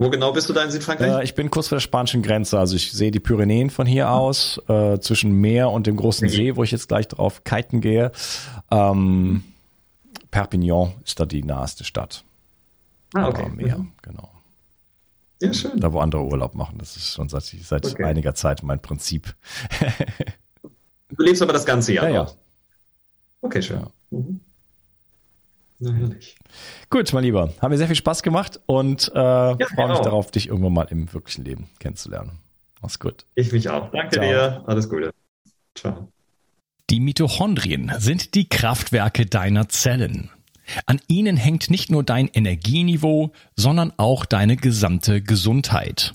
Wo 0.00 0.08
genau 0.08 0.32
bist 0.32 0.48
du 0.48 0.54
da 0.54 0.64
in 0.64 0.70
Südfrankreich? 0.70 1.12
Äh, 1.12 1.24
ich 1.24 1.34
bin 1.34 1.50
kurz 1.50 1.68
vor 1.68 1.76
der 1.76 1.80
spanischen 1.80 2.22
Grenze. 2.22 2.58
Also 2.58 2.74
ich 2.74 2.90
sehe 2.90 3.10
die 3.10 3.20
Pyrenäen 3.20 3.68
von 3.68 3.86
hier 3.86 4.10
aus, 4.10 4.58
äh, 4.66 4.98
zwischen 4.98 5.32
Meer 5.32 5.70
und 5.70 5.86
dem 5.86 5.96
großen 5.96 6.26
mhm. 6.26 6.32
See, 6.32 6.56
wo 6.56 6.64
ich 6.64 6.70
jetzt 6.70 6.88
gleich 6.88 7.06
drauf 7.06 7.44
kiten 7.44 7.82
gehe. 7.82 8.10
Ähm, 8.70 9.44
Perpignan 10.30 10.94
ist 11.04 11.20
da 11.20 11.26
die 11.26 11.44
naheste 11.44 11.84
Stadt. 11.84 12.24
Ah, 13.12 13.28
okay. 13.28 13.42
Aber 13.42 13.50
Meer, 13.54 13.76
mhm. 13.76 13.92
genau. 14.00 14.30
Ja, 15.42 15.52
schön. 15.52 15.78
Da, 15.78 15.92
wo 15.92 16.00
andere 16.00 16.22
Urlaub 16.22 16.54
machen. 16.54 16.78
Das 16.78 16.96
ist 16.96 17.12
schon 17.12 17.28
seit, 17.28 17.42
seit 17.42 17.84
okay. 17.84 18.04
einiger 18.04 18.34
Zeit 18.34 18.62
mein 18.62 18.80
Prinzip. 18.80 19.34
du 20.62 21.22
lebst 21.22 21.42
aber 21.42 21.52
das 21.52 21.66
ganze 21.66 21.92
Jahr. 21.92 22.08
Ja, 22.08 22.14
ja. 22.24 22.30
Okay, 23.42 23.60
schön. 23.60 23.80
Ja. 23.80 23.90
Mhm. 24.12 24.40
Na, 25.80 25.92
herrlich. 25.92 26.36
Gut, 26.90 27.10
mein 27.14 27.24
Lieber. 27.24 27.54
Haben 27.60 27.70
mir 27.70 27.78
sehr 27.78 27.86
viel 27.86 27.96
Spaß 27.96 28.22
gemacht 28.22 28.60
und 28.66 29.10
äh, 29.14 29.18
ja, 29.18 29.56
freue 29.56 29.88
mich 29.88 29.96
genau. 29.96 30.02
darauf, 30.02 30.30
dich 30.30 30.48
irgendwann 30.48 30.74
mal 30.74 30.86
im 30.90 31.12
wirklichen 31.12 31.44
Leben 31.44 31.70
kennenzulernen. 31.78 32.32
Mach's 32.82 32.98
gut. 32.98 33.24
Ich 33.34 33.50
mich 33.52 33.68
auch. 33.70 33.90
Danke 33.90 34.16
Ciao. 34.16 34.24
dir. 34.24 34.64
Alles 34.66 34.88
Gute. 34.88 35.12
Ciao. 35.74 36.08
Die 36.90 37.00
Mitochondrien 37.00 37.92
sind 37.98 38.34
die 38.34 38.48
Kraftwerke 38.48 39.24
deiner 39.24 39.68
Zellen. 39.68 40.30
An 40.86 41.00
ihnen 41.08 41.36
hängt 41.36 41.70
nicht 41.70 41.90
nur 41.90 42.04
dein 42.04 42.28
Energieniveau, 42.28 43.32
sondern 43.56 43.92
auch 43.96 44.24
deine 44.26 44.56
gesamte 44.56 45.22
Gesundheit. 45.22 46.14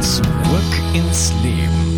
Zurück 0.00 0.72
ins 0.94 1.32
Leben. 1.42 1.97